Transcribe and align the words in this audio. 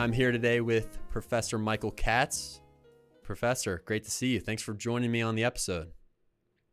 I'm 0.00 0.12
here 0.14 0.32
today 0.32 0.62
with 0.62 0.98
Professor 1.10 1.58
Michael 1.58 1.90
Katz. 1.90 2.62
Professor, 3.22 3.82
great 3.84 4.02
to 4.04 4.10
see 4.10 4.28
you. 4.28 4.40
Thanks 4.40 4.62
for 4.62 4.72
joining 4.72 5.12
me 5.12 5.20
on 5.20 5.34
the 5.34 5.44
episode. 5.44 5.88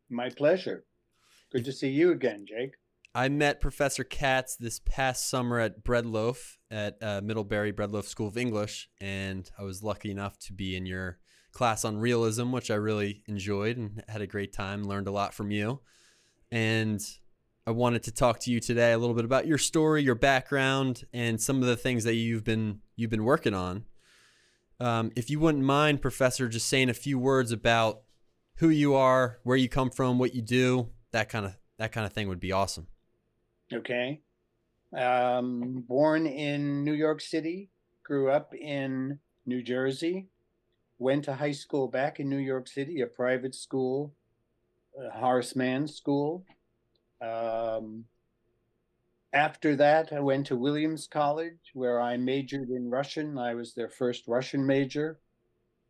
My 0.08 0.30
pleasure. 0.30 0.86
Good 1.52 1.66
to 1.66 1.72
see 1.72 1.90
you 1.90 2.10
again, 2.10 2.46
Jake. 2.48 2.76
I 3.14 3.28
met 3.28 3.60
Professor 3.60 4.02
Katz 4.02 4.56
this 4.56 4.80
past 4.82 5.28
summer 5.28 5.58
at 5.58 5.84
Breadloaf 5.84 6.56
at 6.70 6.96
uh, 7.02 7.20
Middlebury 7.22 7.70
Breadloaf 7.70 8.04
School 8.04 8.28
of 8.28 8.38
English, 8.38 8.88
and 8.98 9.50
I 9.58 9.62
was 9.62 9.82
lucky 9.82 10.10
enough 10.10 10.38
to 10.46 10.54
be 10.54 10.74
in 10.74 10.86
your 10.86 11.18
class 11.52 11.84
on 11.84 11.98
realism, 11.98 12.50
which 12.50 12.70
I 12.70 12.76
really 12.76 13.24
enjoyed 13.28 13.76
and 13.76 14.02
had 14.08 14.22
a 14.22 14.26
great 14.26 14.54
time, 14.54 14.84
learned 14.84 15.06
a 15.06 15.12
lot 15.12 15.34
from 15.34 15.50
you. 15.50 15.80
And 16.50 17.06
I 17.68 17.70
wanted 17.70 18.02
to 18.04 18.12
talk 18.12 18.40
to 18.40 18.50
you 18.50 18.60
today 18.60 18.92
a 18.92 18.98
little 18.98 19.14
bit 19.14 19.26
about 19.26 19.46
your 19.46 19.58
story, 19.58 20.02
your 20.02 20.14
background, 20.14 21.04
and 21.12 21.38
some 21.38 21.60
of 21.60 21.68
the 21.68 21.76
things 21.76 22.04
that 22.04 22.14
you've 22.14 22.42
been 22.42 22.80
you've 22.96 23.10
been 23.10 23.24
working 23.24 23.52
on. 23.52 23.84
Um, 24.80 25.12
if 25.16 25.28
you 25.28 25.38
wouldn't 25.38 25.64
mind, 25.64 26.00
Professor, 26.00 26.48
just 26.48 26.66
saying 26.66 26.88
a 26.88 26.94
few 26.94 27.18
words 27.18 27.52
about 27.52 28.04
who 28.54 28.70
you 28.70 28.94
are, 28.94 29.40
where 29.42 29.58
you 29.58 29.68
come 29.68 29.90
from, 29.90 30.18
what 30.18 30.34
you 30.34 30.40
do, 30.40 30.88
that 31.10 31.28
kind 31.28 31.44
of 31.44 31.58
that 31.76 31.92
kind 31.92 32.06
of 32.06 32.12
thing 32.14 32.26
would 32.28 32.40
be 32.40 32.52
awesome. 32.52 32.86
Okay. 33.70 34.22
Um, 34.96 35.84
born 35.86 36.26
in 36.26 36.84
New 36.84 36.94
York 36.94 37.20
City, 37.20 37.68
grew 38.02 38.30
up 38.30 38.54
in 38.54 39.18
New 39.44 39.62
Jersey, 39.62 40.28
went 40.98 41.22
to 41.24 41.34
high 41.34 41.52
school 41.52 41.86
back 41.86 42.18
in 42.18 42.30
New 42.30 42.38
York 42.38 42.66
City, 42.66 43.02
a 43.02 43.06
private 43.06 43.54
school, 43.54 44.14
Horace 45.12 45.54
Mann 45.54 45.86
School. 45.86 46.46
Um, 47.20 48.04
after 49.32 49.76
that, 49.76 50.12
I 50.12 50.20
went 50.20 50.46
to 50.46 50.56
Williams 50.56 51.06
College, 51.06 51.72
where 51.74 52.00
I 52.00 52.16
majored 52.16 52.70
in 52.70 52.90
Russian. 52.90 53.36
I 53.36 53.54
was 53.54 53.74
their 53.74 53.88
first 53.88 54.26
Russian 54.26 54.66
major. 54.66 55.20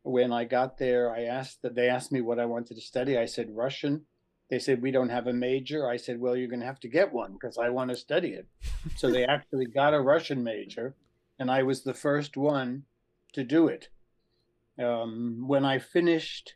When 0.03 0.33
I 0.33 0.43
got 0.43 0.77
there, 0.77 1.13
I 1.13 1.23
asked 1.23 1.61
that 1.61 1.75
they 1.75 1.87
asked 1.87 2.11
me 2.11 2.21
what 2.21 2.39
I 2.39 2.45
wanted 2.45 2.75
to 2.75 2.81
study. 2.81 3.17
I 3.17 3.25
said 3.25 3.55
Russian. 3.55 4.05
They 4.49 4.59
said 4.59 4.81
we 4.81 4.91
don't 4.91 5.09
have 5.09 5.27
a 5.27 5.33
major. 5.33 5.87
I 5.87 5.97
said, 5.97 6.19
well, 6.19 6.35
you're 6.35 6.47
going 6.47 6.61
to 6.61 6.65
have 6.65 6.79
to 6.81 6.87
get 6.87 7.13
one 7.13 7.33
because 7.33 7.57
I 7.57 7.69
want 7.69 7.91
to 7.91 7.95
study 7.95 8.29
it. 8.29 8.47
so 8.97 9.09
they 9.09 9.25
actually 9.27 9.67
got 9.67 9.93
a 9.93 10.01
Russian 10.01 10.43
major, 10.43 10.95
and 11.37 11.49
I 11.49 11.63
was 11.63 11.83
the 11.83 11.93
first 11.93 12.35
one 12.35 12.83
to 13.33 13.43
do 13.43 13.67
it. 13.67 13.89
Um, 14.77 15.43
when 15.47 15.65
I 15.65 15.79
finished 15.79 16.55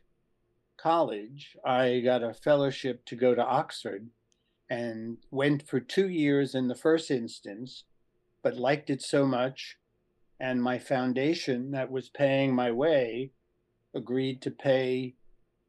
college, 0.76 1.56
I 1.64 2.00
got 2.00 2.22
a 2.22 2.34
fellowship 2.34 3.04
to 3.06 3.16
go 3.16 3.34
to 3.34 3.44
Oxford 3.44 4.08
and 4.74 5.18
went 5.30 5.62
for 5.68 5.78
two 5.78 6.08
years 6.08 6.52
in 6.52 6.66
the 6.66 6.74
first 6.74 7.08
instance, 7.08 7.84
but 8.42 8.56
liked 8.56 8.90
it 8.90 9.00
so 9.00 9.24
much. 9.24 9.76
And 10.40 10.60
my 10.60 10.80
foundation 10.80 11.70
that 11.70 11.92
was 11.92 12.08
paying 12.08 12.52
my 12.52 12.72
way 12.72 13.30
agreed 13.94 14.42
to 14.42 14.50
pay 14.50 15.14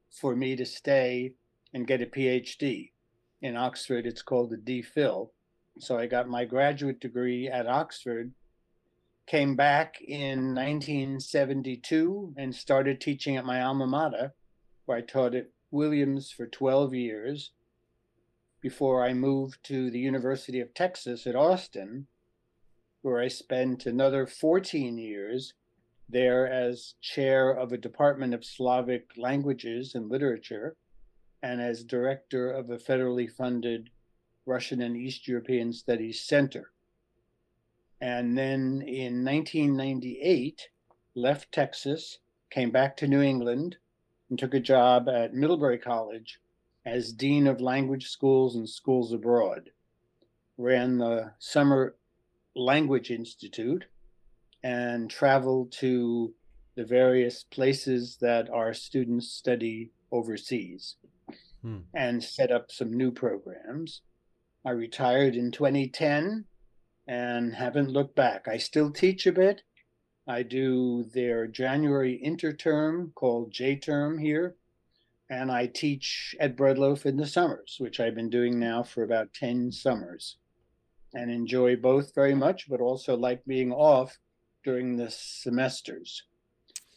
for 0.09 0.35
me 0.35 0.55
to 0.55 0.65
stay 0.65 1.35
and 1.71 1.85
get 1.85 2.01
a 2.01 2.07
PhD. 2.07 2.93
In 3.43 3.55
Oxford, 3.55 4.07
it's 4.07 4.23
called 4.23 4.51
a 4.53 4.57
DPhil. 4.57 5.29
So 5.77 5.99
I 5.99 6.07
got 6.07 6.27
my 6.27 6.45
graduate 6.45 6.99
degree 6.99 7.47
at 7.47 7.67
Oxford, 7.67 8.31
came 9.27 9.55
back 9.55 10.01
in 10.01 10.55
1972 10.55 12.33
and 12.37 12.55
started 12.55 12.99
teaching 12.99 13.37
at 13.37 13.45
my 13.45 13.61
alma 13.61 13.85
mater, 13.85 14.33
where 14.85 14.97
I 14.97 15.01
taught 15.01 15.35
at 15.35 15.51
Williams 15.69 16.31
for 16.31 16.47
12 16.47 16.95
years 16.95 17.51
before 18.65 19.05
I 19.05 19.13
moved 19.13 19.63
to 19.63 19.91
the 19.91 19.99
University 19.99 20.59
of 20.59 20.73
Texas 20.73 21.27
at 21.27 21.35
Austin, 21.35 22.07
where 23.03 23.19
I 23.19 23.27
spent 23.27 23.85
another 23.85 24.25
14 24.25 24.97
years 24.97 25.53
there 26.09 26.51
as 26.51 26.95
chair 26.99 27.51
of 27.51 27.71
a 27.71 27.77
department 27.77 28.33
of 28.33 28.43
Slavic 28.43 29.11
languages 29.17 29.93
and 29.93 30.09
literature 30.09 30.75
and 31.43 31.61
as 31.61 31.83
director 31.83 32.49
of 32.49 32.71
a 32.71 32.79
federally 32.79 33.31
funded 33.31 33.91
Russian 34.47 34.81
and 34.81 34.97
East 34.97 35.27
European 35.27 35.71
Studies 35.71 36.19
Center. 36.23 36.71
And 38.01 38.35
then 38.35 38.81
in 38.81 39.23
1998, 39.23 40.69
left 41.13 41.51
Texas, 41.51 42.17
came 42.49 42.71
back 42.71 42.97
to 42.97 43.07
New 43.07 43.21
England, 43.21 43.77
and 44.27 44.39
took 44.39 44.55
a 44.55 44.59
job 44.59 45.07
at 45.07 45.35
Middlebury 45.35 45.77
College 45.77 46.39
as 46.85 47.11
Dean 47.11 47.47
of 47.47 47.61
Language 47.61 48.07
Schools 48.09 48.55
and 48.55 48.69
Schools 48.69 49.11
Abroad, 49.11 49.71
ran 50.57 50.99
the 50.99 51.31
Summer 51.39 51.95
Language 52.55 53.09
Institute, 53.09 53.85
and 54.63 55.09
traveled 55.09 55.71
to 55.71 56.33
the 56.75 56.85
various 56.85 57.43
places 57.43 58.17
that 58.21 58.49
our 58.49 58.73
students 58.73 59.29
study 59.29 59.91
overseas 60.11 60.95
hmm. 61.61 61.79
and 61.93 62.23
set 62.23 62.51
up 62.51 62.71
some 62.71 62.93
new 62.93 63.11
programs. 63.11 64.01
I 64.65 64.71
retired 64.71 65.35
in 65.35 65.51
2010 65.51 66.45
and 67.07 67.55
haven't 67.55 67.91
looked 67.91 68.15
back. 68.15 68.47
I 68.47 68.57
still 68.57 68.91
teach 68.91 69.27
a 69.27 69.31
bit. 69.31 69.61
I 70.27 70.41
do 70.41 71.05
their 71.13 71.45
January 71.47 72.19
interterm 72.25 73.13
called 73.13 73.51
J 73.51 73.75
term 73.75 74.17
here 74.17 74.55
and 75.29 75.51
I 75.51 75.67
teach 75.67 76.35
at 76.39 76.55
Breadloaf 76.55 77.05
in 77.05 77.17
the 77.17 77.25
summers, 77.25 77.77
which 77.79 77.99
I've 77.99 78.15
been 78.15 78.29
doing 78.29 78.59
now 78.59 78.83
for 78.83 79.03
about 79.03 79.33
10 79.33 79.71
summers 79.71 80.37
and 81.13 81.31
enjoy 81.31 81.75
both 81.75 82.13
very 82.13 82.35
much, 82.35 82.69
but 82.69 82.81
also 82.81 83.15
like 83.15 83.45
being 83.45 83.71
off 83.71 84.19
during 84.63 84.97
the 84.97 85.09
semesters. 85.09 86.23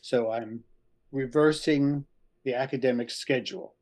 So 0.01 0.31
I'm 0.31 0.65
reversing 1.13 2.05
the 2.45 2.55
academic 2.55 3.11
schedule. 3.11 3.75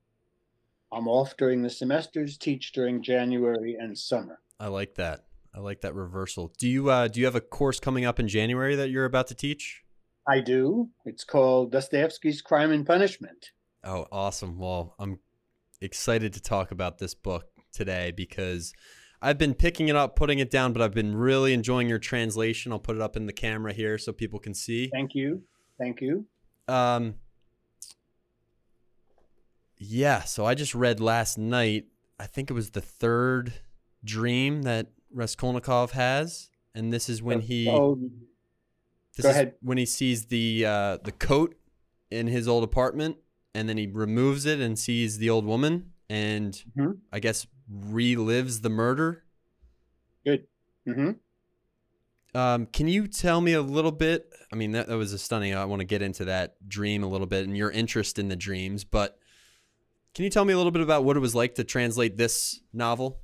I'm 0.93 1.09
off 1.09 1.37
during 1.37 1.63
the 1.63 1.71
semesters, 1.71 2.37
teach 2.37 2.73
during 2.73 3.03
January 3.03 3.77
and 3.78 3.99
summer. 3.99 4.41
I 4.61 4.69
like 4.69 4.95
that. 4.97 5.25
I 5.55 5.61
like 5.61 5.81
that 5.81 5.95
reversal. 5.95 6.53
Do 6.59 6.69
you 6.69 6.91
uh, 6.91 7.09
do 7.09 7.19
you 7.19 7.27
have 7.27 7.34
a 7.34 7.41
course 7.41 7.81
coming 7.81 8.05
up 8.05 8.21
in 8.21 8.28
January 8.28 8.77
that 8.77 8.91
you're 8.91 9.05
about 9.07 9.27
to 9.28 9.34
teach? 9.34 9.83
I 10.28 10.41
do. 10.41 10.91
It's 11.05 11.25
called 11.25 11.73
Dostoevsky's 11.73 12.43
Crime 12.43 12.73
and 12.73 12.84
Punishment. 12.87 13.53
Oh, 13.87 14.09
awesome. 14.11 14.59
Well, 14.59 14.97
I'm 14.99 15.21
excited 15.81 16.33
to 16.33 16.43
talk 16.43 16.73
about 16.73 16.99
this 16.99 17.15
book 17.15 17.47
today 17.73 18.11
because 18.11 18.73
I've 19.23 19.39
been 19.39 19.55
picking 19.55 19.87
it 19.87 19.95
up, 19.95 20.17
putting 20.17 20.41
it 20.41 20.51
down, 20.51 20.73
but 20.73 20.83
I've 20.83 20.93
been 20.93 21.15
really 21.15 21.53
enjoying 21.53 21.89
your 21.89 22.01
translation. 22.01 22.73
I'll 22.73 22.81
put 22.81 22.97
it 22.97 23.03
up 23.03 23.17
in 23.17 23.27
the 23.27 23.33
camera 23.33 23.73
here 23.73 23.97
so 23.97 24.13
people 24.13 24.41
can 24.41 24.55
see. 24.55 24.91
Thank 24.93 25.15
you. 25.15 25.43
Thank 25.79 26.01
you. 26.01 26.27
Um, 26.67 27.15
yeah, 29.79 30.25
so 30.25 30.45
I 30.45 30.55
just 30.55 30.75
read 30.75 30.99
last 30.99 31.39
night, 31.39 31.85
I 32.19 32.27
think 32.27 32.51
it 32.51 32.55
was 32.55 32.71
the 32.71 32.81
third 32.81 33.53
dream 34.03 34.63
that 34.63 34.89
Raskolnikov 35.13 35.93
has, 35.93 36.51
and 36.75 36.93
this 36.93 37.09
is 37.09 37.23
when 37.23 37.41
he 37.41 37.69
oh, 37.69 38.01
this 39.17 39.25
go 39.25 39.31
ahead. 39.31 39.55
when 39.61 39.79
he 39.79 39.87
sees 39.87 40.27
the 40.27 40.65
uh, 40.67 40.99
the 41.05 41.13
coat 41.13 41.57
in 42.11 42.27
his 42.27 42.49
old 42.49 42.65
apartment 42.65 43.19
and 43.56 43.71
then 43.71 43.78
he 43.78 43.87
removes 43.87 44.44
it 44.44 44.61
and 44.61 44.78
sees 44.78 45.17
the 45.17 45.31
old 45.31 45.47
woman 45.47 45.93
and 46.11 46.62
mm-hmm. 46.77 46.93
I 47.11 47.21
guess 47.21 47.47
relives 47.72 48.61
the 48.61 48.69
murder. 48.69 49.25
Good. 50.25 50.47
Mm-hmm. 50.87 52.39
Um, 52.39 52.66
can 52.66 52.87
you 52.87 53.06
tell 53.06 53.41
me 53.41 53.55
a 53.55 53.62
little 53.62 53.93
bit? 53.93 54.31
I 54.53 54.56
mean, 54.56 54.72
that, 54.72 54.89
that 54.89 54.97
was 54.99 55.15
a 55.15 55.19
stunning. 55.19 55.54
I 55.54 55.65
want 55.65 55.81
to 55.81 55.86
get 55.86 56.03
into 56.03 56.27
that 56.27 56.69
dream 56.69 57.03
a 57.03 57.07
little 57.07 57.27
bit 57.27 57.47
and 57.47 57.57
your 57.57 57.71
interest 57.71 58.19
in 58.19 58.28
the 58.28 58.36
dreams, 58.36 58.84
but 58.84 59.19
can 60.15 60.25
you 60.25 60.31
tell 60.31 60.45
me 60.45 60.53
a 60.53 60.57
little 60.59 60.71
bit 60.71 60.83
about 60.83 61.04
what 61.04 61.16
it 61.16 61.21
was 61.21 61.34
like 61.34 61.54
to 61.54 61.65
translate 61.65 62.19
this 62.19 62.60
novel? 62.75 63.21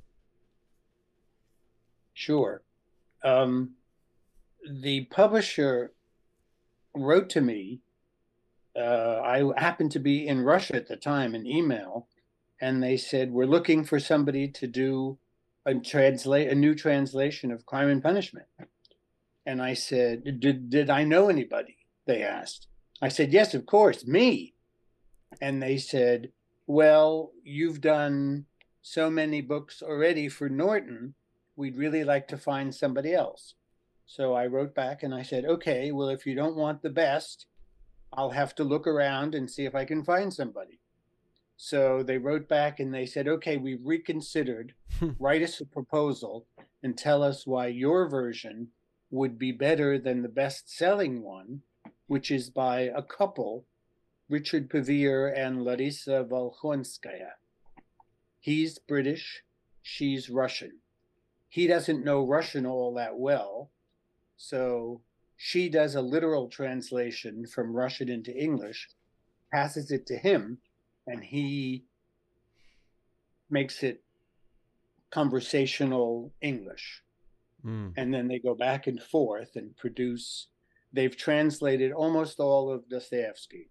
Sure. 2.15 2.63
Um, 3.23 3.75
the 4.67 5.05
publisher 5.05 5.93
wrote 6.95 7.29
to 7.31 7.41
me 7.41 7.81
uh, 8.75 9.21
I 9.23 9.43
happened 9.57 9.91
to 9.91 9.99
be 9.99 10.27
in 10.27 10.41
Russia 10.41 10.75
at 10.75 10.87
the 10.87 10.95
time, 10.95 11.35
an 11.35 11.45
email, 11.45 12.07
and 12.61 12.81
they 12.81 12.97
said 12.97 13.31
we're 13.31 13.45
looking 13.45 13.83
for 13.83 13.99
somebody 13.99 14.47
to 14.47 14.67
do 14.67 15.17
a 15.65 15.75
translate 15.75 16.49
a 16.49 16.55
new 16.55 16.75
translation 16.75 17.51
of 17.51 17.65
Crime 17.65 17.89
and 17.89 18.03
Punishment. 18.03 18.47
And 19.45 19.61
I 19.61 19.73
said, 19.73 20.39
did 20.39 20.69
did 20.69 20.89
I 20.89 21.03
know 21.03 21.29
anybody? 21.29 21.77
They 22.05 22.23
asked. 22.23 22.67
I 23.01 23.09
said, 23.09 23.33
yes, 23.33 23.53
of 23.53 23.65
course, 23.65 24.05
me. 24.05 24.53
And 25.41 25.61
they 25.61 25.77
said, 25.77 26.31
well, 26.67 27.31
you've 27.43 27.81
done 27.81 28.45
so 28.81 29.09
many 29.09 29.41
books 29.41 29.81
already 29.81 30.29
for 30.29 30.49
Norton. 30.49 31.15
We'd 31.55 31.77
really 31.77 32.03
like 32.03 32.27
to 32.29 32.37
find 32.37 32.73
somebody 32.73 33.13
else. 33.13 33.55
So 34.05 34.33
I 34.33 34.47
wrote 34.47 34.75
back 34.75 35.03
and 35.03 35.13
I 35.13 35.23
said, 35.23 35.45
okay, 35.45 35.91
well, 35.91 36.09
if 36.09 36.25
you 36.25 36.35
don't 36.35 36.55
want 36.55 36.81
the 36.81 36.89
best, 36.89 37.45
I'll 38.15 38.31
have 38.31 38.55
to 38.55 38.63
look 38.63 38.87
around 38.87 39.35
and 39.35 39.49
see 39.49 39.65
if 39.65 39.75
I 39.75 39.85
can 39.85 40.03
find 40.03 40.33
somebody. 40.33 40.79
So 41.57 42.03
they 42.03 42.17
wrote 42.17 42.47
back 42.47 42.79
and 42.79 42.93
they 42.93 43.05
said, 43.05 43.27
okay, 43.27 43.57
we've 43.57 43.85
reconsidered. 43.85 44.73
Write 45.19 45.41
us 45.41 45.61
a 45.61 45.65
proposal 45.65 46.45
and 46.81 46.97
tell 46.97 47.23
us 47.23 47.47
why 47.47 47.67
your 47.67 48.07
version 48.07 48.69
would 49.09 49.37
be 49.37 49.51
better 49.51 49.97
than 49.97 50.21
the 50.21 50.29
best 50.29 50.75
selling 50.75 51.21
one, 51.21 51.61
which 52.07 52.31
is 52.31 52.49
by 52.49 52.81
a 52.81 53.01
couple, 53.01 53.65
Richard 54.29 54.69
Pevear 54.69 55.31
and 55.35 55.63
Larissa 55.63 56.25
Volkhonskaya. 56.29 57.33
He's 58.39 58.79
British, 58.79 59.43
she's 59.81 60.29
Russian. 60.29 60.79
He 61.47 61.67
doesn't 61.67 62.03
know 62.03 62.25
Russian 62.25 62.65
all 62.65 62.93
that 62.95 63.17
well, 63.17 63.69
so 64.35 65.01
she 65.45 65.67
does 65.67 65.93
a 65.93 66.01
literal 66.01 66.47
translation 66.47 67.45
from 67.45 67.75
Russian 67.75 68.07
into 68.07 68.33
English, 68.33 68.87
passes 69.51 69.91
it 69.91 70.05
to 70.05 70.15
him, 70.15 70.59
and 71.05 71.21
he 71.21 71.83
makes 73.49 73.83
it 73.83 74.01
conversational 75.11 76.31
English. 76.39 77.03
Mm. 77.65 77.91
And 77.97 78.13
then 78.13 78.29
they 78.29 78.39
go 78.39 78.55
back 78.55 78.87
and 78.87 79.03
forth 79.03 79.57
and 79.57 79.75
produce. 79.75 80.47
They've 80.93 81.17
translated 81.17 81.91
almost 81.91 82.39
all 82.39 82.71
of 82.71 82.87
Dostoevsky. 82.87 83.69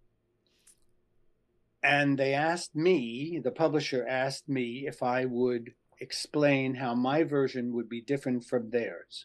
And 1.83 2.19
they 2.19 2.35
asked 2.35 2.77
me, 2.77 3.41
the 3.43 3.51
publisher 3.51 4.07
asked 4.07 4.47
me 4.47 4.85
if 4.87 5.03
I 5.03 5.25
would 5.25 5.73
explain 6.01 6.75
how 6.75 6.95
my 6.95 7.23
version 7.23 7.73
would 7.73 7.89
be 7.89 8.03
different 8.03 8.45
from 8.45 8.69
theirs. 8.69 9.25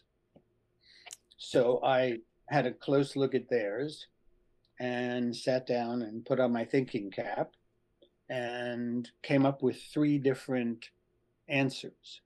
So 1.36 1.80
I 1.84 2.20
had 2.48 2.66
a 2.66 2.72
close 2.72 3.16
look 3.16 3.34
at 3.34 3.48
theirs 3.48 4.06
and 4.80 5.34
sat 5.34 5.66
down 5.66 6.02
and 6.02 6.24
put 6.24 6.40
on 6.40 6.52
my 6.52 6.64
thinking 6.64 7.10
cap 7.10 7.52
and 8.28 9.10
came 9.22 9.46
up 9.46 9.62
with 9.62 9.82
three 9.82 10.18
different 10.18 10.90
answers. 11.48 12.20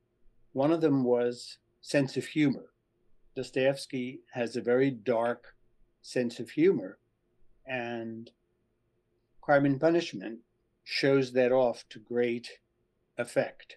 One 0.53 0.73
of 0.73 0.81
them 0.81 1.05
was 1.05 1.59
sense 1.81 2.17
of 2.17 2.27
humor. 2.27 2.71
Dostoevsky 3.35 4.21
has 4.33 4.57
a 4.57 4.61
very 4.61 4.91
dark 4.91 5.55
sense 6.03 6.39
of 6.39 6.51
humor, 6.51 6.99
and 7.65 8.31
Crime 9.41 9.65
and 9.65 9.81
Punishment 9.81 10.41
shows 10.85 11.33
that 11.33 11.53
off 11.53 11.85
to 11.91 11.99
great 11.99 12.59
effect. 13.17 13.77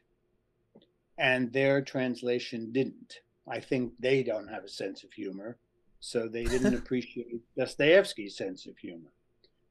And 1.18 1.53
their 1.53 1.81
translation 1.81 2.71
didn't. 2.74 3.19
I 3.48 3.59
think 3.59 3.94
they 4.00 4.24
don't 4.24 4.50
have 4.50 4.63
a 4.63 4.69
sense 4.69 5.03
of 5.03 5.13
humor, 5.13 5.57
so 6.06 6.28
they 6.28 6.44
didn't 6.44 6.75
appreciate 6.81 7.42
Dostoevsky's 7.57 8.38
sense 8.38 8.68
of 8.68 8.78
humor. 8.78 9.12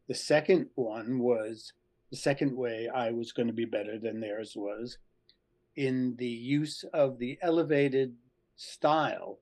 The 0.09 0.17
second 0.17 0.67
one 0.75 1.21
was 1.21 1.73
the 2.11 2.17
second 2.17 2.57
way 2.57 2.89
I 2.93 3.13
was 3.13 3.31
going 3.31 3.47
to 3.47 3.55
be 3.55 3.65
better 3.65 4.01
than 4.01 4.19
theirs 4.19 4.55
was 4.57 4.99
in 5.77 6.17
the 6.17 6.27
use 6.27 6.85
of 6.93 7.19
the 7.19 7.39
elevated 7.41 8.17
style 8.57 9.39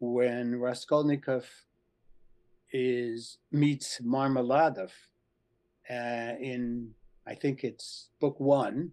when 0.00 0.60
Raskolnikov 0.60 1.46
is 2.74 3.38
meets 3.50 3.98
Marmeladov 4.02 4.90
uh, 5.88 6.34
in 6.40 6.90
I 7.26 7.34
think 7.36 7.64
it's 7.64 8.10
book 8.20 8.38
one. 8.38 8.90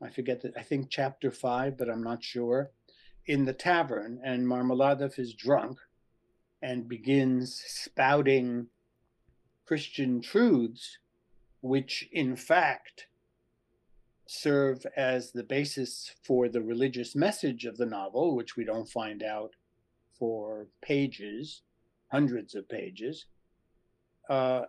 I 0.00 0.10
forget 0.10 0.42
that 0.42 0.56
I 0.56 0.62
think 0.62 0.90
chapter 0.90 1.32
five, 1.32 1.76
but 1.76 1.90
I'm 1.90 2.04
not 2.04 2.22
sure. 2.22 2.70
In 3.26 3.44
the 3.44 3.52
tavern, 3.52 4.20
and 4.24 4.46
Marmeladov 4.46 5.18
is 5.18 5.34
drunk 5.34 5.78
and 6.62 6.88
begins 6.88 7.62
spouting 7.66 8.66
Christian 9.66 10.20
truths, 10.20 10.98
which 11.60 12.08
in 12.12 12.36
fact 12.36 13.06
serve 14.26 14.84
as 14.96 15.32
the 15.32 15.42
basis 15.42 16.14
for 16.22 16.48
the 16.48 16.62
religious 16.62 17.16
message 17.16 17.64
of 17.64 17.76
the 17.76 17.86
novel, 17.86 18.36
which 18.36 18.56
we 18.56 18.64
don't 18.64 18.88
find 18.88 19.22
out 19.22 19.54
for 20.18 20.66
pages, 20.82 21.62
hundreds 22.10 22.54
of 22.54 22.68
pages, 22.68 23.26
uh, 24.28 24.62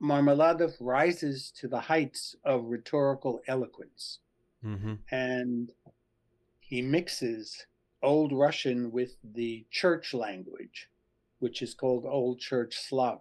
Marmeladov 0.00 0.74
rises 0.80 1.52
to 1.56 1.68
the 1.68 1.80
heights 1.80 2.34
of 2.44 2.66
rhetorical 2.66 3.40
eloquence. 3.46 4.20
Mm-hmm. 4.64 4.94
And 5.10 5.72
he 6.60 6.80
mixes 6.82 7.66
Old 8.02 8.32
Russian 8.32 8.92
with 8.92 9.16
the 9.22 9.66
church 9.70 10.14
language, 10.14 10.88
which 11.40 11.60
is 11.62 11.74
called 11.74 12.06
Old 12.06 12.38
Church 12.38 12.76
Slavic. 12.76 13.20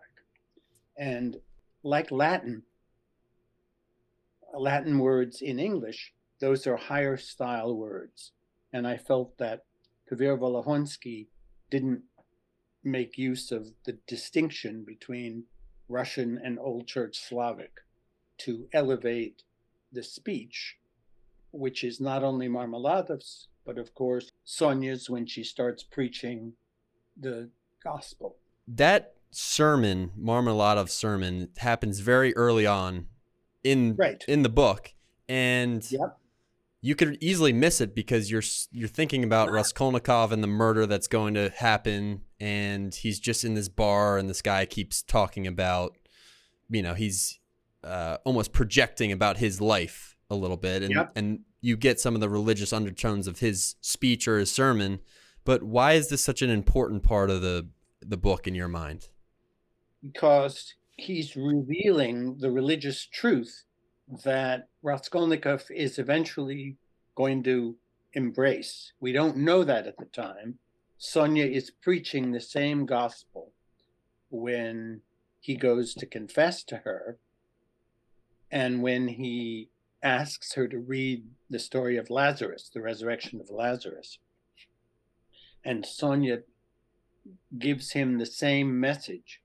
And 0.98 1.38
like 1.83 2.12
Latin, 2.12 2.63
Latin 4.54 5.00
words 5.00 5.42
in 5.42 5.57
English, 5.60 6.13
those 6.39 6.68
are 6.68 6.77
higher 6.77 7.18
style 7.18 7.75
words. 7.75 8.31
And 8.71 8.88
I 8.88 8.98
felt 8.98 9.38
that 9.39 9.63
Pevear 10.10 10.38
Volokhonsky 10.38 11.27
didn't 11.71 12.04
make 12.83 13.18
use 13.18 13.51
of 13.51 13.71
the 13.86 13.98
distinction 14.07 14.83
between 14.86 15.45
Russian 15.88 16.39
and 16.44 16.60
Old 16.60 16.88
Church 16.88 17.18
Slavic 17.18 17.81
to 18.39 18.68
elevate 18.74 19.44
the 19.92 20.04
speech, 20.04 20.77
which 21.51 21.83
is 21.83 22.00
not 22.00 22.24
only 22.24 22.48
Marmeladov's, 22.48 23.48
but 23.66 23.77
of 23.77 23.94
course 23.94 24.31
Sonia's 24.45 25.10
when 25.10 25.25
she 25.25 25.44
starts 25.44 25.83
preaching 25.83 26.54
the 27.19 27.50
gospel. 27.83 28.37
That 28.67 29.15
sermon, 29.31 30.11
Marmeladov's 30.19 30.93
sermon, 30.93 31.49
happens 31.57 31.99
very 31.99 32.35
early 32.35 32.65
on 32.65 33.07
in 33.63 33.95
Right. 33.95 34.23
in 34.27 34.43
the 34.43 34.49
book, 34.49 34.93
and 35.27 35.85
Yep. 35.91 36.17
you 36.81 36.95
could 36.95 37.17
easily 37.21 37.53
miss 37.53 37.81
it 37.81 37.93
because 37.93 38.31
you're 38.31 38.43
you're 38.71 38.87
thinking 38.87 39.23
about 39.23 39.51
Raskolnikov 39.51 40.31
and 40.31 40.41
the 40.43 40.47
murder 40.47 40.85
that's 40.85 41.07
going 41.07 41.33
to 41.35 41.49
happen, 41.49 42.21
and 42.39 42.93
he's 42.93 43.19
just 43.19 43.43
in 43.43 43.53
this 43.53 43.69
bar, 43.69 44.17
and 44.17 44.29
this 44.29 44.41
guy 44.41 44.65
keeps 44.65 45.01
talking 45.01 45.45
about, 45.47 45.97
you 46.69 46.81
know, 46.81 46.93
he's 46.93 47.39
uh, 47.83 48.17
almost 48.25 48.51
projecting 48.51 49.11
about 49.11 49.37
his 49.37 49.61
life 49.61 50.17
a 50.29 50.35
little 50.35 50.57
bit, 50.57 50.83
and 50.83 50.93
Yep. 50.93 51.11
and 51.15 51.39
you 51.61 51.75
get 51.75 51.99
some 51.99 52.15
of 52.15 52.21
the 52.21 52.29
religious 52.29 52.71
undertones 52.71 53.27
of 53.27 53.39
his 53.39 53.75
speech 53.81 54.27
or 54.27 54.37
his 54.39 54.51
sermon. 54.51 54.99
But 55.49 55.63
why 55.63 55.93
is 55.93 56.09
this 56.09 56.23
such 56.23 56.43
an 56.43 56.51
important 56.51 57.01
part 57.01 57.31
of 57.31 57.41
the 57.41 57.69
the 58.01 58.17
book 58.17 58.45
in 58.45 58.53
your 58.53 58.67
mind? 58.67 59.09
because 60.03 60.75
he's 60.95 61.35
revealing 61.35 62.37
the 62.37 62.51
religious 62.51 63.06
truth 63.06 63.63
that 64.23 64.68
Raskolnikov 64.83 65.65
is 65.71 65.97
eventually 65.97 66.77
going 67.15 67.41
to 67.44 67.75
embrace. 68.13 68.94
We 68.99 69.11
don't 69.11 69.37
know 69.37 69.63
that 69.63 69.87
at 69.87 69.97
the 69.97 70.06
time. 70.06 70.59
Sonia 70.99 71.45
is 71.45 71.71
preaching 71.71 72.31
the 72.31 72.41
same 72.41 72.85
gospel 72.85 73.51
when 74.29 75.01
he 75.39 75.56
goes 75.56 75.95
to 75.95 76.06
confess 76.06 76.63
to 76.65 76.77
her 76.77 77.18
and 78.51 78.83
when 78.83 79.07
he 79.07 79.69
asks 80.03 80.53
her 80.53 80.68
to 80.68 80.77
read 80.77 81.23
the 81.49 81.59
story 81.59 81.97
of 81.97 82.11
Lazarus, 82.11 82.69
the 82.71 82.81
resurrection 82.81 83.41
of 83.41 83.49
Lazarus. 83.49 84.19
And 85.63 85.85
Sonia 85.85 86.39
gives 87.57 87.92
him 87.92 88.18
the 88.18 88.25
same 88.25 88.80
message. 88.80 89.42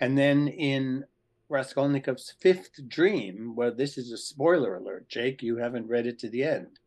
And 0.00 0.18
then 0.18 0.48
in 0.48 1.04
Raskolnikov's 1.48 2.34
fifth 2.40 2.88
dream, 2.88 3.54
well, 3.54 3.72
this 3.72 3.96
is 3.96 4.10
a 4.10 4.18
spoiler 4.18 4.76
alert, 4.76 5.08
Jake, 5.08 5.42
you 5.42 5.58
haven't 5.58 5.88
read 5.88 6.06
it 6.06 6.18
to 6.20 6.28
the 6.28 6.42
end. 6.42 6.78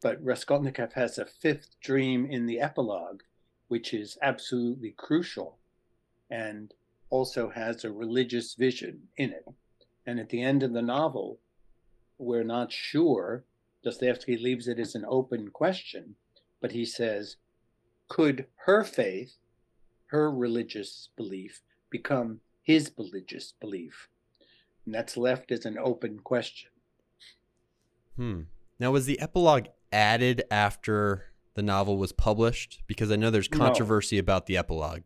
But 0.00 0.22
Raskolnikov 0.22 0.92
has 0.94 1.18
a 1.18 1.26
fifth 1.26 1.76
dream 1.82 2.26
in 2.26 2.46
the 2.46 2.60
epilogue, 2.60 3.22
which 3.66 3.92
is 3.92 4.16
absolutely 4.22 4.92
crucial 4.96 5.58
and 6.30 6.72
also 7.10 7.50
has 7.50 7.84
a 7.84 7.92
religious 7.92 8.54
vision 8.54 9.08
in 9.16 9.30
it. 9.30 9.46
And 10.06 10.20
at 10.20 10.28
the 10.28 10.42
end 10.42 10.62
of 10.62 10.72
the 10.72 10.82
novel, 10.82 11.38
we're 12.18 12.44
not 12.44 12.72
sure. 12.72 13.44
Dostoevsky 13.82 14.36
leaves 14.36 14.68
it 14.68 14.78
as 14.78 14.94
an 14.94 15.04
open 15.08 15.50
question, 15.50 16.16
but 16.60 16.72
he 16.72 16.84
says, 16.84 17.36
could 18.08 18.46
her 18.66 18.84
faith, 18.84 19.36
her 20.06 20.30
religious 20.30 21.10
belief, 21.16 21.60
become 21.90 22.40
his 22.62 22.92
religious 22.98 23.52
belief? 23.60 24.08
And 24.84 24.94
that's 24.94 25.16
left 25.16 25.52
as 25.52 25.64
an 25.64 25.76
open 25.78 26.18
question. 26.20 26.70
Hmm. 28.16 28.42
Now, 28.80 28.90
was 28.92 29.06
the 29.06 29.20
epilogue 29.20 29.66
added 29.92 30.42
after 30.50 31.26
the 31.54 31.62
novel 31.62 31.96
was 31.98 32.12
published? 32.12 32.82
Because 32.86 33.10
I 33.10 33.16
know 33.16 33.30
there's 33.30 33.50
No. 33.50 33.58
controversy 33.58 34.18
about 34.18 34.46
the 34.46 34.56
epilogue. 34.56 35.04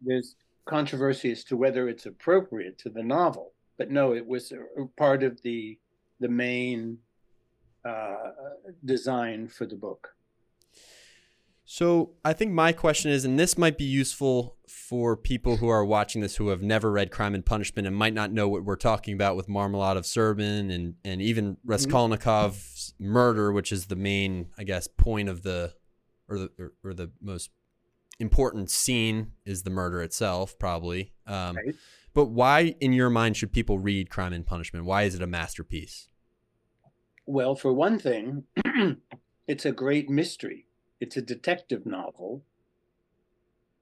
There's 0.00 0.36
controversy 0.64 1.32
as 1.32 1.44
to 1.44 1.56
whether 1.56 1.88
it's 1.88 2.06
appropriate 2.06 2.78
to 2.78 2.90
the 2.90 3.02
novel, 3.02 3.54
but 3.78 3.90
no, 3.90 4.14
it 4.14 4.26
was 4.26 4.52
part 4.96 5.22
of 5.22 5.40
the 5.42 5.78
the 6.20 6.28
main 6.28 6.98
uh, 7.84 8.30
design 8.84 9.48
for 9.48 9.66
the 9.66 9.74
book. 9.74 10.14
So 11.64 12.14
I 12.24 12.32
think 12.32 12.52
my 12.52 12.72
question 12.72 13.10
is, 13.10 13.24
and 13.24 13.38
this 13.38 13.56
might 13.56 13.78
be 13.78 13.84
useful 13.84 14.56
for 14.68 15.16
people 15.16 15.58
who 15.58 15.68
are 15.68 15.84
watching 15.84 16.20
this 16.20 16.36
who 16.36 16.48
have 16.48 16.62
never 16.62 16.90
read 16.90 17.10
Crime 17.10 17.34
and 17.34 17.46
Punishment 17.46 17.86
and 17.86 17.96
might 17.96 18.14
not 18.14 18.32
know 18.32 18.48
what 18.48 18.64
we're 18.64 18.76
talking 18.76 19.14
about 19.14 19.36
with 19.36 19.48
Marmeladov 19.48 20.04
Serbin 20.04 20.70
and 20.70 20.94
and 21.04 21.22
even 21.22 21.56
Raskolnikov's 21.66 22.94
murder, 22.98 23.52
which 23.52 23.72
is 23.72 23.86
the 23.86 23.96
main, 23.96 24.48
I 24.58 24.64
guess, 24.64 24.88
point 24.88 25.28
of 25.28 25.42
the 25.42 25.74
or 26.28 26.38
the 26.38 26.50
or, 26.58 26.72
or 26.84 26.94
the 26.94 27.10
most 27.20 27.50
important 28.18 28.70
scene 28.70 29.32
is 29.44 29.62
the 29.62 29.70
murder 29.70 30.02
itself, 30.02 30.58
probably. 30.58 31.12
Um, 31.26 31.56
Right. 31.56 31.74
But 32.14 32.26
why, 32.26 32.74
in 32.80 32.92
your 32.92 33.10
mind, 33.10 33.36
should 33.36 33.52
people 33.52 33.78
read 33.78 34.10
Crime 34.10 34.32
and 34.32 34.44
Punishment? 34.44 34.84
Why 34.84 35.04
is 35.04 35.14
it 35.14 35.22
a 35.22 35.26
masterpiece? 35.26 36.08
Well, 37.26 37.54
for 37.54 37.72
one 37.72 37.98
thing, 37.98 38.44
it's 39.48 39.64
a 39.64 39.72
great 39.72 40.10
mystery. 40.10 40.66
It's 41.02 41.16
a 41.16 41.20
detective 41.20 41.84
novel, 41.84 42.44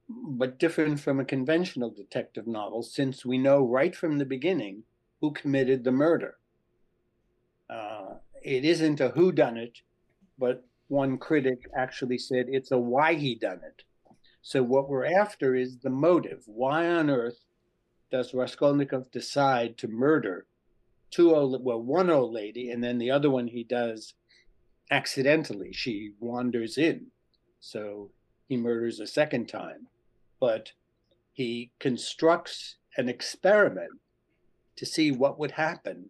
but 0.08 0.58
different 0.58 1.00
from 1.00 1.20
a 1.20 1.24
conventional 1.26 1.90
detective 1.90 2.46
novel 2.46 2.82
since 2.82 3.26
we 3.26 3.36
know 3.36 3.62
right 3.62 3.94
from 3.94 4.16
the 4.16 4.24
beginning 4.24 4.84
who 5.20 5.30
committed 5.32 5.84
the 5.84 5.92
murder. 5.92 6.38
Uh, 7.68 8.14
it 8.42 8.64
isn't 8.64 9.02
a 9.02 9.10
who 9.10 9.32
done 9.32 9.58
it, 9.58 9.82
but 10.38 10.64
one 10.88 11.18
critic 11.18 11.68
actually 11.76 12.16
said 12.16 12.46
it's 12.48 12.70
a 12.70 12.78
why 12.78 13.12
he 13.16 13.34
done 13.34 13.60
it. 13.66 13.82
So 14.40 14.62
what 14.62 14.88
we're 14.88 15.04
after 15.04 15.54
is 15.54 15.80
the 15.80 15.90
motive. 15.90 16.44
Why 16.46 16.88
on 16.88 17.10
earth 17.10 17.44
does 18.10 18.32
Raskolnikov 18.32 19.10
decide 19.10 19.76
to 19.76 19.88
murder 19.88 20.46
two 21.10 21.34
old 21.34 21.62
well 21.62 21.82
one 21.82 22.08
old 22.08 22.32
lady 22.32 22.70
and 22.70 22.82
then 22.82 22.96
the 22.96 23.10
other 23.10 23.28
one 23.28 23.48
he 23.48 23.62
does 23.62 24.14
accidentally 24.90 25.72
she 25.72 26.12
wanders 26.20 26.78
in. 26.78 27.06
So 27.60 28.10
he 28.48 28.56
murders 28.56 29.00
a 29.00 29.06
second 29.06 29.48
time 29.48 29.86
but 30.40 30.72
he 31.32 31.70
constructs 31.78 32.76
an 32.96 33.08
experiment 33.08 33.92
to 34.76 34.86
see 34.86 35.12
what 35.12 35.38
would 35.38 35.52
happen 35.52 36.06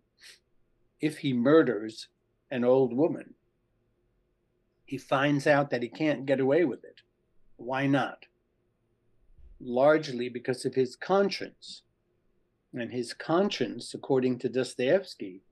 if 1.01 1.19
he 1.19 1.33
murders 1.33 2.09
an 2.51 2.65
old 2.65 2.97
woman. 2.97 3.35
He 4.85 4.97
finds 4.97 5.47
out 5.47 5.71
that 5.71 5.83
he 5.83 5.89
can't 5.89 6.27
get 6.27 6.41
away 6.41 6.65
with 6.65 6.85
it. 6.85 7.01
Why 7.57 7.87
not? 7.87 8.27
Largely 9.61 10.29
because 10.29 10.65
of 10.65 10.75
his 10.75 10.97
conscience. 10.97 11.83
And 12.73 12.93
his 12.93 13.13
conscience, 13.13 13.95
according 13.95 14.39
to 14.39 14.49
Dostoevsky, 14.49 15.43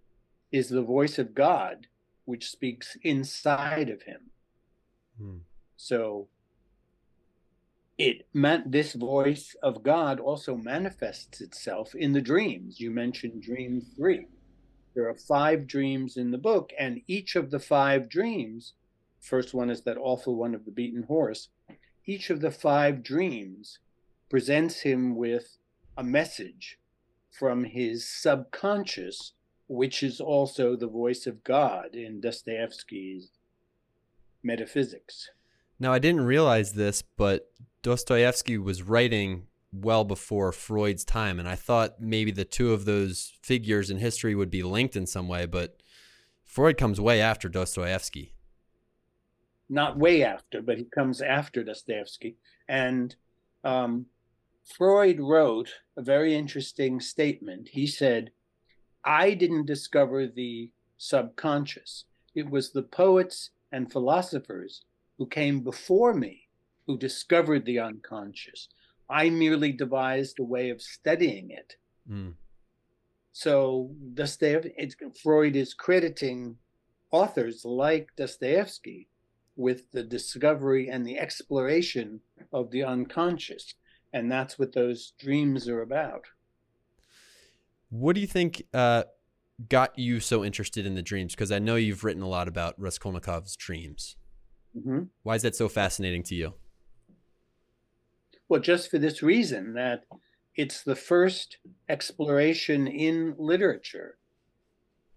is 0.52 0.68
the 0.68 0.82
voice 0.82 1.18
of 1.18 1.34
God, 1.34 1.88
which 2.28 2.50
speaks 2.50 2.98
inside 3.02 3.88
of 3.88 4.02
him. 4.02 4.20
Hmm. 5.18 5.38
So 5.78 6.28
it 7.96 8.26
meant 8.34 8.70
this 8.70 8.92
voice 8.92 9.56
of 9.62 9.82
God 9.82 10.20
also 10.20 10.54
manifests 10.54 11.40
itself 11.40 11.94
in 11.94 12.12
the 12.12 12.20
dreams. 12.20 12.80
You 12.80 12.90
mentioned 12.90 13.42
dream 13.42 13.80
three. 13.96 14.26
There 14.94 15.08
are 15.08 15.14
five 15.14 15.66
dreams 15.66 16.18
in 16.18 16.30
the 16.30 16.36
book, 16.36 16.70
and 16.78 17.00
each 17.06 17.34
of 17.34 17.50
the 17.50 17.58
five 17.58 18.10
dreams, 18.10 18.74
first 19.20 19.54
one 19.54 19.70
is 19.70 19.80
that 19.84 19.96
awful 19.96 20.36
one 20.36 20.54
of 20.54 20.66
the 20.66 20.70
beaten 20.70 21.04
horse, 21.04 21.48
each 22.04 22.28
of 22.28 22.42
the 22.42 22.50
five 22.50 23.02
dreams 23.02 23.78
presents 24.28 24.80
him 24.80 25.16
with 25.16 25.56
a 25.96 26.04
message 26.04 26.78
from 27.30 27.64
his 27.64 28.06
subconscious, 28.06 29.32
which 29.68 30.02
is 30.02 30.20
also 30.20 30.74
the 30.74 30.88
voice 30.88 31.26
of 31.26 31.44
God 31.44 31.94
in 31.94 32.20
Dostoevsky's 32.20 33.30
metaphysics. 34.42 35.30
Now, 35.78 35.92
I 35.92 35.98
didn't 35.98 36.24
realize 36.24 36.72
this, 36.72 37.02
but 37.02 37.50
Dostoevsky 37.82 38.58
was 38.58 38.82
writing 38.82 39.46
well 39.72 40.04
before 40.04 40.50
Freud's 40.52 41.04
time, 41.04 41.38
and 41.38 41.48
I 41.48 41.54
thought 41.54 42.00
maybe 42.00 42.30
the 42.30 42.44
two 42.44 42.72
of 42.72 42.84
those 42.84 43.34
figures 43.42 43.90
in 43.90 43.98
history 43.98 44.34
would 44.34 44.50
be 44.50 44.62
linked 44.62 44.96
in 44.96 45.06
some 45.06 45.28
way, 45.28 45.46
but 45.46 45.82
Freud 46.44 46.78
comes 46.78 47.00
way 47.00 47.20
after 47.20 47.48
Dostoevsky. 47.48 48.32
Not 49.68 49.98
way 49.98 50.24
after, 50.24 50.62
but 50.62 50.78
he 50.78 50.84
comes 50.84 51.20
after 51.20 51.62
Dostoevsky. 51.62 52.36
And 52.66 53.14
um, 53.62 54.06
Freud 54.64 55.20
wrote 55.20 55.74
a 55.96 56.02
very 56.02 56.34
interesting 56.34 57.00
statement. 57.00 57.68
He 57.72 57.86
said, 57.86 58.30
I 59.08 59.32
didn't 59.32 59.64
discover 59.64 60.26
the 60.26 60.70
subconscious. 60.98 62.04
It 62.34 62.50
was 62.50 62.72
the 62.72 62.82
poets 62.82 63.50
and 63.72 63.90
philosophers 63.90 64.84
who 65.16 65.26
came 65.26 65.60
before 65.60 66.12
me 66.12 66.48
who 66.86 66.98
discovered 66.98 67.64
the 67.64 67.78
unconscious. 67.78 68.68
I 69.08 69.30
merely 69.30 69.72
devised 69.72 70.38
a 70.38 70.44
way 70.44 70.68
of 70.68 70.82
studying 70.82 71.50
it. 71.50 71.76
Mm. 72.10 72.34
So 73.32 73.92
Dostoevsky, 74.12 75.06
Freud 75.22 75.56
is 75.56 75.72
crediting 75.72 76.58
authors 77.10 77.64
like 77.64 78.10
Dostoevsky 78.14 79.08
with 79.56 79.90
the 79.90 80.02
discovery 80.02 80.90
and 80.90 81.06
the 81.06 81.18
exploration 81.18 82.20
of 82.52 82.70
the 82.70 82.84
unconscious. 82.84 83.72
And 84.12 84.30
that's 84.30 84.58
what 84.58 84.74
those 84.74 85.14
dreams 85.18 85.66
are 85.66 85.80
about. 85.80 86.26
What 87.90 88.14
do 88.14 88.20
you 88.20 88.26
think 88.26 88.64
uh, 88.74 89.04
got 89.68 89.98
you 89.98 90.20
so 90.20 90.44
interested 90.44 90.86
in 90.86 90.94
the 90.94 91.02
dreams? 91.02 91.34
Because 91.34 91.52
I 91.52 91.58
know 91.58 91.76
you've 91.76 92.04
written 92.04 92.22
a 92.22 92.28
lot 92.28 92.48
about 92.48 92.78
Raskolnikov's 92.80 93.56
dreams. 93.56 94.16
Mm-hmm. 94.76 95.04
Why 95.22 95.34
is 95.34 95.42
that 95.42 95.56
so 95.56 95.68
fascinating 95.68 96.22
to 96.24 96.34
you? 96.34 96.54
Well, 98.48 98.60
just 98.60 98.90
for 98.90 98.98
this 98.98 99.22
reason 99.22 99.74
that 99.74 100.04
it's 100.54 100.82
the 100.82 100.96
first 100.96 101.58
exploration 101.88 102.86
in 102.86 103.34
literature 103.38 104.16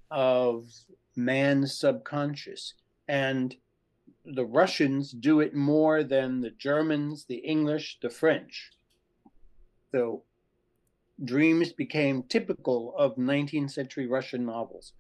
of 0.10 0.68
man's 1.16 1.78
subconscious. 1.78 2.74
And 3.08 3.56
the 4.26 4.46
Russians 4.46 5.12
do 5.12 5.40
it 5.40 5.56
more 5.56 6.04
than 6.04 6.42
the 6.42 6.52
Germans, 6.52 7.26
the 7.26 7.38
English, 7.38 7.98
the 8.02 8.10
French. 8.10 8.72
So 9.92 10.24
dreams 11.24 11.72
became 11.72 12.24
typical 12.24 12.96
of 12.98 13.16
19th 13.16 13.72
century 13.72 14.08
Russian 14.08 14.46
novels. 14.46 14.94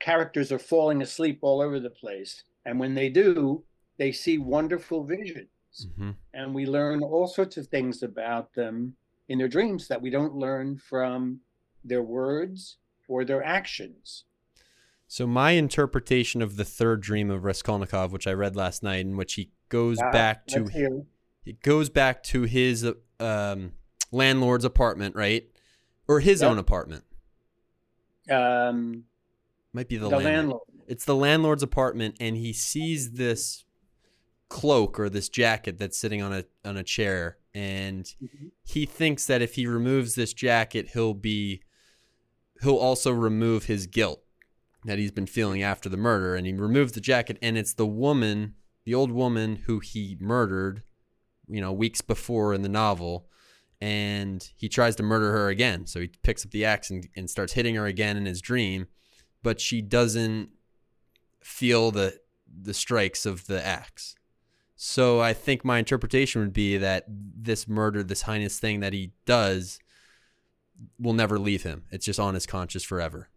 Characters 0.00 0.50
are 0.50 0.58
falling 0.58 1.02
asleep 1.02 1.38
all 1.42 1.60
over 1.60 1.78
the 1.78 1.90
place. 1.90 2.42
And 2.64 2.78
when 2.78 2.94
they 2.94 3.08
do, 3.08 3.64
they 3.98 4.12
see 4.12 4.38
wonderful 4.38 5.04
visions. 5.04 5.48
Mm-hmm. 5.80 6.10
And 6.34 6.54
we 6.54 6.66
learn 6.66 7.02
all 7.02 7.26
sorts 7.26 7.56
of 7.56 7.68
things 7.68 8.02
about 8.02 8.52
them 8.54 8.94
in 9.28 9.38
their 9.38 9.48
dreams 9.48 9.88
that 9.88 10.02
we 10.02 10.10
don't 10.10 10.34
learn 10.34 10.78
from 10.78 11.40
their 11.84 12.02
words 12.02 12.78
or 13.08 13.24
their 13.24 13.44
actions. 13.44 14.24
So 15.06 15.26
my 15.26 15.52
interpretation 15.52 16.42
of 16.42 16.56
the 16.56 16.64
third 16.64 17.00
dream 17.00 17.30
of 17.30 17.44
Raskolnikov, 17.44 18.12
which 18.12 18.26
I 18.26 18.32
read 18.32 18.56
last 18.56 18.82
night, 18.82 19.00
in 19.00 19.16
which 19.16 19.34
he 19.34 19.50
goes 19.70 19.98
Ah, 20.02 20.10
back 20.12 20.46
to 20.48 21.04
it 21.46 21.62
goes 21.62 21.88
back 21.88 22.22
to 22.24 22.42
his 22.42 22.84
um, 23.18 23.72
landlord's 24.10 24.64
apartment, 24.64 25.14
right, 25.14 25.44
or 26.06 26.20
his 26.20 26.40
Yep. 26.42 26.50
own 26.50 26.58
apartment. 26.58 27.04
Um, 28.30 29.04
Might 29.72 29.88
be 29.88 29.96
the, 29.96 30.08
the 30.08 30.16
landlord. 30.16 30.34
landlord. 30.34 30.62
It's 30.86 31.04
the 31.04 31.14
landlord's 31.14 31.62
apartment, 31.62 32.16
and 32.20 32.36
he 32.36 32.52
sees 32.52 33.12
this 33.12 33.64
cloak 34.48 34.98
or 34.98 35.10
this 35.10 35.28
jacket 35.28 35.78
that's 35.78 35.98
sitting 35.98 36.22
on 36.22 36.32
a 36.32 36.44
on 36.64 36.76
a 36.76 36.82
chair, 36.82 37.38
and 37.54 38.04
Mhm. 38.22 38.50
he 38.64 38.86
thinks 38.86 39.26
that 39.26 39.42
if 39.42 39.54
he 39.56 39.66
removes 39.66 40.14
this 40.14 40.32
jacket, 40.32 40.88
he'll 40.94 41.14
be 41.14 41.62
he'll 42.62 42.76
also 42.76 43.12
remove 43.12 43.64
his 43.66 43.86
guilt 43.86 44.24
that 44.84 44.98
he's 44.98 45.12
been 45.12 45.26
feeling 45.26 45.62
after 45.62 45.88
the 45.88 45.96
murder. 45.96 46.34
And 46.34 46.46
he 46.46 46.52
removes 46.52 46.92
the 46.92 47.00
jacket, 47.00 47.38
and 47.42 47.56
it's 47.58 47.74
the 47.74 47.86
woman, 47.86 48.54
the 48.84 48.94
old 48.94 49.12
woman 49.12 49.56
who 49.66 49.78
he 49.80 50.16
murdered, 50.20 50.82
you 51.46 51.60
know, 51.60 51.72
weeks 51.72 52.00
before 52.00 52.54
in 52.54 52.62
the 52.62 52.68
novel. 52.68 53.28
And 53.80 54.48
he 54.56 54.68
tries 54.68 54.96
to 54.96 55.02
murder 55.02 55.30
her 55.32 55.48
again. 55.48 55.86
So 55.86 56.00
he 56.00 56.10
picks 56.22 56.44
up 56.44 56.50
the 56.50 56.64
axe 56.64 56.90
and, 56.90 57.08
and 57.14 57.30
starts 57.30 57.52
hitting 57.52 57.76
her 57.76 57.86
again 57.86 58.16
in 58.16 58.26
his 58.26 58.40
dream, 58.40 58.88
but 59.42 59.60
she 59.60 59.80
doesn't 59.82 60.50
feel 61.40 61.90
the 61.90 62.18
the 62.62 62.74
strikes 62.74 63.26
of 63.26 63.46
the 63.46 63.64
axe. 63.64 64.16
So 64.74 65.20
I 65.20 65.32
think 65.32 65.64
my 65.64 65.78
interpretation 65.78 66.40
would 66.40 66.52
be 66.52 66.76
that 66.78 67.04
this 67.08 67.68
murder, 67.68 68.02
this 68.02 68.22
heinous 68.22 68.58
thing 68.58 68.80
that 68.80 68.92
he 68.92 69.12
does, 69.26 69.78
will 70.98 71.12
never 71.12 71.38
leave 71.38 71.64
him. 71.64 71.84
It's 71.90 72.06
just 72.06 72.20
on 72.20 72.34
his 72.34 72.46
conscience 72.46 72.84
forever. 72.84 73.28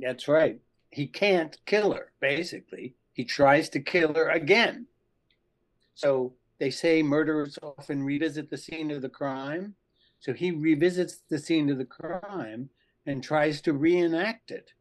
That's 0.00 0.26
right. 0.26 0.58
He 0.90 1.06
can't 1.06 1.56
kill 1.66 1.92
her, 1.92 2.12
basically. 2.20 2.94
He 3.12 3.24
tries 3.24 3.68
to 3.70 3.80
kill 3.80 4.14
her 4.14 4.28
again. 4.28 4.86
So 5.94 6.32
they 6.58 6.70
say 6.70 7.02
murderers 7.02 7.58
often 7.62 8.02
revisit 8.02 8.50
the 8.50 8.56
scene 8.56 8.90
of 8.90 9.02
the 9.02 9.08
crime. 9.08 9.74
So 10.20 10.32
he 10.32 10.50
revisits 10.50 11.22
the 11.28 11.38
scene 11.38 11.70
of 11.70 11.78
the 11.78 11.84
crime 11.84 12.70
and 13.06 13.22
tries 13.22 13.60
to 13.62 13.72
reenact 13.72 14.50
it 14.50 14.72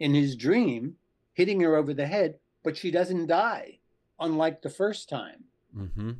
in 0.00 0.14
his 0.14 0.36
dream, 0.36 0.96
hitting 1.34 1.60
her 1.60 1.76
over 1.76 1.92
the 1.92 2.06
head, 2.06 2.38
but 2.62 2.76
she 2.76 2.90
doesn't 2.90 3.26
die, 3.26 3.78
unlike 4.20 4.62
the 4.62 4.70
first 4.70 5.08
time. 5.08 5.44
Mm-hmm. 5.76 6.12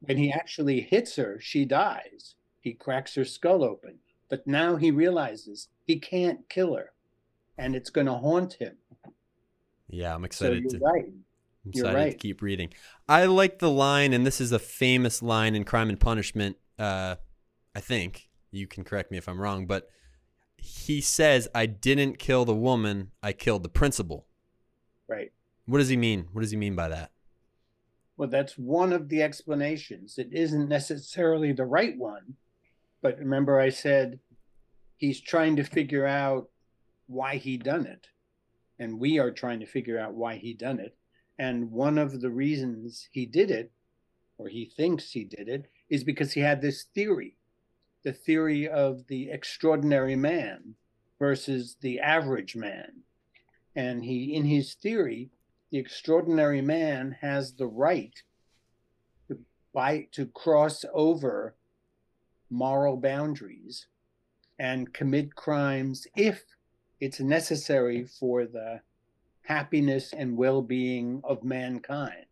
When 0.00 0.16
he 0.16 0.32
actually 0.32 0.80
hits 0.80 1.16
her, 1.16 1.38
she 1.40 1.64
dies. 1.64 2.36
He 2.60 2.74
cracks 2.74 3.14
her 3.16 3.24
skull 3.24 3.64
open. 3.64 3.98
But 4.28 4.46
now 4.46 4.76
he 4.76 4.90
realizes 4.90 5.68
he 5.84 5.98
can't 5.98 6.48
kill 6.48 6.74
her 6.76 6.92
and 7.58 7.76
it's 7.76 7.90
going 7.90 8.06
to 8.06 8.14
haunt 8.14 8.54
him. 8.54 8.76
Yeah, 9.88 10.14
I'm 10.14 10.24
excited. 10.24 10.70
So 10.70 10.78
you're 10.78 10.80
to. 10.80 10.84
right. 10.84 11.12
I'm 11.64 11.70
You're 11.74 11.86
excited 11.86 12.10
to 12.12 12.16
keep 12.18 12.42
reading. 12.42 12.72
I 13.08 13.26
like 13.26 13.58
the 13.58 13.70
line, 13.70 14.12
and 14.12 14.26
this 14.26 14.40
is 14.40 14.52
a 14.52 14.58
famous 14.58 15.22
line 15.22 15.54
in 15.54 15.64
Crime 15.64 15.88
and 15.88 16.00
Punishment. 16.00 16.56
Uh, 16.78 17.16
I 17.74 17.80
think 17.80 18.28
you 18.50 18.66
can 18.66 18.84
correct 18.84 19.10
me 19.10 19.18
if 19.18 19.28
I'm 19.28 19.40
wrong, 19.40 19.66
but 19.66 19.88
he 20.56 21.00
says, 21.00 21.48
"I 21.54 21.66
didn't 21.66 22.18
kill 22.18 22.44
the 22.44 22.54
woman. 22.54 23.12
I 23.22 23.32
killed 23.32 23.62
the 23.62 23.68
principle." 23.68 24.26
Right. 25.08 25.32
What 25.66 25.78
does 25.78 25.88
he 25.88 25.96
mean? 25.96 26.28
What 26.32 26.40
does 26.40 26.50
he 26.50 26.56
mean 26.56 26.74
by 26.74 26.88
that? 26.88 27.12
Well, 28.16 28.28
that's 28.28 28.58
one 28.58 28.92
of 28.92 29.08
the 29.08 29.22
explanations. 29.22 30.18
It 30.18 30.32
isn't 30.32 30.68
necessarily 30.68 31.52
the 31.52 31.64
right 31.64 31.96
one, 31.96 32.36
but 33.00 33.18
remember 33.18 33.58
I 33.58 33.70
said 33.70 34.20
he's 34.96 35.20
trying 35.20 35.56
to 35.56 35.64
figure 35.64 36.06
out 36.06 36.48
why 37.06 37.36
he 37.36 37.56
done 37.56 37.86
it. 37.86 38.08
And 38.78 38.98
we 38.98 39.18
are 39.18 39.30
trying 39.30 39.60
to 39.60 39.66
figure 39.66 39.98
out 39.98 40.14
why 40.14 40.36
he 40.36 40.54
done 40.54 40.78
it. 40.80 40.96
And 41.38 41.70
one 41.70 41.98
of 41.98 42.20
the 42.20 42.30
reasons 42.30 43.08
he 43.10 43.26
did 43.26 43.50
it, 43.50 43.72
or 44.38 44.48
he 44.48 44.64
thinks 44.64 45.10
he 45.12 45.24
did 45.24 45.48
it, 45.48 45.66
is 45.88 46.04
because 46.04 46.32
he 46.32 46.40
had 46.40 46.60
this 46.60 46.84
theory, 46.84 47.36
the 48.02 48.12
theory 48.12 48.68
of 48.68 49.06
the 49.06 49.30
extraordinary 49.30 50.16
man 50.16 50.74
versus 51.18 51.76
the 51.80 52.00
average 52.00 52.56
man. 52.56 53.02
And 53.74 54.04
he 54.04 54.34
in 54.34 54.44
his 54.44 54.74
theory, 54.74 55.30
the 55.70 55.78
extraordinary 55.78 56.60
man 56.60 57.16
has 57.20 57.54
the 57.54 57.66
right 57.66 58.22
to 59.28 59.38
by 59.72 60.08
to 60.12 60.26
cross 60.26 60.84
over 60.92 61.56
moral 62.50 62.96
boundaries 62.98 63.86
and 64.58 64.92
commit 64.92 65.34
crimes 65.34 66.06
if 66.14 66.44
it's 67.00 67.18
necessary 67.18 68.04
for 68.04 68.44
the 68.44 68.80
happiness 69.42 70.12
and 70.12 70.36
well-being 70.36 71.20
of 71.24 71.42
mankind. 71.44 72.26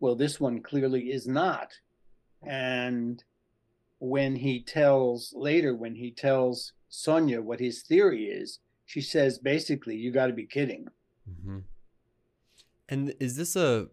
Well 0.00 0.14
this 0.14 0.40
one 0.40 0.62
clearly 0.62 1.10
is 1.10 1.26
not. 1.26 1.72
And 2.46 3.22
when 3.98 4.36
he 4.36 4.62
tells 4.62 5.34
later 5.36 5.74
when 5.74 5.96
he 5.96 6.10
tells 6.10 6.72
sonia 6.88 7.42
what 7.42 7.60
his 7.60 7.82
theory 7.82 8.26
is 8.26 8.60
she 8.86 9.00
says 9.00 9.38
basically 9.38 9.96
you 9.96 10.12
got 10.12 10.28
to 10.28 10.32
be 10.32 10.46
kidding. 10.46 10.86
Hmm 11.44 11.58
And 12.88 13.14
is 13.20 13.36
this 13.36 13.56
a 13.56 13.88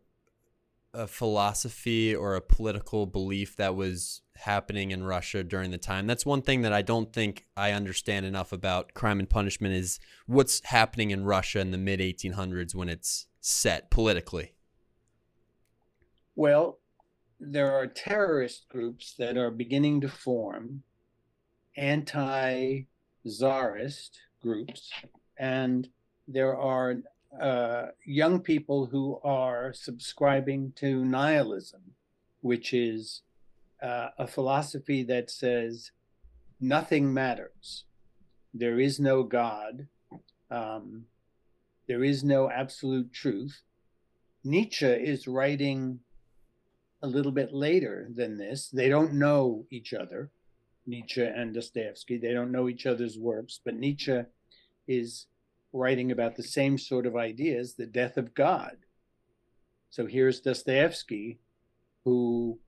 a 0.95 1.07
philosophy 1.07 2.15
or 2.15 2.35
a 2.35 2.41
political 2.41 3.05
belief 3.05 3.55
that 3.57 3.75
was 3.75 4.21
happening 4.35 4.91
in 4.91 5.03
Russia 5.03 5.43
during 5.43 5.71
the 5.71 5.77
time? 5.77 6.07
That's 6.07 6.25
one 6.25 6.41
thing 6.41 6.61
that 6.61 6.73
I 6.73 6.81
don't 6.81 7.11
think 7.11 7.45
I 7.55 7.71
understand 7.71 8.25
enough 8.25 8.51
about 8.51 8.93
Crime 8.93 9.19
and 9.19 9.29
Punishment 9.29 9.73
is 9.73 9.99
what's 10.25 10.61
happening 10.65 11.11
in 11.11 11.25
Russia 11.25 11.59
in 11.59 11.71
the 11.71 11.77
mid 11.77 11.99
1800s 11.99 12.73
when 12.73 12.89
it's 12.89 13.27
set 13.41 13.91
politically. 13.91 14.53
Well, 16.35 16.79
there 17.39 17.73
are 17.73 17.87
terrorist 17.87 18.67
groups 18.69 19.13
that 19.17 19.37
are 19.37 19.51
beginning 19.51 20.01
to 20.01 20.09
form, 20.09 20.83
anti 21.75 22.83
czarist 23.27 24.19
groups, 24.41 24.91
and 25.37 25.89
there 26.27 26.57
are 26.57 26.97
uh, 27.39 27.87
young 28.05 28.39
people 28.39 28.85
who 28.87 29.19
are 29.23 29.73
subscribing 29.73 30.73
to 30.77 31.03
nihilism, 31.03 31.81
which 32.41 32.73
is 32.73 33.21
uh, 33.81 34.09
a 34.17 34.27
philosophy 34.27 35.03
that 35.03 35.29
says 35.29 35.91
nothing 36.59 37.13
matters. 37.13 37.85
There 38.53 38.79
is 38.79 38.99
no 38.99 39.23
God. 39.23 39.87
Um, 40.49 41.05
there 41.87 42.03
is 42.03 42.23
no 42.23 42.49
absolute 42.49 43.11
truth. 43.13 43.61
Nietzsche 44.43 44.85
is 44.85 45.27
writing 45.27 45.99
a 47.01 47.07
little 47.07 47.31
bit 47.31 47.53
later 47.53 48.07
than 48.13 48.37
this. 48.37 48.69
They 48.69 48.89
don't 48.89 49.13
know 49.13 49.65
each 49.69 49.93
other, 49.93 50.31
Nietzsche 50.87 51.23
and 51.23 51.53
Dostoevsky. 51.53 52.17
They 52.17 52.33
don't 52.33 52.51
know 52.51 52.69
each 52.69 52.85
other's 52.85 53.17
works, 53.17 53.59
but 53.63 53.75
Nietzsche 53.75 54.21
is 54.87 55.27
writing 55.75 56.11
about 56.11 56.35
the 56.35 56.43
same 56.43 56.77
sort 56.77 57.05
of 57.05 57.15
ideas 57.15 57.73
the 57.73 57.85
death 57.85 58.17
of 58.17 58.33
God. 58.33 58.77
So 59.89 60.05
here's 60.05 60.39
Dostoevsky, 60.39 61.39
who 62.03 62.59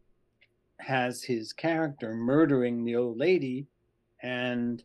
has 0.79 1.23
his 1.23 1.53
character 1.53 2.13
murdering 2.13 2.83
the 2.83 2.95
old 2.95 3.17
lady, 3.17 3.67
and 4.21 4.83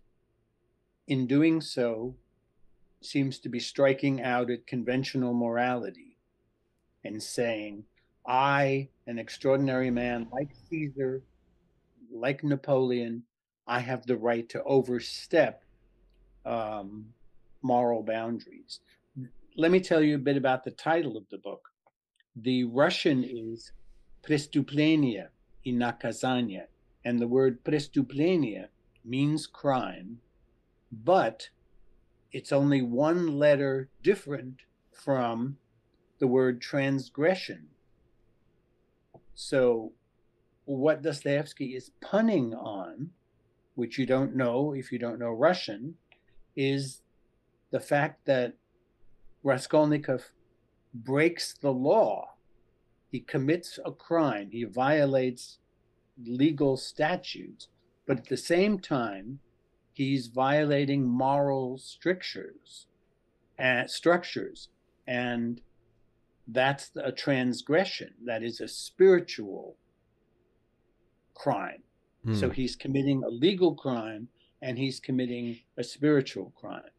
in 1.07 1.27
doing 1.27 1.61
so, 1.61 2.15
seems 3.01 3.39
to 3.41 3.49
be 3.49 3.59
striking 3.59 4.23
out 4.23 4.51
at 4.51 4.67
conventional 4.67 5.35
morality 5.35 6.17
and 7.05 7.21
saying, 7.23 7.85
I, 8.27 8.89
an 9.07 9.19
extraordinary 9.19 9.91
man 9.91 10.29
like 10.33 10.51
Caesar, 10.71 11.23
like 12.13 12.45
Napoleon, 12.45 13.25
I 13.67 13.81
have 13.81 14.07
the 14.07 14.17
right 14.17 14.49
to 14.51 14.63
overstep 14.63 15.65
um, 16.45 17.07
moral 17.63 18.03
boundaries. 18.03 18.81
Let 19.57 19.71
me 19.71 19.81
tell 19.81 20.03
you 20.03 20.17
a 20.17 20.19
bit 20.19 20.37
about 20.37 20.65
the 20.65 20.71
title 20.71 21.17
of 21.17 21.29
the 21.31 21.39
book. 21.39 21.69
The 22.37 22.65
Russian 22.65 23.25
is 23.25 23.73
Prestuplenia 24.23 25.29
i 25.65 25.71
Nakazania, 25.71 26.67
and 27.05 27.19
the 27.19 27.29
word 27.29 27.63
Prestuplenia 27.65 28.69
means 29.05 29.47
crime, 29.47 30.21
but 30.91 31.49
it's 32.33 32.53
only 32.53 32.83
one 32.83 33.39
letter 33.39 33.89
different 34.03 34.63
from 34.93 35.59
the 36.19 36.27
word 36.27 36.61
transgression. 36.61 37.69
So, 39.35 39.93
what 40.65 41.03
Dostoevsky 41.03 41.75
is 41.75 41.91
punning 42.01 42.55
on, 42.55 43.11
which 43.75 43.99
you 43.99 44.07
don't 44.07 44.37
know 44.37 44.73
if 44.73 44.93
you 44.93 44.99
don't 44.99 45.19
know 45.19 45.33
Russian, 45.33 45.97
is 46.55 47.03
the 47.73 47.81
fact 47.81 48.27
that 48.27 48.53
Raskolnikov 49.43 50.31
breaks 50.95 51.55
the 51.55 51.73
law. 51.73 52.35
He 53.11 53.21
commits 53.21 53.79
a 53.85 53.91
crime, 53.91 54.51
he 54.53 54.65
violates 54.65 55.59
legal 56.23 56.77
statutes, 56.77 57.69
but 58.07 58.19
at 58.19 58.29
the 58.29 58.37
same 58.37 58.79
time, 58.79 59.41
he's 59.93 60.29
violating 60.29 61.07
moral 61.07 61.79
strictures 61.79 62.87
and 63.59 63.91
structures. 63.91 64.69
And 65.07 65.61
that's 66.47 66.91
a 66.97 67.13
transgression. 67.13 68.15
That 68.25 68.43
is 68.43 68.61
a 68.61 68.69
spiritual 68.69 69.77
crime. 71.35 71.83
Hmm. 72.25 72.35
so 72.35 72.51
he's 72.51 72.77
committing 72.77 73.25
a 73.25 73.29
legal 73.29 73.75
crime 73.75 74.29
and 74.61 74.79
he's 74.79 75.01
committing 75.01 75.59
a 75.77 75.83
spiritual 75.83 76.53
crime 76.55 76.93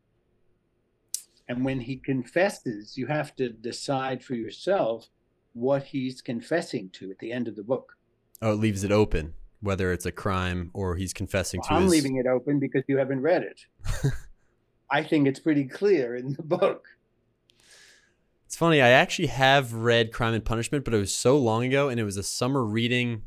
and 1.47 1.65
when 1.65 1.79
he 1.79 1.97
confesses 1.97 2.97
you 2.97 3.07
have 3.07 3.35
to 3.35 3.49
decide 3.49 4.23
for 4.23 4.35
yourself 4.35 5.09
what 5.53 5.83
he's 5.83 6.21
confessing 6.21 6.89
to 6.89 7.11
at 7.11 7.19
the 7.19 7.31
end 7.31 7.47
of 7.47 7.55
the 7.55 7.63
book 7.63 7.97
oh, 8.41 8.53
it 8.53 8.59
leaves 8.59 8.83
it 8.83 8.91
open 8.91 9.33
whether 9.61 9.91
it's 9.91 10.05
a 10.05 10.11
crime 10.11 10.69
or 10.73 10.95
he's 10.95 11.13
confessing 11.13 11.61
to 11.61 11.73
i'm 11.73 11.83
his. 11.83 11.91
leaving 11.91 12.17
it 12.17 12.27
open 12.27 12.59
because 12.59 12.83
you 12.87 12.97
haven't 12.97 13.21
read 13.21 13.43
it 13.43 13.65
i 14.91 15.03
think 15.03 15.27
it's 15.27 15.39
pretty 15.39 15.65
clear 15.65 16.15
in 16.15 16.33
the 16.33 16.43
book 16.43 16.85
It's 18.53 18.59
funny. 18.59 18.83
I 18.83 18.89
actually 18.89 19.29
have 19.29 19.73
read 19.73 20.11
Crime 20.11 20.35
and 20.35 20.45
Punishment, 20.45 20.85
but 20.85 20.93
it 20.93 20.99
was 20.99 21.11
so 21.11 21.35
long 21.39 21.65
ago, 21.65 21.89
and 21.89 21.99
it 21.99 22.03
was 22.03 22.17
a 22.17 22.21
summer 22.21 22.63
reading 22.63 23.23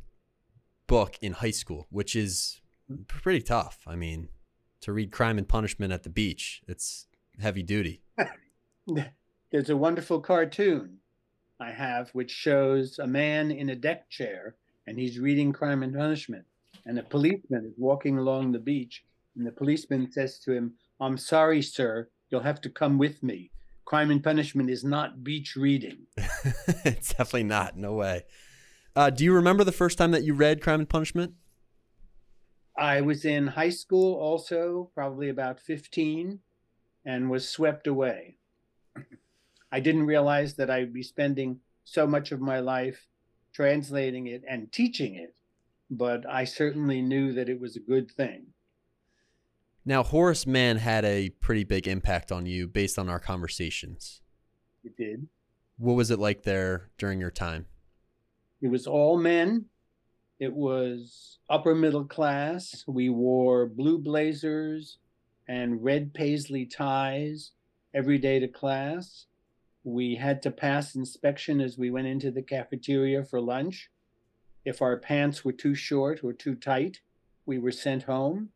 book 0.86 1.18
in 1.20 1.32
high 1.32 1.50
school, 1.50 1.88
which 1.90 2.14
is 2.14 2.60
pretty 3.08 3.42
tough. 3.42 3.80
I 3.88 3.96
mean, 3.96 4.28
to 4.82 4.92
read 4.92 5.10
Crime 5.10 5.36
and 5.36 5.48
Punishment 5.48 5.92
at 5.92 6.04
the 6.04 6.10
beach, 6.10 6.62
it's 6.68 7.08
heavy 7.40 7.62
duty. 7.62 8.02
There's 9.52 9.70
a 9.70 9.76
wonderful 9.76 10.20
cartoon 10.20 10.98
I 11.60 11.70
have 11.70 12.10
which 12.10 12.30
shows 12.30 12.98
a 12.98 13.06
man 13.06 13.50
in 13.50 13.70
a 13.70 13.76
deck 13.76 14.10
chair 14.10 14.56
and 14.86 14.98
he's 14.98 15.18
reading 15.18 15.52
Crime 15.52 15.82
and 15.82 15.94
Punishment. 15.94 16.44
And 16.84 16.98
a 16.98 17.02
policeman 17.02 17.64
is 17.66 17.74
walking 17.76 18.18
along 18.18 18.52
the 18.52 18.60
beach, 18.60 19.04
and 19.34 19.46
the 19.46 19.50
policeman 19.50 20.10
says 20.12 20.38
to 20.40 20.52
him, 20.52 20.74
I'm 21.00 21.18
sorry, 21.18 21.60
sir, 21.62 22.08
you'll 22.30 22.42
have 22.42 22.60
to 22.60 22.70
come 22.70 22.98
with 22.98 23.22
me. 23.22 23.50
Crime 23.84 24.10
and 24.10 24.22
Punishment 24.22 24.70
is 24.70 24.84
not 24.84 25.24
beach 25.24 25.56
reading. 25.56 26.06
it's 26.84 27.10
definitely 27.10 27.44
not. 27.44 27.76
No 27.76 27.94
way. 27.94 28.24
Uh, 28.94 29.10
do 29.10 29.24
you 29.24 29.32
remember 29.32 29.64
the 29.64 29.72
first 29.72 29.98
time 29.98 30.12
that 30.12 30.24
you 30.24 30.34
read 30.34 30.62
Crime 30.62 30.80
and 30.80 30.88
Punishment? 30.88 31.34
I 32.78 33.00
was 33.00 33.24
in 33.24 33.48
high 33.48 33.70
school 33.70 34.14
also, 34.14 34.90
probably 34.94 35.28
about 35.28 35.60
15, 35.60 36.40
and 37.06 37.30
was 37.30 37.48
swept 37.48 37.86
away. 37.86 38.36
I 39.70 39.80
didn't 39.80 40.06
realize 40.06 40.54
that 40.54 40.68
I'd 40.68 40.92
be 40.92 41.04
spending 41.04 41.60
so 41.84 42.06
much 42.06 42.32
of 42.32 42.40
my 42.40 42.58
life 42.58 43.06
translating 43.52 44.26
it 44.26 44.42
and 44.46 44.72
teaching 44.72 45.14
it, 45.14 45.34
but 45.88 46.28
I 46.28 46.44
certainly 46.44 47.00
knew 47.00 47.32
that 47.32 47.48
it 47.48 47.60
was 47.60 47.76
a 47.76 47.80
good 47.80 48.10
thing. 48.10 48.48
Now, 49.84 50.02
Horace 50.02 50.46
Mann 50.46 50.78
had 50.78 51.04
a 51.04 51.30
pretty 51.30 51.62
big 51.62 51.86
impact 51.86 52.32
on 52.32 52.44
you 52.44 52.66
based 52.66 52.98
on 52.98 53.08
our 53.08 53.20
conversations. 53.20 54.20
It 54.82 54.96
did. 54.96 55.28
What 55.78 55.94
was 55.94 56.10
it 56.10 56.18
like 56.18 56.42
there 56.42 56.90
during 56.98 57.20
your 57.20 57.30
time? 57.30 57.66
It 58.60 58.68
was 58.68 58.88
all 58.88 59.16
men. 59.16 59.66
It 60.40 60.52
was 60.52 61.38
upper 61.48 61.74
middle 61.74 62.04
class. 62.04 62.82
We 62.88 63.08
wore 63.10 63.66
blue 63.66 63.98
blazers 63.98 64.98
and 65.48 65.82
red 65.82 66.12
paisley 66.12 66.66
ties 66.66 67.52
every 67.94 68.18
day 68.18 68.38
to 68.38 68.48
class. 68.48 69.26
We 69.84 70.16
had 70.16 70.42
to 70.42 70.50
pass 70.50 70.94
inspection 70.94 71.60
as 71.60 71.78
we 71.78 71.90
went 71.90 72.08
into 72.08 72.30
the 72.30 72.42
cafeteria 72.42 73.24
for 73.24 73.40
lunch. 73.40 73.90
If 74.64 74.82
our 74.82 74.96
pants 74.96 75.44
were 75.44 75.52
too 75.52 75.74
short 75.74 76.24
or 76.24 76.32
too 76.32 76.56
tight, 76.56 77.00
we 77.44 77.58
were 77.58 77.72
sent 77.72 78.02
home 78.02 78.50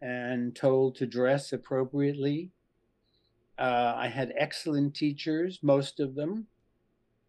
and 0.00 0.54
told 0.54 0.96
to 0.96 1.06
dress 1.06 1.52
appropriately. 1.52 2.50
Uh, 3.58 3.94
I 3.96 4.08
had 4.08 4.34
excellent 4.36 4.94
teachers, 4.94 5.60
most 5.62 6.00
of 6.00 6.16
them. 6.16 6.48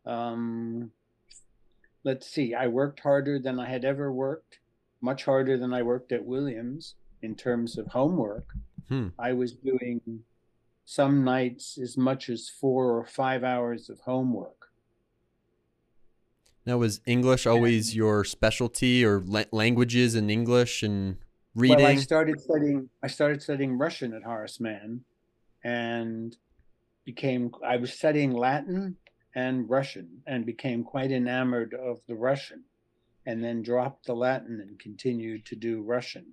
Um, 0.05 0.91
let's 2.03 2.27
see, 2.27 2.55
I 2.55 2.67
worked 2.67 3.01
harder 3.01 3.37
than 3.37 3.59
I 3.59 3.69
had 3.69 3.85
ever 3.85 4.11
worked, 4.11 4.59
much 4.99 5.25
harder 5.25 5.57
than 5.57 5.73
I 5.73 5.83
worked 5.83 6.11
at 6.11 6.25
Williams 6.25 6.95
in 7.21 7.35
terms 7.35 7.77
of 7.77 7.87
homework. 7.87 8.53
Hmm. 8.87 9.09
I 9.19 9.33
was 9.33 9.53
doing 9.53 10.23
some 10.85 11.23
nights 11.23 11.77
as 11.77 11.97
much 11.97 12.29
as 12.29 12.49
four 12.49 12.97
or 12.97 13.05
five 13.05 13.43
hours 13.43 13.89
of 13.89 13.99
homework. 14.01 14.71
Now, 16.65 16.77
was 16.77 16.99
English 17.05 17.47
always 17.47 17.95
your 17.95 18.25
specialty, 18.25 19.05
or 19.05 19.21
la- 19.21 19.45
languages 19.51 20.15
in 20.15 20.29
English 20.29 20.83
and 20.83 21.17
reading? 21.55 21.77
Well, 21.77 21.87
I 21.87 21.95
started 21.95 22.41
studying. 22.41 22.89
I 23.01 23.07
started 23.07 23.41
studying 23.41 23.77
Russian 23.77 24.13
at 24.13 24.23
Horace 24.23 24.59
Mann, 24.59 25.05
and 25.63 26.35
became. 27.05 27.51
I 27.65 27.77
was 27.77 27.93
studying 27.93 28.31
Latin 28.31 28.97
and 29.33 29.69
Russian, 29.69 30.23
and 30.27 30.45
became 30.45 30.83
quite 30.83 31.11
enamored 31.11 31.73
of 31.73 32.01
the 32.05 32.15
Russian, 32.15 32.63
and 33.25 33.41
then 33.41 33.61
dropped 33.61 34.05
the 34.05 34.15
Latin 34.15 34.59
and 34.59 34.77
continued 34.77 35.45
to 35.45 35.55
do 35.55 35.81
Russian. 35.81 36.25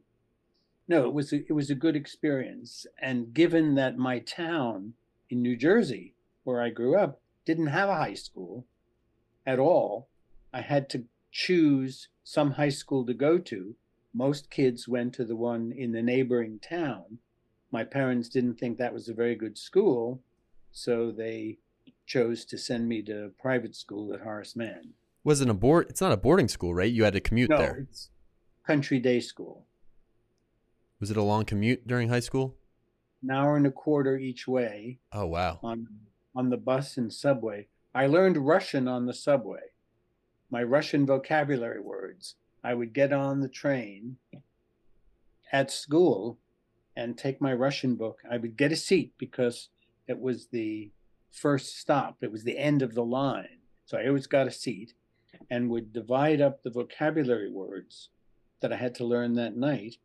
No, 0.87 1.07
it 1.07 1.15
was 1.15 1.33
a, 1.33 1.37
it 1.49 1.53
was 1.53 1.71
a 1.71 1.75
good 1.75 1.97
experience, 1.97 2.87
and 3.01 3.33
given 3.33 3.75
that 3.77 3.97
my 3.97 4.19
town 4.19 4.95
in 5.31 5.41
New 5.41 5.57
Jersey, 5.57 6.15
where 6.45 6.61
I 6.61 6.69
grew 6.71 6.97
up, 6.97 7.21
didn't 7.47 7.69
have 7.69 7.89
a 7.89 7.95
high 7.97 8.15
school 8.15 8.67
at 9.47 9.59
all, 9.59 10.09
I 10.53 10.61
had 10.61 10.89
to 10.91 11.05
choose 11.33 12.09
some 12.23 12.53
high 12.53 12.69
school 12.69 13.05
to 13.07 13.15
go 13.15 13.39
to 13.39 13.75
most 14.17 14.49
kids 14.51 14.87
went 14.87 15.13
to 15.15 15.25
the 15.25 15.35
one 15.35 15.73
in 15.77 15.91
the 15.93 16.03
neighboring 16.03 16.61
town. 16.61 17.19
My 17.73 17.83
parents 17.83 18.29
didn't 18.29 18.61
think 18.61 18.79
that 18.79 18.95
was 18.95 19.09
a 19.09 19.15
very 19.15 19.35
good 19.35 19.59
school, 19.59 20.21
so 20.71 21.11
they 21.11 21.59
chose 22.07 22.45
to 22.45 22.57
send 22.59 22.87
me 22.89 23.03
to 23.03 23.33
private 23.41 23.75
school 23.75 24.15
at 24.15 24.21
Horace 24.21 24.55
Mann. 24.55 24.91
Wasn't 25.25 25.51
a 25.51 25.55
board? 25.55 25.87
It's 25.89 26.01
not 26.01 26.13
a 26.13 26.17
boarding 26.17 26.47
school, 26.49 26.73
right? 26.75 26.93
You 26.93 27.03
had 27.05 27.15
to 27.15 27.21
commute 27.21 27.51
No, 27.51 27.57
there. 27.57 27.87
it's 27.91 28.11
country 28.65 29.01
day 29.01 29.19
school. 29.19 29.65
Was 31.05 31.11
it 31.11 31.19
a 31.19 31.23
long 31.23 31.45
commute 31.45 31.87
during 31.87 32.09
high 32.09 32.21
school? 32.21 32.57
An 33.23 33.31
hour 33.31 33.59
and 33.59 33.67
a 33.67 33.71
quarter 33.71 34.17
each 34.17 34.49
way 34.49 35.01
Oh 35.13 35.27
wow. 35.27 35.59
on 35.63 35.87
on 36.35 36.49
the 36.49 36.57
bus 36.57 36.97
and 36.97 37.13
subway. 37.13 37.69
I 37.95 38.07
learned 38.07 38.39
Russian 38.39 38.89
on 38.89 39.05
the 39.05 39.13
subway. 39.13 39.75
My 40.51 40.63
Russian 40.63 41.05
vocabulary 41.05 41.83
words. 41.83 42.37
I 42.65 42.73
would 42.73 42.95
get 42.95 43.13
on 43.13 43.41
the 43.43 43.51
train 43.51 44.17
at 45.53 45.71
school 45.71 46.39
and 46.97 47.19
take 47.19 47.39
my 47.39 47.53
Russian 47.53 47.97
book. 47.97 48.21
I 48.31 48.39
would 48.39 48.57
get 48.57 48.73
a 48.73 48.77
seat 48.77 49.13
because 49.19 49.69
it 50.09 50.19
was 50.19 50.47
the 50.47 50.91
first 51.31 51.79
stop, 51.79 52.17
it 52.23 52.33
was 52.33 52.45
the 52.45 52.57
end 52.57 52.81
of 52.81 52.95
the 52.95 53.05
line. 53.05 53.59
So 53.85 53.99
I 53.99 54.07
always 54.09 54.27
got 54.27 54.47
a 54.47 54.51
seat 54.51 54.95
and 55.51 55.69
would 55.69 55.93
divide 55.93 56.41
up 56.41 56.63
the 56.63 56.71
vocabulary 56.71 57.51
words 57.51 58.09
that 58.61 58.73
I 58.73 58.77
had 58.77 58.95
to 58.95 59.05
learn 59.05 59.35
that 59.35 59.55
night 59.55 59.97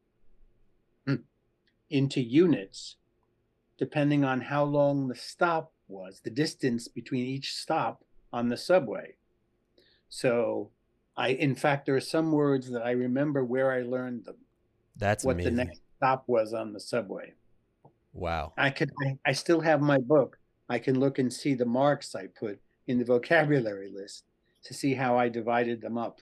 into 1.89 2.21
units 2.21 2.95
depending 3.77 4.25
on 4.25 4.41
how 4.41 4.63
long 4.63 5.07
the 5.07 5.15
stop 5.15 5.71
was, 5.87 6.19
the 6.23 6.29
distance 6.29 6.87
between 6.89 7.25
each 7.25 7.55
stop 7.55 8.03
on 8.33 8.49
the 8.49 8.57
subway. 8.57 9.15
So 10.09 10.71
I 11.15 11.29
in 11.29 11.55
fact 11.55 11.85
there 11.85 11.95
are 11.95 12.01
some 12.01 12.31
words 12.31 12.69
that 12.71 12.85
I 12.85 12.91
remember 12.91 13.43
where 13.43 13.71
I 13.71 13.81
learned 13.81 14.25
them, 14.25 14.35
That's 14.97 15.23
what 15.23 15.35
amazing. 15.35 15.55
the 15.55 15.63
next 15.65 15.81
stop 15.97 16.25
was 16.27 16.53
on 16.53 16.73
the 16.73 16.79
subway. 16.79 17.33
Wow. 18.13 18.53
I 18.57 18.69
could 18.69 18.91
I, 19.01 19.17
I 19.25 19.31
still 19.31 19.61
have 19.61 19.81
my 19.81 19.97
book. 19.97 20.37
I 20.67 20.77
can 20.77 20.99
look 20.99 21.17
and 21.17 21.31
see 21.31 21.53
the 21.55 21.65
marks 21.65 22.15
I 22.15 22.27
put 22.27 22.59
in 22.87 22.99
the 22.99 23.05
vocabulary 23.05 23.89
list 23.89 24.25
to 24.65 24.73
see 24.73 24.93
how 24.93 25.17
I 25.17 25.29
divided 25.29 25.81
them 25.81 25.97
up. 25.97 26.19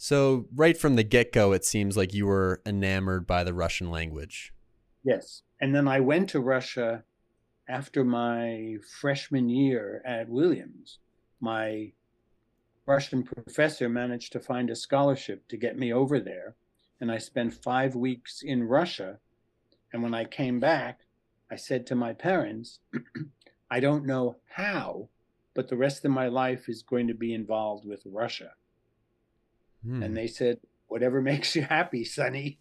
So 0.00 0.46
right 0.54 0.78
from 0.78 0.94
the 0.94 1.02
get 1.02 1.32
go, 1.32 1.52
it 1.52 1.64
seems 1.64 1.96
like 1.96 2.14
you 2.14 2.26
were 2.26 2.62
enamored 2.64 3.26
by 3.26 3.42
the 3.42 3.52
Russian 3.52 3.90
language. 3.90 4.54
Yes. 5.02 5.42
And 5.60 5.74
then 5.74 5.88
I 5.88 5.98
went 5.98 6.30
to 6.30 6.40
Russia 6.40 7.02
after 7.68 8.04
my 8.04 8.76
freshman 9.00 9.48
year 9.48 10.00
at 10.06 10.28
Williams. 10.28 10.98
My 11.40 11.92
Russian 12.86 13.24
professor 13.24 13.88
managed 13.88 14.32
to 14.32 14.40
find 14.40 14.70
a 14.70 14.76
scholarship 14.76 15.48
to 15.48 15.56
get 15.56 15.76
me 15.76 15.92
over 15.92 16.20
there. 16.20 16.54
And 17.00 17.10
I 17.10 17.18
spent 17.18 17.52
five 17.52 17.96
weeks 17.96 18.42
in 18.42 18.64
Russia. 18.64 19.18
And 19.92 20.02
when 20.02 20.14
I 20.14 20.24
came 20.24 20.60
back, 20.60 21.00
I 21.50 21.56
said 21.56 21.86
to 21.88 21.96
my 21.96 22.12
parents, 22.12 22.78
I 23.70 23.80
don't 23.80 24.06
know 24.06 24.36
how, 24.48 25.08
but 25.54 25.68
the 25.68 25.76
rest 25.76 26.04
of 26.04 26.12
my 26.12 26.28
life 26.28 26.68
is 26.68 26.82
going 26.82 27.08
to 27.08 27.14
be 27.14 27.34
involved 27.34 27.84
with 27.84 28.02
Russia. 28.06 28.52
Hmm. 29.84 30.02
And 30.02 30.16
they 30.16 30.26
said, 30.26 30.58
Whatever 30.86 31.20
makes 31.22 31.54
you 31.54 31.62
happy, 31.62 32.04
Sonny. 32.04 32.58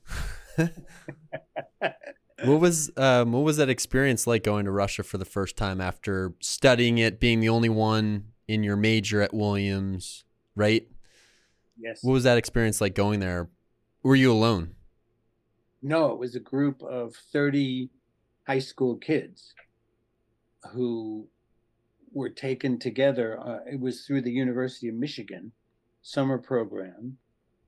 what 0.57 2.59
was 2.59 2.91
um, 2.97 3.31
what 3.31 3.43
was 3.43 3.57
that 3.57 3.69
experience 3.69 4.27
like 4.27 4.43
going 4.43 4.65
to 4.65 4.71
Russia 4.71 5.03
for 5.03 5.17
the 5.17 5.25
first 5.25 5.57
time 5.57 5.81
after 5.81 6.33
studying 6.39 6.97
it, 6.97 7.19
being 7.19 7.39
the 7.39 7.49
only 7.49 7.69
one 7.69 8.25
in 8.47 8.63
your 8.63 8.75
major 8.75 9.21
at 9.21 9.33
Williams, 9.33 10.23
right? 10.55 10.87
Yes. 11.79 11.99
What 12.01 12.13
was 12.13 12.23
that 12.23 12.37
experience 12.37 12.81
like 12.81 12.95
going 12.95 13.19
there? 13.19 13.49
Were 14.03 14.15
you 14.15 14.31
alone? 14.31 14.75
No, 15.81 16.11
it 16.11 16.17
was 16.17 16.35
a 16.35 16.39
group 16.39 16.81
of 16.81 17.15
30 17.31 17.89
high 18.47 18.59
school 18.59 18.95
kids 18.95 19.53
who 20.73 21.27
were 22.11 22.29
taken 22.29 22.79
together. 22.79 23.39
Uh, 23.39 23.59
it 23.71 23.79
was 23.79 24.05
through 24.05 24.21
the 24.21 24.31
University 24.31 24.89
of 24.89 24.95
Michigan 24.95 25.51
summer 26.07 26.37
program, 26.37 27.17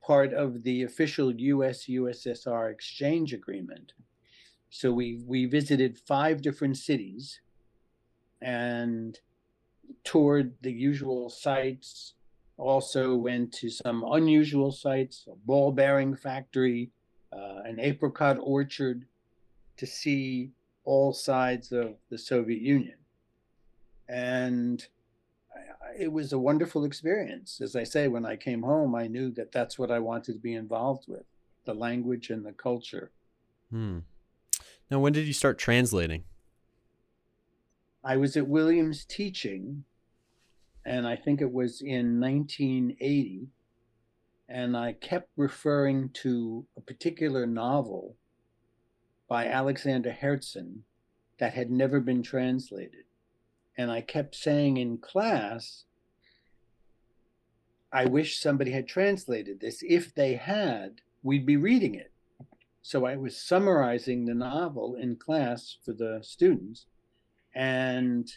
part 0.01 0.31
of 0.31 0.63
the 0.63 0.83
official 0.83 1.29
US 1.35 1.87
USSR 1.87 2.71
exchange 2.71 3.33
agreement. 3.33 3.91
So 4.69 4.93
we, 4.93 5.21
we 5.27 5.45
visited 5.45 5.97
five 6.07 6.41
different 6.41 6.77
cities 6.77 7.41
and 8.41 9.19
toured 10.05 10.53
the 10.61 10.71
usual 10.71 11.29
sites, 11.29 12.13
also 12.55 13.13
went 13.13 13.51
to 13.55 13.69
some 13.69 14.05
unusual 14.09 14.71
sites, 14.71 15.27
a 15.29 15.35
ball 15.45 15.73
bearing 15.73 16.15
factory, 16.15 16.91
uh, 17.33 17.63
an 17.65 17.77
apricot 17.77 18.37
orchard 18.39 19.03
to 19.75 19.85
see 19.85 20.51
all 20.85 21.11
sides 21.11 21.73
of 21.73 21.95
the 22.09 22.17
Soviet 22.17 22.61
Union. 22.61 22.99
And 24.07 24.87
it 25.97 26.11
was 26.11 26.33
a 26.33 26.39
wonderful 26.39 26.85
experience. 26.85 27.61
As 27.61 27.75
I 27.75 27.83
say, 27.83 28.07
when 28.07 28.25
I 28.25 28.35
came 28.35 28.63
home, 28.63 28.95
I 28.95 29.07
knew 29.07 29.31
that 29.31 29.51
that's 29.51 29.77
what 29.77 29.91
I 29.91 29.99
wanted 29.99 30.33
to 30.33 30.39
be 30.39 30.53
involved 30.53 31.05
with 31.07 31.23
the 31.65 31.73
language 31.73 32.29
and 32.29 32.45
the 32.45 32.53
culture. 32.53 33.11
Hmm. 33.69 33.99
Now, 34.89 34.99
when 34.99 35.13
did 35.13 35.27
you 35.27 35.33
start 35.33 35.57
translating? 35.57 36.23
I 38.03 38.17
was 38.17 38.35
at 38.37 38.47
Williams 38.47 39.05
teaching, 39.05 39.83
and 40.85 41.07
I 41.07 41.15
think 41.15 41.41
it 41.41 41.51
was 41.51 41.81
in 41.81 42.19
1980. 42.19 43.47
And 44.47 44.75
I 44.75 44.93
kept 44.93 45.29
referring 45.35 46.09
to 46.23 46.65
a 46.75 46.81
particular 46.81 47.45
novel 47.45 48.15
by 49.27 49.45
Alexander 49.45 50.11
Herzen 50.11 50.79
that 51.37 51.53
had 51.53 51.69
never 51.69 51.99
been 51.99 52.23
translated. 52.23 53.03
And 53.79 53.89
I 53.89 54.01
kept 54.01 54.35
saying 54.35 54.75
in 54.75 54.97
class, 54.97 55.85
I 57.93 58.05
wish 58.05 58.37
somebody 58.37 58.71
had 58.71 58.89
translated 58.89 59.61
this. 59.61 59.81
If 59.87 60.13
they 60.13 60.33
had, 60.33 60.99
we'd 61.23 61.45
be 61.45 61.55
reading 61.55 61.95
it. 61.95 62.11
So 62.81 63.05
I 63.05 63.15
was 63.15 63.41
summarizing 63.41 64.25
the 64.25 64.33
novel 64.33 64.95
in 64.95 65.15
class 65.15 65.77
for 65.85 65.93
the 65.93 66.19
students 66.23 66.87
and 67.55 68.29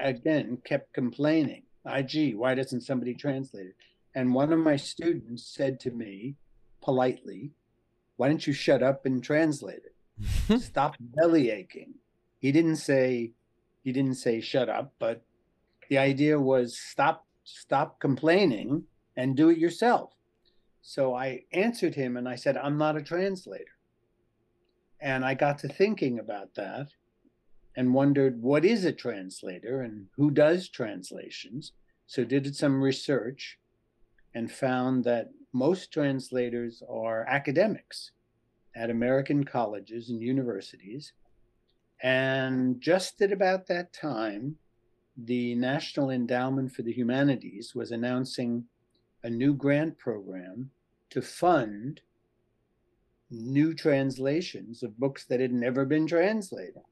again 0.00 0.58
kept 0.64 0.92
complaining 0.92 1.62
i 1.84 2.00
gee 2.00 2.34
why 2.34 2.54
doesn't 2.54 2.80
somebody 2.80 3.14
translate 3.14 3.66
it 3.66 3.76
and 4.14 4.32
one 4.32 4.52
of 4.52 4.58
my 4.58 4.76
students 4.76 5.44
said 5.44 5.78
to 5.80 5.90
me 5.90 6.34
politely 6.80 7.50
why 8.16 8.28
don't 8.28 8.46
you 8.46 8.52
shut 8.52 8.82
up 8.82 9.04
and 9.04 9.22
translate 9.22 9.82
it 9.84 10.60
stop 10.62 10.94
belly 11.00 11.50
aching 11.50 11.94
he 12.38 12.52
didn't 12.52 12.76
say 12.76 13.32
he 13.86 13.92
didn't 13.92 14.16
say 14.16 14.40
shut 14.40 14.68
up 14.68 14.92
but 14.98 15.22
the 15.88 15.98
idea 15.98 16.38
was 16.38 16.76
stop 16.76 17.26
stop 17.44 18.00
complaining 18.00 18.84
and 19.16 19.36
do 19.36 19.48
it 19.48 19.58
yourself. 19.58 20.12
So 20.82 21.14
I 21.14 21.44
answered 21.52 21.94
him 21.94 22.16
and 22.16 22.28
I 22.28 22.36
said, 22.36 22.56
I'm 22.56 22.76
not 22.76 22.96
a 22.96 23.02
translator. 23.02 23.64
And 25.00 25.24
I 25.24 25.34
got 25.34 25.58
to 25.60 25.68
thinking 25.68 26.18
about 26.18 26.54
that 26.54 26.88
and 27.76 27.94
wondered 27.94 28.42
what 28.42 28.64
is 28.64 28.84
a 28.84 28.92
translator 28.92 29.82
and 29.82 30.06
who 30.16 30.30
does 30.30 30.68
translations. 30.68 31.72
So 32.06 32.24
did 32.24 32.54
some 32.56 32.82
research 32.82 33.58
and 34.34 34.50
found 34.50 35.04
that 35.04 35.30
most 35.52 35.92
translators 35.92 36.82
are 36.88 37.26
academics 37.28 38.12
at 38.74 38.90
American 38.90 39.44
colleges 39.44 40.10
and 40.10 40.20
universities. 40.20 41.12
And 42.02 42.80
just 42.80 43.20
at 43.22 43.32
about 43.32 43.66
that 43.68 43.92
time, 43.92 44.56
the 45.16 45.54
National 45.54 46.10
Endowment 46.10 46.72
for 46.72 46.82
the 46.82 46.92
Humanities 46.92 47.74
was 47.74 47.90
announcing 47.90 48.64
a 49.22 49.30
new 49.30 49.54
grant 49.54 49.98
program 49.98 50.70
to 51.10 51.22
fund 51.22 52.00
new 53.30 53.74
translations 53.74 54.82
of 54.82 54.98
books 54.98 55.24
that 55.24 55.40
had 55.40 55.52
never 55.52 55.84
been 55.84 56.06
translated. 56.06 56.82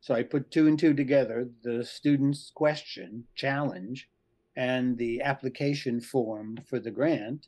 So 0.00 0.14
I 0.14 0.24
put 0.24 0.50
two 0.50 0.66
and 0.66 0.78
two 0.78 0.94
together 0.94 1.48
the 1.62 1.84
student's 1.84 2.50
question, 2.50 3.24
challenge, 3.36 4.10
and 4.56 4.98
the 4.98 5.22
application 5.22 6.00
form 6.00 6.58
for 6.68 6.80
the 6.80 6.90
grant, 6.90 7.46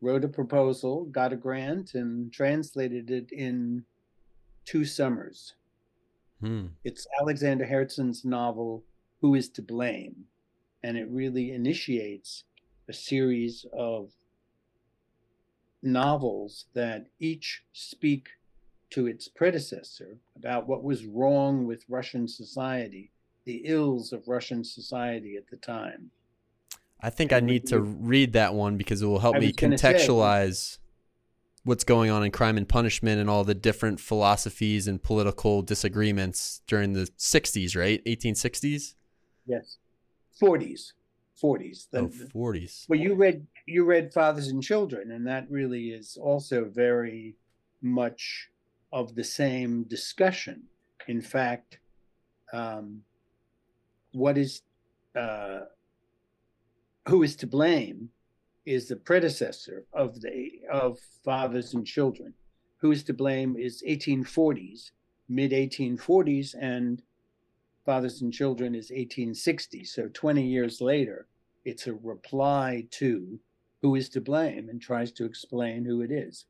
wrote 0.00 0.24
a 0.24 0.28
proposal, 0.28 1.06
got 1.06 1.32
a 1.32 1.36
grant, 1.36 1.94
and 1.94 2.32
translated 2.32 3.10
it 3.10 3.30
in 3.32 3.84
two 4.64 4.84
summers. 4.84 5.54
Hmm. 6.40 6.66
It's 6.84 7.06
Alexander 7.20 7.66
Herzen's 7.66 8.24
novel, 8.24 8.84
Who 9.20 9.34
is 9.34 9.48
to 9.50 9.62
Blame? 9.62 10.24
And 10.82 10.96
it 10.96 11.08
really 11.10 11.52
initiates 11.52 12.44
a 12.88 12.92
series 12.92 13.66
of 13.76 14.10
novels 15.82 16.66
that 16.74 17.06
each 17.18 17.62
speak 17.72 18.28
to 18.90 19.06
its 19.06 19.28
predecessor 19.28 20.18
about 20.36 20.66
what 20.66 20.82
was 20.82 21.06
wrong 21.06 21.66
with 21.66 21.84
Russian 21.88 22.26
society, 22.26 23.12
the 23.44 23.62
ills 23.64 24.12
of 24.12 24.26
Russian 24.26 24.64
society 24.64 25.36
at 25.36 25.48
the 25.48 25.56
time. 25.56 26.10
I 27.00 27.10
think 27.10 27.32
I 27.32 27.40
need 27.40 27.66
to 27.68 27.80
read 27.80 28.34
that 28.34 28.54
one 28.54 28.76
because 28.76 29.00
it 29.00 29.06
will 29.06 29.20
help 29.20 29.36
me 29.36 29.52
contextualize 29.52 30.54
say, 30.54 30.78
what's 31.64 31.84
going 31.84 32.10
on 32.10 32.24
in 32.24 32.30
crime 32.30 32.56
and 32.56 32.68
punishment 32.68 33.20
and 33.20 33.28
all 33.28 33.44
the 33.44 33.54
different 33.54 34.00
philosophies 34.00 34.88
and 34.88 35.02
political 35.02 35.62
disagreements 35.62 36.62
during 36.66 36.94
the 36.94 37.08
60s, 37.18 37.76
right? 37.76 38.04
1860s? 38.04 38.94
Yes. 39.46 39.78
40s. 40.40 40.92
40s. 41.42 41.90
The, 41.90 42.00
oh, 42.00 42.08
40s. 42.08 42.88
Well, 42.88 42.98
you 42.98 43.14
read 43.14 43.46
you 43.66 43.84
read 43.84 44.12
Fathers 44.12 44.48
and 44.48 44.62
Children 44.62 45.10
and 45.10 45.26
that 45.26 45.50
really 45.50 45.90
is 45.90 46.18
also 46.20 46.64
very 46.64 47.36
much 47.82 48.48
of 48.92 49.14
the 49.14 49.24
same 49.24 49.84
discussion. 49.84 50.64
In 51.08 51.20
fact, 51.22 51.78
um, 52.52 53.02
what 54.12 54.36
is 54.36 54.62
uh, 55.16 55.60
who 57.08 57.22
is 57.22 57.36
to 57.36 57.46
blame 57.46 58.10
is 58.70 58.88
the 58.88 58.96
predecessor 58.96 59.84
of 59.92 60.20
the 60.20 60.60
of 60.70 60.98
fathers 61.24 61.74
and 61.74 61.86
children. 61.86 62.34
Who 62.78 62.92
is 62.92 63.02
to 63.04 63.12
blame 63.12 63.56
is 63.56 63.82
1840s, 63.86 64.90
mid 65.28 65.52
1840s, 65.52 66.54
and 66.58 67.02
fathers 67.84 68.22
and 68.22 68.32
children 68.32 68.74
is 68.74 68.90
1860. 68.90 69.84
So 69.84 70.08
20 70.12 70.42
years 70.46 70.80
later, 70.80 71.26
it's 71.64 71.86
a 71.86 71.94
reply 71.94 72.86
to 72.92 73.40
who 73.82 73.94
is 73.94 74.08
to 74.10 74.20
blame 74.20 74.68
and 74.68 74.80
tries 74.80 75.12
to 75.12 75.24
explain 75.24 75.84
who 75.84 76.00
it 76.02 76.10
is 76.10 76.46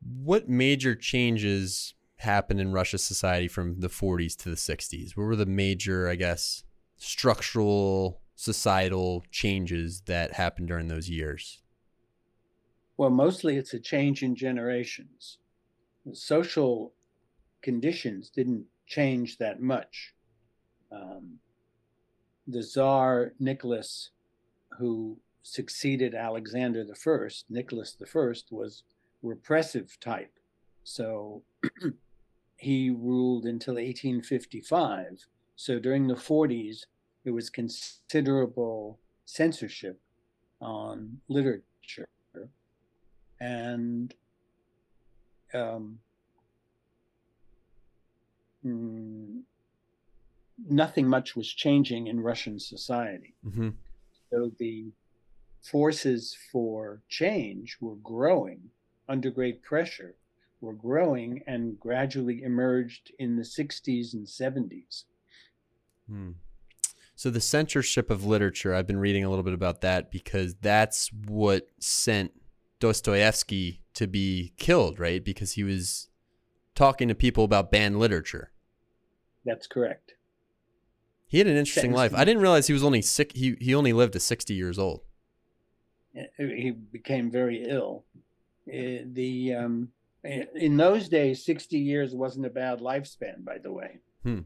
what 0.00 0.48
major 0.48 0.94
changes 0.94 1.94
happened 2.16 2.60
in 2.60 2.72
Russia 2.72 2.98
society 2.98 3.48
from 3.48 3.80
the 3.80 3.88
40s 3.88 4.36
to 4.36 4.50
the 4.50 4.56
60s? 4.56 5.16
What 5.16 5.24
were 5.24 5.36
the 5.36 5.46
major, 5.46 6.08
I 6.08 6.14
guess, 6.14 6.64
structural, 6.96 8.20
societal 8.38 9.24
changes 9.32 10.02
that 10.02 10.34
happened 10.34 10.68
during 10.68 10.86
those 10.86 11.10
years? 11.10 11.60
Well, 12.96 13.10
mostly 13.10 13.56
it's 13.56 13.74
a 13.74 13.80
change 13.80 14.22
in 14.22 14.36
generations. 14.36 15.38
The 16.06 16.14
social 16.14 16.92
conditions 17.62 18.30
didn't 18.30 18.64
change 18.86 19.38
that 19.38 19.60
much. 19.60 20.14
Um, 20.92 21.40
the 22.46 22.62
Tsar 22.62 23.32
Nicholas, 23.40 24.10
who 24.78 25.18
succeeded 25.42 26.14
Alexander 26.14 26.86
I, 26.88 27.28
Nicholas 27.50 27.96
I, 28.00 28.30
was 28.52 28.84
repressive 29.20 29.98
type. 29.98 30.32
So 30.84 31.42
he 32.56 32.90
ruled 32.90 33.46
until 33.46 33.74
1855. 33.74 35.26
So 35.56 35.80
during 35.80 36.06
the 36.06 36.14
40s, 36.14 36.84
there 37.24 37.32
was 37.32 37.50
considerable 37.50 38.98
censorship 39.24 40.00
on 40.60 41.20
literature. 41.28 42.08
And 43.40 44.12
um, 45.54 46.00
mm, 48.66 49.42
nothing 50.68 51.08
much 51.08 51.36
was 51.36 51.48
changing 51.48 52.08
in 52.08 52.20
Russian 52.20 52.58
society. 52.58 53.34
Mm-hmm. 53.46 53.70
So 54.30 54.50
the 54.58 54.86
forces 55.62 56.36
for 56.50 57.00
change 57.08 57.78
were 57.80 57.96
growing 57.96 58.70
under 59.08 59.30
great 59.30 59.62
pressure 59.62 60.16
were 60.60 60.74
growing 60.74 61.42
and 61.46 61.78
gradually 61.78 62.42
emerged 62.42 63.12
in 63.18 63.36
the 63.36 63.42
60s 63.42 64.14
and 64.14 64.26
70s. 64.26 65.04
Hmm. 66.08 66.30
So, 67.18 67.30
the 67.30 67.40
censorship 67.40 68.10
of 68.10 68.24
literature, 68.24 68.72
I've 68.72 68.86
been 68.86 69.00
reading 69.00 69.24
a 69.24 69.28
little 69.28 69.42
bit 69.42 69.54
about 69.54 69.80
that 69.80 70.12
because 70.12 70.54
that's 70.54 71.10
what 71.12 71.66
sent 71.80 72.30
Dostoevsky 72.78 73.82
to 73.94 74.06
be 74.06 74.52
killed, 74.56 75.00
right? 75.00 75.24
Because 75.24 75.52
he 75.52 75.64
was 75.64 76.08
talking 76.76 77.08
to 77.08 77.16
people 77.16 77.42
about 77.42 77.72
banned 77.72 77.98
literature. 77.98 78.52
That's 79.44 79.66
correct. 79.66 80.14
He 81.26 81.38
had 81.38 81.48
an 81.48 81.56
interesting 81.56 81.92
life. 81.92 82.14
I 82.14 82.24
didn't 82.24 82.40
realize 82.40 82.68
he 82.68 82.72
was 82.72 82.84
only 82.84 83.02
sick. 83.02 83.32
He, 83.32 83.56
he 83.60 83.74
only 83.74 83.92
lived 83.92 84.12
to 84.12 84.20
60 84.20 84.54
years 84.54 84.78
old. 84.78 85.02
He 86.36 86.70
became 86.70 87.30
very 87.30 87.64
ill 87.68 88.04
Eh, 88.70 89.02
the 89.12 89.54
um, 89.54 89.88
in 90.24 90.76
those 90.76 91.08
days, 91.08 91.44
60 91.44 91.78
years 91.78 92.14
wasn't 92.14 92.46
a 92.46 92.50
bad 92.50 92.80
lifespan, 92.80 93.44
by 93.44 93.58
the 93.58 93.72
way, 93.72 93.98
hmm. 94.22 94.40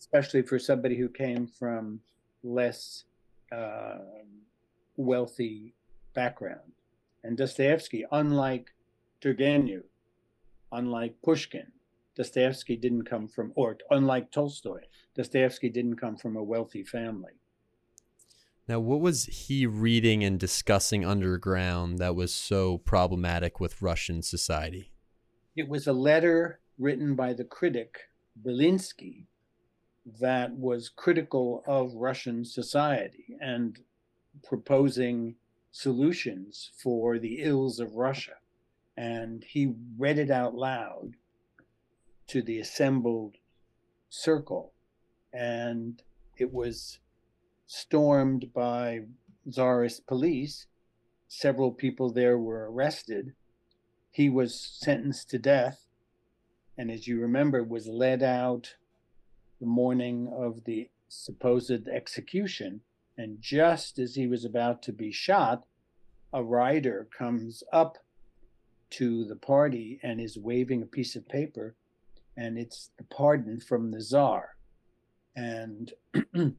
Especially 0.00 0.42
for 0.42 0.58
somebody 0.58 0.96
who 0.96 1.08
came 1.08 1.46
from 1.46 2.00
less 2.42 3.04
uh, 3.52 3.98
wealthy 4.96 5.74
background. 6.14 6.72
And 7.22 7.36
Dostoevsky, 7.36 8.04
unlike 8.10 8.70
Turgenev, 9.22 9.82
unlike 10.72 11.14
Pushkin, 11.22 11.66
Dostoevsky 12.16 12.76
didn't 12.76 13.04
come 13.04 13.28
from, 13.28 13.52
or 13.54 13.76
unlike 13.90 14.32
Tolstoy, 14.32 14.80
Dostoevsky 15.14 15.68
didn't 15.68 15.96
come 15.96 16.16
from 16.16 16.36
a 16.36 16.42
wealthy 16.42 16.82
family. 16.82 17.32
Now, 18.66 18.80
what 18.80 19.00
was 19.00 19.24
he 19.24 19.66
reading 19.66 20.22
and 20.22 20.38
discussing 20.38 21.04
underground 21.04 21.98
that 21.98 22.14
was 22.14 22.32
so 22.32 22.78
problematic 22.78 23.58
with 23.58 23.82
Russian 23.82 24.22
society? 24.22 24.92
It 25.56 25.68
was 25.68 25.86
a 25.86 25.92
letter 25.92 26.60
written 26.78 27.16
by 27.16 27.32
the 27.32 27.44
critic 27.44 27.98
Belinsky 28.40 29.26
that 30.18 30.52
was 30.52 30.88
critical 30.88 31.62
of 31.66 31.94
Russian 31.94 32.44
society 32.44 33.36
and 33.40 33.78
proposing 34.42 35.36
solutions 35.70 36.70
for 36.76 37.18
the 37.18 37.42
ills 37.42 37.78
of 37.78 37.94
Russia. 37.94 38.34
And 38.96 39.44
he 39.44 39.74
read 39.98 40.18
it 40.18 40.30
out 40.30 40.54
loud 40.54 41.16
to 42.28 42.42
the 42.42 42.58
assembled 42.58 43.36
circle. 44.08 44.72
And 45.32 46.02
it 46.36 46.52
was 46.52 46.98
stormed 47.66 48.52
by 48.52 49.02
Tsarist 49.48 50.06
police. 50.06 50.66
Several 51.28 51.72
people 51.72 52.12
there 52.12 52.38
were 52.38 52.70
arrested. 52.70 53.34
He 54.10 54.28
was 54.28 54.58
sentenced 54.58 55.30
to 55.30 55.38
death, 55.38 55.86
and 56.76 56.90
as 56.90 57.06
you 57.06 57.20
remember, 57.20 57.62
was 57.62 57.86
led 57.86 58.22
out 58.22 58.74
the 59.60 59.66
morning 59.66 60.32
of 60.34 60.64
the 60.64 60.88
supposed 61.08 61.88
execution. 61.88 62.80
And 63.18 63.40
just 63.40 63.98
as 63.98 64.14
he 64.14 64.26
was 64.26 64.44
about 64.44 64.82
to 64.84 64.92
be 64.92 65.12
shot, 65.12 65.64
a 66.32 66.42
rider 66.42 67.08
comes 67.16 67.62
up 67.72 67.98
to 68.90 69.24
the 69.24 69.36
party 69.36 70.00
and 70.02 70.20
is 70.20 70.38
waving 70.38 70.82
a 70.82 70.86
piece 70.86 71.16
of 71.16 71.28
paper, 71.28 71.74
and 72.36 72.58
it's 72.58 72.90
the 72.98 73.04
pardon 73.04 73.60
from 73.60 73.90
the 73.90 74.00
czar. 74.00 74.56
And 75.36 75.92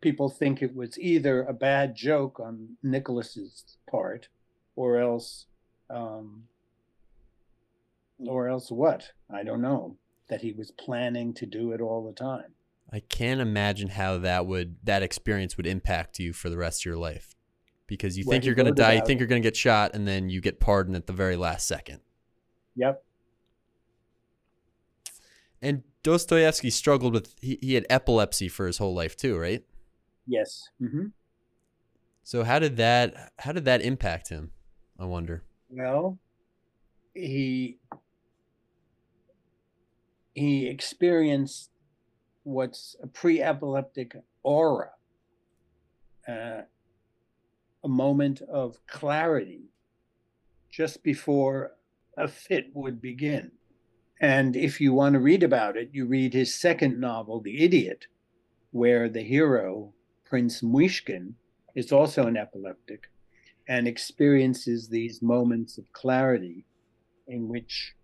people 0.00 0.28
think 0.28 0.60
it 0.60 0.74
was 0.74 0.98
either 0.98 1.42
a 1.42 1.52
bad 1.52 1.94
joke 1.94 2.40
on 2.40 2.76
Nicholas's 2.82 3.78
part, 3.90 4.28
or 4.76 4.98
else, 4.98 5.46
um, 5.88 6.44
or 8.18 8.48
else 8.48 8.70
what? 8.70 9.12
I 9.30 9.42
don't 9.42 9.62
know. 9.62 9.96
That 10.28 10.40
he 10.40 10.52
was 10.52 10.70
planning 10.70 11.34
to 11.34 11.46
do 11.46 11.72
it 11.72 11.80
all 11.80 12.04
the 12.06 12.12
time. 12.12 12.54
I 12.92 13.00
can't 13.00 13.40
imagine 13.40 13.88
how 13.88 14.18
that 14.18 14.46
would 14.46 14.76
that 14.84 15.02
experience 15.02 15.56
would 15.56 15.66
impact 15.66 16.18
you 16.18 16.32
for 16.32 16.48
the 16.48 16.56
rest 16.56 16.82
of 16.82 16.86
your 16.86 16.96
life, 16.96 17.34
because 17.86 18.16
you 18.16 18.24
think 18.24 18.44
you're 18.44 18.54
going 18.54 18.66
to 18.66 18.72
die, 18.72 18.94
you 18.94 19.02
think 19.04 19.20
you're 19.20 19.26
going 19.26 19.42
to 19.42 19.46
get 19.46 19.56
shot, 19.56 19.94
and 19.94 20.08
then 20.08 20.28
you 20.28 20.40
get 20.40 20.60
pardoned 20.60 20.96
at 20.96 21.06
the 21.06 21.12
very 21.12 21.36
last 21.36 21.66
second. 21.66 22.00
Yep. 22.76 23.04
And 25.60 25.82
Dostoevsky 26.02 26.70
struggled 26.70 27.14
with 27.14 27.34
he, 27.40 27.58
he 27.60 27.74
had 27.74 27.86
epilepsy 27.90 28.48
for 28.48 28.66
his 28.66 28.78
whole 28.78 28.94
life 28.94 29.16
too, 29.16 29.36
right? 29.38 29.62
Yes. 30.26 30.68
Mm-hmm. 30.80 31.06
So 32.22 32.44
how 32.44 32.58
did 32.58 32.76
that 32.76 33.32
how 33.38 33.52
did 33.52 33.64
that 33.64 33.82
impact 33.82 34.28
him? 34.28 34.52
I 34.98 35.04
wonder. 35.04 35.42
Well, 35.68 36.18
he 37.14 37.78
he 40.34 40.66
experienced 40.66 41.70
what's 42.42 42.96
a 43.02 43.06
pre-epileptic 43.06 44.16
aura, 44.42 44.90
uh, 46.28 46.62
a 47.82 47.88
moment 47.88 48.42
of 48.42 48.78
clarity 48.86 49.62
just 50.70 51.02
before 51.02 51.72
a 52.18 52.26
fit 52.28 52.66
would 52.74 53.00
begin. 53.00 53.52
And 54.20 54.56
if 54.56 54.80
you 54.80 54.92
want 54.92 55.14
to 55.14 55.20
read 55.20 55.42
about 55.42 55.76
it, 55.76 55.90
you 55.92 56.06
read 56.06 56.34
his 56.34 56.54
second 56.54 57.00
novel, 57.00 57.40
The 57.40 57.62
Idiot, 57.62 58.06
where 58.70 59.08
the 59.08 59.22
hero, 59.22 59.92
Prince 60.24 60.62
Muishkin, 60.62 61.34
is 61.74 61.92
also 61.92 62.26
an 62.26 62.36
epileptic 62.36 63.10
and 63.68 63.86
experiences 63.86 64.88
these 64.88 65.22
moments 65.22 65.78
of 65.78 65.92
clarity 65.92 66.64
in 67.26 67.48
which 67.48 67.94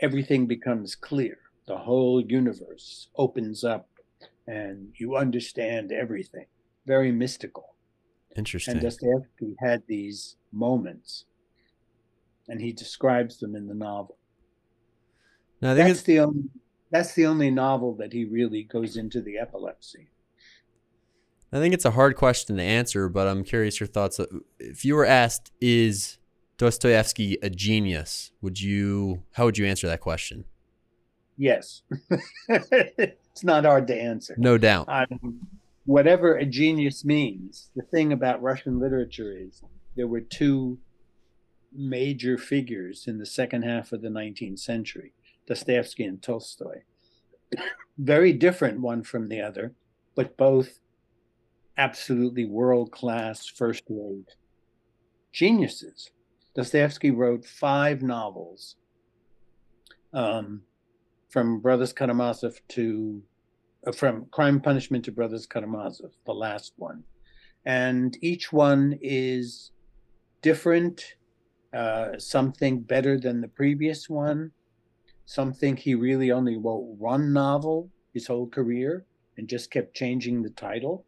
everything 0.00 0.46
becomes 0.46 0.94
clear. 0.94 1.38
The 1.70 1.78
whole 1.78 2.20
universe 2.20 3.10
opens 3.14 3.62
up 3.62 3.88
and 4.48 4.88
you 4.96 5.14
understand 5.14 5.92
everything. 5.92 6.46
Very 6.84 7.12
mystical. 7.12 7.76
Interesting. 8.36 8.72
And 8.72 8.82
Dostoevsky 8.82 9.54
had 9.60 9.84
these 9.86 10.34
moments 10.50 11.26
and 12.48 12.60
he 12.60 12.72
describes 12.72 13.38
them 13.38 13.54
in 13.54 13.68
the 13.68 13.74
novel. 13.74 14.18
now, 15.60 15.74
That's 15.74 15.90
it's, 15.90 16.02
the 16.02 16.18
only 16.18 16.42
that's 16.90 17.14
the 17.14 17.26
only 17.26 17.52
novel 17.52 17.94
that 17.98 18.12
he 18.12 18.24
really 18.24 18.64
goes 18.64 18.96
into 18.96 19.22
the 19.22 19.38
epilepsy. 19.38 20.08
I 21.52 21.58
think 21.58 21.72
it's 21.72 21.84
a 21.84 21.92
hard 21.92 22.16
question 22.16 22.56
to 22.56 22.62
answer, 22.64 23.08
but 23.08 23.28
I'm 23.28 23.44
curious 23.44 23.78
your 23.78 23.86
thoughts. 23.86 24.18
Uh, 24.18 24.26
if 24.58 24.84
you 24.84 24.96
were 24.96 25.06
asked, 25.06 25.52
"Is 25.60 26.18
Dostoevsky 26.58 27.38
a 27.40 27.48
genius?" 27.48 28.32
Would 28.42 28.60
you 28.60 29.22
how 29.34 29.44
would 29.44 29.56
you 29.56 29.66
answer 29.66 29.86
that 29.86 30.00
question? 30.00 30.46
Yes. 31.40 31.80
it's 32.50 33.42
not 33.42 33.64
hard 33.64 33.86
to 33.86 33.98
answer. 33.98 34.34
No 34.36 34.58
doubt. 34.58 34.90
um, 34.90 35.40
whatever 35.86 36.36
a 36.36 36.44
genius 36.44 37.02
means, 37.02 37.70
the 37.74 37.80
thing 37.82 38.12
about 38.12 38.42
Russian 38.42 38.78
literature 38.78 39.34
is 39.34 39.62
there 39.96 40.06
were 40.06 40.20
two 40.20 40.78
major 41.72 42.36
figures 42.36 43.06
in 43.06 43.16
the 43.16 43.24
second 43.24 43.62
half 43.62 43.90
of 43.92 44.02
the 44.02 44.10
19th 44.10 44.58
century 44.58 45.14
Dostoevsky 45.46 46.04
and 46.04 46.20
Tolstoy. 46.20 46.82
Very 47.98 48.34
different 48.34 48.80
one 48.80 49.02
from 49.02 49.30
the 49.30 49.40
other, 49.40 49.72
but 50.14 50.36
both 50.36 50.78
absolutely 51.78 52.44
world 52.44 52.92
class, 52.92 53.46
first 53.46 53.84
rate 53.88 54.36
geniuses. 55.32 56.10
Dostoevsky 56.54 57.10
wrote 57.10 57.46
five 57.46 58.02
novels 58.02 58.76
um, 60.12 60.64
from 61.30 61.60
Brothers 61.60 61.92
Karamazov 61.92 62.60
to 62.68 63.22
uh, 63.86 63.92
from 63.92 64.26
Crime 64.26 64.60
Punishment 64.60 65.04
to 65.06 65.12
Brothers 65.12 65.46
Karamazov, 65.46 66.10
the 66.26 66.34
last 66.34 66.74
one. 66.76 67.04
And 67.64 68.16
each 68.20 68.52
one 68.52 68.98
is 69.00 69.70
different, 70.42 71.16
uh, 71.72 72.18
something 72.18 72.80
better 72.80 73.18
than 73.18 73.40
the 73.40 73.48
previous 73.48 74.10
one. 74.10 74.50
Something 75.24 75.76
he 75.76 75.94
really 75.94 76.32
only 76.32 76.56
wrote 76.56 76.96
one 76.98 77.32
novel 77.32 77.90
his 78.12 78.26
whole 78.26 78.48
career 78.48 79.04
and 79.36 79.48
just 79.48 79.70
kept 79.70 79.94
changing 79.94 80.42
the 80.42 80.50
title, 80.50 81.06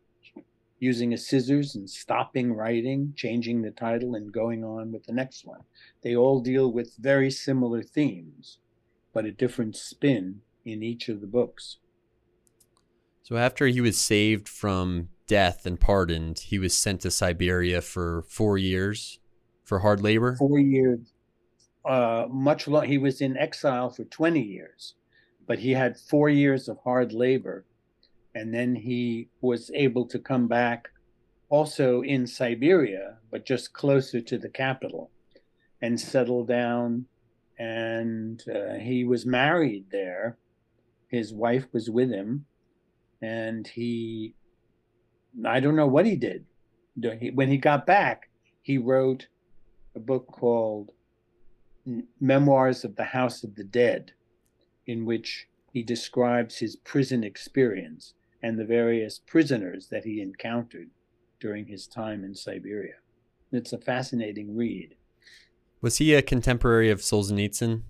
using 0.78 1.12
a 1.12 1.18
scissors 1.18 1.74
and 1.74 1.90
stopping 1.90 2.52
writing, 2.52 3.12
changing 3.16 3.61
the 3.61 3.72
title, 3.72 4.14
and 4.14 4.32
going 4.32 4.62
on 4.62 4.92
with 4.92 5.04
the 5.04 5.12
next 5.12 5.44
one. 5.44 5.61
They 6.02 6.14
all 6.14 6.40
deal 6.40 6.72
with 6.72 6.96
very 6.98 7.30
similar 7.30 7.82
themes, 7.82 8.58
but 9.12 9.25
a 9.25 9.33
different 9.33 9.77
spin 9.77 10.40
in 10.64 10.83
each 10.83 11.09
of 11.09 11.20
the 11.20 11.27
books. 11.27 11.79
So 13.22 13.37
after 13.37 13.66
he 13.66 13.81
was 13.81 13.98
saved 13.98 14.48
from 14.48 15.09
death 15.27 15.64
and 15.64 15.79
pardoned, 15.79 16.40
he 16.40 16.59
was 16.59 16.75
sent 16.75 17.01
to 17.03 17.11
Siberia 17.11 17.81
for 17.81 18.25
four 18.29 18.59
years 18.59 19.20
for 19.64 19.79
hard 19.79 20.03
labor. 20.03 20.37
Four 20.37 20.59
years, 20.59 21.01
uh, 21.85 22.27
much 22.29 22.68
long. 22.68 22.85
He 22.87 22.98
was 22.98 23.20
in 23.20 23.37
exile 23.37 23.90
for 23.90 24.05
20 24.05 24.40
years, 24.40 24.94
but 25.46 25.61
he 25.61 25.72
had 25.72 25.96
four 25.96 26.29
years 26.29 26.68
of 26.68 26.79
hard 26.85 27.12
labor. 27.12 27.64
And 28.35 28.53
then 28.53 28.75
he 28.75 29.29
was 29.40 29.70
able 29.75 30.07
to 30.09 30.18
come 30.18 30.48
back 30.48 30.88
also 31.48 32.03
in 32.03 32.27
Siberia, 32.27 33.18
but 33.31 33.44
just 33.44 33.72
closer 33.72 34.20
to 34.20 34.38
the 34.38 34.48
capital 34.48 35.11
and 35.81 36.01
settle 36.01 36.44
down. 36.44 37.07
And 37.59 38.43
uh, 38.49 38.75
he 38.75 39.05
was 39.05 39.27
married 39.27 39.87
there. 39.91 40.38
His 41.09 41.33
wife 41.33 41.67
was 41.73 41.91
with 41.91 42.11
him. 42.11 42.47
And 43.21 43.67
he, 43.67 44.35
I 45.45 45.61
don't 45.61 45.77
know 45.77 45.87
what 45.87 46.07
he 46.07 46.17
did. 46.17 46.45
When 47.35 47.49
he 47.49 47.59
got 47.59 47.87
back, 47.87 48.31
he 48.61 48.79
wrote 48.79 49.29
a 49.95 50.01
book 50.01 50.27
called 50.27 50.93
Memoirs 52.21 52.85
of 52.85 52.97
the 52.97 53.05
House 53.05 53.43
of 53.45 53.55
the 53.55 53.65
Dead, 53.65 54.12
in 54.87 55.05
which 55.05 55.49
he 55.73 55.83
describes 55.83 56.59
his 56.59 56.77
prison 56.77 57.25
experience 57.25 58.15
and 58.43 58.59
the 58.59 58.65
various 58.65 59.19
prisoners 59.19 59.88
that 59.88 60.05
he 60.05 60.21
encountered 60.21 60.91
during 61.41 61.67
his 61.67 61.87
time 61.87 62.25
in 62.25 62.35
Siberia. 62.35 62.95
It's 63.53 63.73
a 63.73 63.79
fascinating 63.79 64.57
read. 64.57 64.97
Was 65.83 65.99
he 65.99 66.14
a 66.14 66.23
contemporary 66.23 66.90
of 66.90 67.01
Solzhenitsyn? 67.01 67.83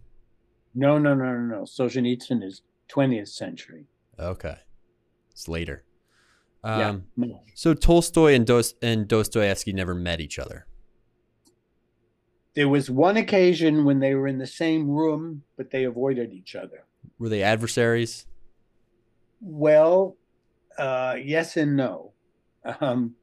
No, 0.74 0.98
no, 0.98 1.14
no, 1.14 1.24
no, 1.36 1.56
no. 1.58 1.62
Solzhenitsyn 1.62 2.42
is 2.42 2.62
20th 2.90 3.28
century. 3.28 3.84
Okay, 4.18 4.56
it's 5.30 5.46
later. 5.46 5.84
Yeah. 6.64 6.88
Um, 6.90 7.04
So 7.54 7.74
Tolstoy 7.74 8.34
and, 8.34 8.46
Dos- 8.46 8.74
and 8.82 9.06
Dostoevsky 9.08 9.72
never 9.72 9.94
met 9.94 10.20
each 10.20 10.38
other. 10.38 10.66
There 12.54 12.68
was 12.68 12.90
one 12.90 13.16
occasion 13.16 13.84
when 13.84 13.98
they 14.00 14.14
were 14.14 14.28
in 14.28 14.38
the 14.38 14.46
same 14.46 14.88
room, 14.88 15.42
but 15.56 15.70
they 15.70 15.84
avoided 15.84 16.32
each 16.32 16.54
other. 16.54 16.84
Were 17.18 17.28
they 17.28 17.42
adversaries? 17.42 18.26
Well, 19.40 20.16
uh, 20.78 21.16
yes 21.22 21.56
and 21.56 21.76
no. 21.76 22.12
Um, 22.80 23.16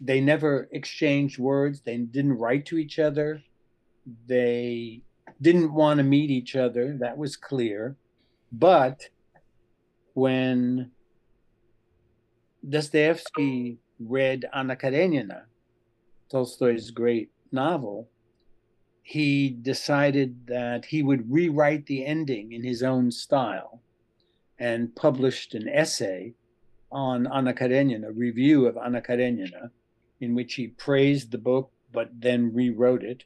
they 0.00 0.20
never 0.20 0.68
exchanged 0.72 1.38
words. 1.38 1.80
They 1.80 1.96
didn't 1.96 2.34
write 2.34 2.66
to 2.66 2.76
each 2.76 2.98
other. 2.98 3.42
They 4.26 5.02
didn't 5.40 5.72
want 5.72 5.98
to 5.98 6.04
meet 6.04 6.30
each 6.30 6.56
other. 6.56 6.96
That 6.98 7.18
was 7.18 7.36
clear. 7.36 7.96
But 8.52 9.08
when 10.14 10.90
Dostoevsky 12.68 13.78
read 13.98 14.46
Anna 14.54 14.76
Karenina, 14.76 15.44
Tolstoy's 16.30 16.90
great 16.90 17.30
novel, 17.52 18.08
he 19.02 19.50
decided 19.50 20.46
that 20.46 20.86
he 20.86 21.02
would 21.02 21.30
rewrite 21.30 21.86
the 21.86 22.06
ending 22.06 22.52
in 22.52 22.64
his 22.64 22.82
own 22.82 23.10
style 23.10 23.82
and 24.58 24.94
published 24.96 25.54
an 25.54 25.68
essay 25.68 26.34
on 26.90 27.26
Anna 27.26 27.52
Karenina, 27.52 28.08
a 28.08 28.12
review 28.12 28.66
of 28.66 28.78
Anna 28.78 29.02
Karenina, 29.02 29.70
in 30.20 30.34
which 30.34 30.54
he 30.54 30.68
praised 30.68 31.30
the 31.32 31.38
book 31.38 31.70
but 31.92 32.08
then 32.18 32.52
rewrote 32.54 33.02
it. 33.02 33.24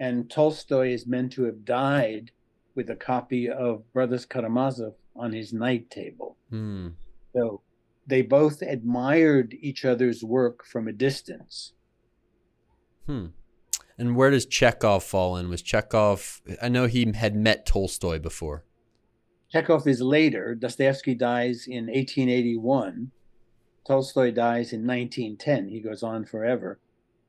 And 0.00 0.30
Tolstoy 0.30 0.92
is 0.92 1.06
meant 1.06 1.30
to 1.32 1.44
have 1.44 1.64
died 1.64 2.32
with 2.74 2.88
a 2.88 2.96
copy 2.96 3.48
of 3.48 3.84
Brothers 3.92 4.24
Karamazov 4.24 4.94
on 5.14 5.32
his 5.32 5.52
night 5.52 5.90
table. 5.90 6.36
Hmm. 6.48 6.88
So 7.34 7.60
they 8.06 8.22
both 8.22 8.62
admired 8.62 9.54
each 9.60 9.84
other's 9.84 10.24
work 10.24 10.64
from 10.64 10.88
a 10.88 10.92
distance. 10.92 11.74
Hmm. 13.06 13.26
And 13.98 14.16
where 14.16 14.30
does 14.30 14.46
Chekhov 14.46 15.04
fall 15.04 15.36
in? 15.36 15.50
Was 15.50 15.60
Chekhov? 15.60 16.40
I 16.62 16.70
know 16.70 16.86
he 16.86 17.12
had 17.14 17.36
met 17.36 17.66
Tolstoy 17.66 18.18
before. 18.18 18.64
Chekhov 19.52 19.86
is 19.86 20.00
later. 20.00 20.54
Dostoevsky 20.54 21.14
dies 21.14 21.66
in 21.66 21.86
1881. 21.88 23.10
Tolstoy 23.86 24.30
dies 24.30 24.72
in 24.72 24.86
1910. 24.86 25.68
He 25.68 25.80
goes 25.80 26.02
on 26.02 26.24
forever. 26.24 26.78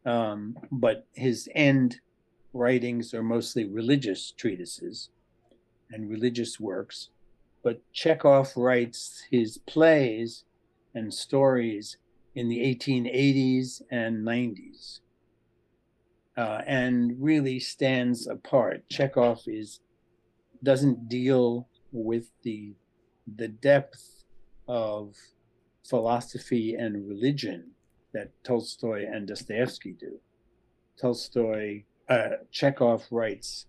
Um, 0.06 0.58
but 0.72 1.08
his 1.14 1.50
end 1.54 2.00
writings 2.54 3.14
are 3.14 3.24
mostly 3.24 3.66
religious 3.66 4.32
treatises 4.32 5.10
and 5.92 6.10
religious 6.10 6.60
works. 6.60 7.10
But 7.64 7.82
Chekhov 7.94 8.56
writes 8.56 9.24
his 9.30 9.58
plays 9.60 10.44
and 10.94 11.14
stories 11.14 11.98
in 12.36 12.50
the 12.50 12.60
1880s 12.60 13.82
and 13.92 14.26
90s 14.26 15.00
uh, 16.38 16.62
and 16.66 17.16
really 17.20 17.60
stands 17.60 18.28
apart. 18.28 18.88
Chekhov 18.90 19.42
is 19.48 19.80
doesn't 20.64 21.10
deal 21.10 21.68
with 21.92 22.30
the 22.44 22.74
the 23.36 23.48
depth 23.48 24.24
of 24.68 25.16
philosophy 25.84 26.76
and 26.76 27.08
religion 27.08 27.72
that 28.14 28.32
Tolstoy 28.44 29.06
and 29.06 29.28
Dostoevsky 29.28 29.94
do. 29.94 30.20
Tolstoy, 31.00 31.84
uh, 32.12 32.30
Chekhov 32.52 33.06
writes 33.10 33.66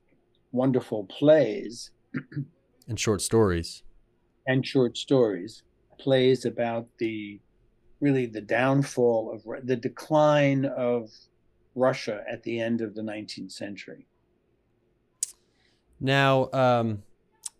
wonderful 0.51 1.05
plays 1.05 1.93
and 2.89 2.99
short 2.99 3.23
stories. 3.23 3.85
And 4.47 4.67
short 4.67 4.99
stories, 4.99 5.63
plays 6.01 6.45
about 6.45 6.89
the 6.99 7.41
really 8.01 8.27
the 8.27 8.41
downfall 8.41 9.33
of 9.33 9.65
the 9.65 9.77
decline 9.77 10.65
of 10.65 11.09
Russia 11.77 12.25
at 12.29 12.43
the 12.43 12.59
end 12.59 12.81
of 12.81 12.97
the 12.97 13.03
19th 13.03 13.53
century. 13.53 14.09
Now, 16.01 16.51
um, 16.53 17.05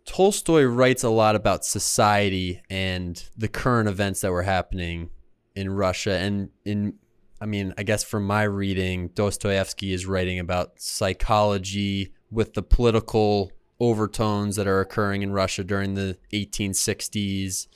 Tolstoy 0.05 0.63
writes 0.63 1.01
a 1.03 1.09
lot 1.09 1.37
about 1.37 1.63
society 1.63 2.61
and 2.69 3.23
the 3.37 3.47
current 3.47 3.87
events 3.87 4.19
that 4.19 4.31
were 4.31 4.43
happening 4.43 5.11
in 5.55 5.69
Russia. 5.69 6.17
And 6.17 6.49
in, 6.65 6.95
I 7.43 7.45
mean, 7.45 7.73
I 7.77 7.83
guess 7.83 8.05
from 8.05 8.25
my 8.25 8.43
reading, 8.43 9.09
Dostoevsky 9.09 9.91
is 9.91 10.05
writing 10.05 10.39
about 10.39 10.79
psychology 10.79 12.13
with 12.31 12.53
the 12.53 12.63
political 12.63 13.51
overtones 13.81 14.55
that 14.55 14.65
are 14.65 14.79
occurring 14.79 15.23
in 15.23 15.33
Russia 15.33 15.65
during 15.65 15.95
the 15.95 16.17
1860s. 16.31 17.67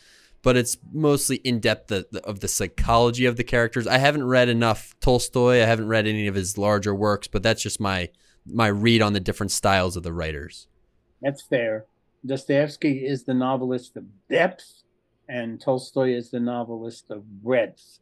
But 0.42 0.56
it's 0.56 0.78
mostly 0.94 1.38
in 1.38 1.60
depth 1.60 1.92
of 1.92 2.06
the, 2.14 2.26
of 2.26 2.40
the 2.40 2.48
psychology 2.48 3.26
of 3.26 3.36
the 3.36 3.44
characters. 3.44 3.88
I 3.88 3.98
haven't 3.98 4.26
read 4.26 4.48
enough 4.48 4.96
Tolstoy. 5.02 5.56
I 5.56 5.66
haven't 5.66 5.90
read 5.90 6.08
any 6.08 6.28
of 6.28 6.36
his 6.36 6.58
larger 6.58 6.96
works, 6.96 7.28
but 7.28 7.44
that's 7.44 7.62
just 7.62 7.82
my 7.82 8.08
my 8.46 8.68
read 8.68 9.02
on 9.02 9.12
the 9.12 9.20
different 9.20 9.52
styles 9.52 9.98
of 9.98 10.04
the 10.04 10.14
writers. 10.14 10.70
That's 11.22 11.42
fair. 11.42 11.88
Dostoevsky 12.26 13.06
is 13.06 13.26
the 13.26 13.34
novelist 13.34 13.98
of 13.98 14.06
depth, 14.30 14.84
and 15.28 15.60
Tolstoy 15.60 16.14
is 16.14 16.32
the 16.32 16.40
novelist 16.40 17.12
of 17.12 17.44
breadth. 17.44 18.00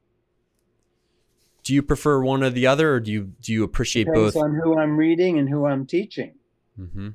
Do 1.66 1.74
you 1.74 1.82
prefer 1.82 2.22
one 2.22 2.44
or 2.44 2.52
the 2.52 2.68
other, 2.68 2.94
or 2.94 3.00
do 3.00 3.12
you 3.12 3.34
do 3.42 3.52
you 3.52 3.64
appreciate 3.64 4.06
Depends 4.06 4.36
both? 4.36 4.44
On 4.44 4.54
who 4.54 4.78
I'm 4.78 4.96
reading 4.96 5.40
and 5.40 5.50
who 5.50 5.66
I'm 5.66 5.86
teaching. 5.86 6.36
Mm-hmm. 6.80 7.10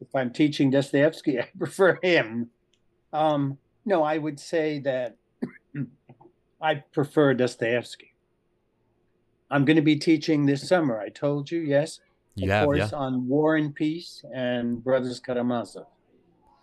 If 0.00 0.14
I'm 0.14 0.32
teaching 0.32 0.70
Dostoevsky, 0.70 1.38
I 1.40 1.48
prefer 1.58 1.98
him. 2.00 2.50
Um, 3.12 3.58
no, 3.84 4.04
I 4.04 4.18
would 4.18 4.38
say 4.38 4.78
that 4.80 5.16
I 6.62 6.76
prefer 6.92 7.34
Dostoevsky. 7.34 8.14
I'm 9.50 9.64
going 9.64 9.76
to 9.76 9.82
be 9.82 9.96
teaching 9.96 10.46
this 10.46 10.68
summer. 10.68 11.00
I 11.00 11.08
told 11.08 11.50
you, 11.50 11.58
yes. 11.60 12.00
You 12.36 12.52
have, 12.52 12.66
course, 12.66 12.92
yeah. 12.92 12.98
on 12.98 13.26
War 13.26 13.56
and 13.56 13.74
Peace 13.74 14.22
and 14.32 14.84
Brothers 14.84 15.18
Karamazov, 15.18 15.86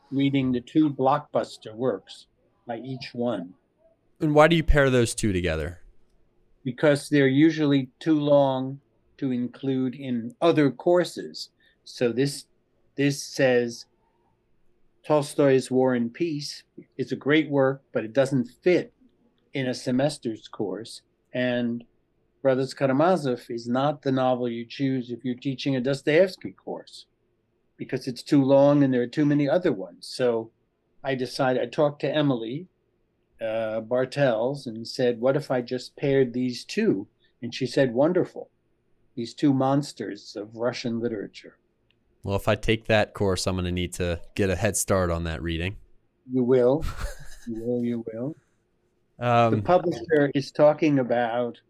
reading 0.09 0.53
the 0.53 0.61
two 0.61 0.89
blockbuster 0.89 1.75
works 1.75 2.27
by 2.65 2.77
each 2.77 3.09
one. 3.13 3.55
And 4.21 4.33
why 4.33 4.47
do 4.47 4.55
you 4.55 4.63
pair 4.63 4.89
those 4.89 5.13
two 5.13 5.33
together? 5.33 5.81
Because 6.66 7.07
they're 7.07 7.28
usually 7.28 7.89
too 7.99 8.20
long 8.20 8.82
to 9.18 9.32
include 9.32 9.95
in 9.95 10.36
other 10.41 10.70
courses. 10.70 11.51
So 11.86 12.11
this 12.11 12.45
this 12.97 13.24
says 13.24 13.86
Tolstoy's 15.07 15.72
War 15.72 15.93
and 15.93 16.13
Peace 16.13 16.63
is 16.97 17.11
a 17.11 17.16
great 17.16 17.49
work, 17.49 17.84
but 17.93 18.03
it 18.03 18.11
doesn't 18.13 18.49
fit 18.63 18.91
in 19.53 19.68
a 19.68 19.74
semester's 19.74 20.47
course. 20.47 21.01
And 21.34 21.84
Brothers 22.41 22.74
Karamazov 22.74 23.49
is 23.49 23.68
not 23.68 24.01
the 24.01 24.11
novel 24.11 24.49
you 24.49 24.66
choose 24.66 25.11
if 25.11 25.24
you're 25.24 25.36
teaching 25.36 25.76
a 25.76 25.82
Dostoevsky 25.82 26.51
course 26.51 27.05
because 27.78 28.07
it's 28.07 28.24
too 28.24 28.43
long 28.43 28.84
and 28.84 28.93
there 28.93 29.01
are 29.01 29.07
too 29.07 29.26
many 29.26 29.49
other 29.49 29.72
ones. 29.72 30.07
So 30.07 30.51
I 31.03 31.16
decided, 31.16 31.61
I 31.61 31.66
talked 31.66 32.01
to 32.01 32.13
Emily 32.13 32.68
uh, 33.41 33.81
Bartels 33.81 34.67
and 34.67 34.88
said, 34.88 35.19
What 35.19 35.36
if 35.36 35.51
I 35.51 35.61
just 35.61 35.95
paired 35.95 36.33
these 36.33 36.63
two? 36.63 37.07
And 37.41 37.53
she 37.53 37.65
said, 37.65 37.93
Wonderful. 37.93 38.49
These 39.15 39.33
two 39.33 39.53
monsters 39.53 40.36
of 40.36 40.55
Russian 40.55 40.99
literature. 40.99 41.57
Well, 42.23 42.36
if 42.36 42.47
I 42.47 42.55
take 42.55 42.86
that 42.88 43.13
course, 43.13 43.47
I'm 43.47 43.55
going 43.55 43.65
to 43.65 43.71
need 43.71 43.93
to 43.93 44.19
get 44.33 44.49
a 44.49 44.55
head 44.55 44.75
start 44.75 45.09
on 45.11 45.23
that 45.25 45.41
reading. 45.41 45.77
You 46.31 46.43
will. 46.43 46.83
you 47.47 47.63
will. 47.63 47.83
You 47.83 48.05
will. 48.11 48.36
Um, 49.19 49.55
the 49.55 49.61
publisher 49.61 50.31
is 50.33 50.51
talking 50.51 50.99
about 50.99 51.61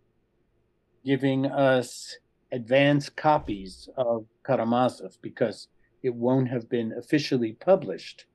giving 1.06 1.46
us 1.46 2.18
advanced 2.52 3.16
copies 3.16 3.90
of 3.98 4.26
Karamazov 4.44 5.18
because 5.22 5.68
it 6.02 6.16
won't 6.16 6.50
have 6.50 6.70
been 6.70 6.94
officially 6.98 7.54
published 7.54 8.26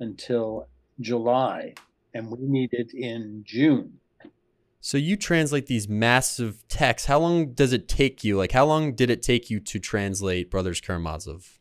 until 0.00 0.68
July, 1.00 1.74
and 2.18 2.30
we 2.30 2.46
need 2.46 2.70
it 2.72 2.92
in 2.92 3.44
June. 3.46 4.00
So 4.80 4.98
you 4.98 5.16
translate 5.16 5.66
these 5.66 5.88
massive 5.88 6.66
texts. 6.68 7.06
How 7.06 7.20
long 7.20 7.52
does 7.52 7.72
it 7.72 7.88
take 7.88 8.24
you? 8.24 8.36
Like, 8.36 8.52
how 8.52 8.66
long 8.66 8.94
did 8.94 9.08
it 9.08 9.22
take 9.22 9.50
you 9.50 9.60
to 9.60 9.78
translate 9.78 10.50
Brothers 10.50 10.80
Karamazov? 10.80 11.58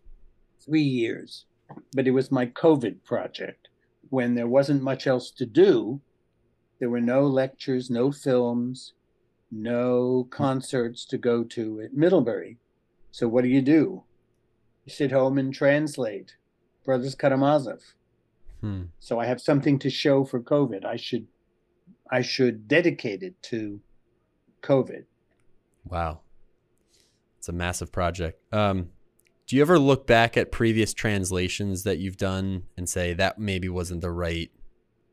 Three 0.60 0.82
years, 0.82 1.45
but 1.95 2.08
it 2.08 2.12
was 2.12 2.32
my 2.32 2.47
COVID 2.47 3.03
project 3.03 3.70
when 4.10 4.36
there 4.36 4.47
wasn't 4.47 4.82
much 4.82 5.05
else 5.05 5.30
to 5.32 5.45
do. 5.45 6.01
There 6.80 6.89
were 6.89 7.01
no 7.01 7.22
lectures, 7.26 7.89
no 7.89 8.12
films, 8.12 8.93
no 9.51 10.28
concerts 10.30 11.05
to 11.05 11.18
go 11.18 11.43
to 11.43 11.82
at 11.82 11.93
Middlebury. 11.93 12.58
So 13.12 13.28
what 13.28 13.43
do 13.43 13.49
you 13.49 13.62
do? 13.62 14.03
You 14.86 14.93
sit 14.93 15.12
home 15.12 15.38
and 15.38 15.53
translate 15.53 16.36
Brothers 16.84 17.16
Karamazov. 17.16 17.82
Hmm. 18.62 18.84
So 18.99 19.20
I 19.20 19.26
have 19.26 19.41
something 19.41 19.80
to 19.80 19.89
show 19.89 20.26
for 20.26 20.41
COVID. 20.41 20.86
I 20.86 20.95
should 20.95 21.28
I 22.10 22.22
should 22.22 22.68
dedicate 22.68 23.22
it 23.22 23.41
to 23.43 23.82
COVID. 24.64 25.05
Wow. 25.86 26.22
It's 27.38 27.49
a 27.49 27.53
massive 27.53 27.91
project. 27.91 28.41
Um, 28.53 28.89
do 29.45 29.55
you 29.55 29.62
ever 29.62 29.78
look 29.78 30.08
back 30.08 30.38
at 30.38 30.51
previous 30.51 30.93
translations 30.93 31.84
that 31.84 31.97
you've 31.97 32.18
done 32.18 32.64
and 32.76 32.89
say 32.89 33.14
that 33.14 33.39
maybe 33.39 33.70
wasn't 33.70 34.01
the 34.01 34.12
right 34.12 34.51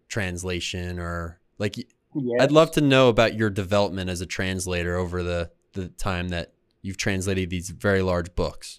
translation 0.09 0.99
or 0.99 1.41
like 1.59 1.77
Yes. 2.15 2.41
I'd 2.41 2.53
love 2.53 2.71
to 2.73 2.81
know 2.81 3.09
about 3.09 3.35
your 3.35 3.51
development 3.51 4.09
as 4.09 4.21
a 4.21 4.27
translator 4.27 4.97
over 4.97 5.23
the, 5.23 5.51
the 5.73 5.89
time 5.89 6.29
that 6.29 6.53
you've 6.81 6.97
translated 6.97 7.51
these 7.51 7.71
very 7.71 8.03
large 8.03 8.35
books. 8.35 8.79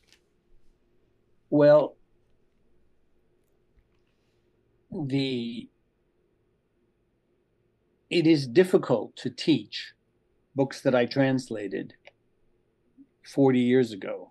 Well, 1.50 1.95
the 5.04 5.70
it 8.10 8.28
is 8.28 8.48
difficult 8.48 9.16
to 9.18 9.30
teach 9.30 9.94
books 10.56 10.80
that 10.82 10.96
I 10.96 11.06
translated 11.06 11.96
40 13.24 13.60
years 13.60 13.92
ago. 13.92 14.30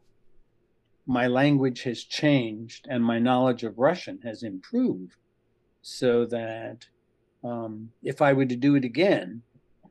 My 1.07 1.27
language 1.27 1.83
has 1.83 2.03
changed 2.05 2.87
and 2.89 3.05
my 3.05 3.19
knowledge 3.19 3.63
of 3.63 3.79
Russian 3.79 4.21
has 4.23 4.43
improved 4.43 5.17
so 5.83 6.25
that 6.27 6.87
um, 7.43 7.91
if 8.03 8.23
I 8.23 8.33
were 8.33 8.47
to 8.47 8.57
do 8.57 8.75
it 8.75 8.85
again, 8.85 9.43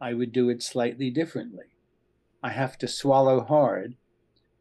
I 0.01 0.13
would 0.13 0.31
do 0.31 0.49
it 0.49 0.63
slightly 0.63 1.11
differently. 1.11 1.65
I 2.41 2.49
have 2.49 2.77
to 2.79 2.87
swallow 2.87 3.41
hard. 3.43 3.95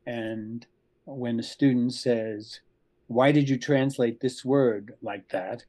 And 0.07 0.67
when 1.05 1.41
a 1.41 1.43
student 1.43 1.95
says, 1.95 2.61
Why 3.07 3.33
did 3.33 3.49
you 3.49 3.59
translate 3.59 4.21
this 4.21 4.45
word 4.45 4.95
like 5.01 5.31
that? 5.31 5.65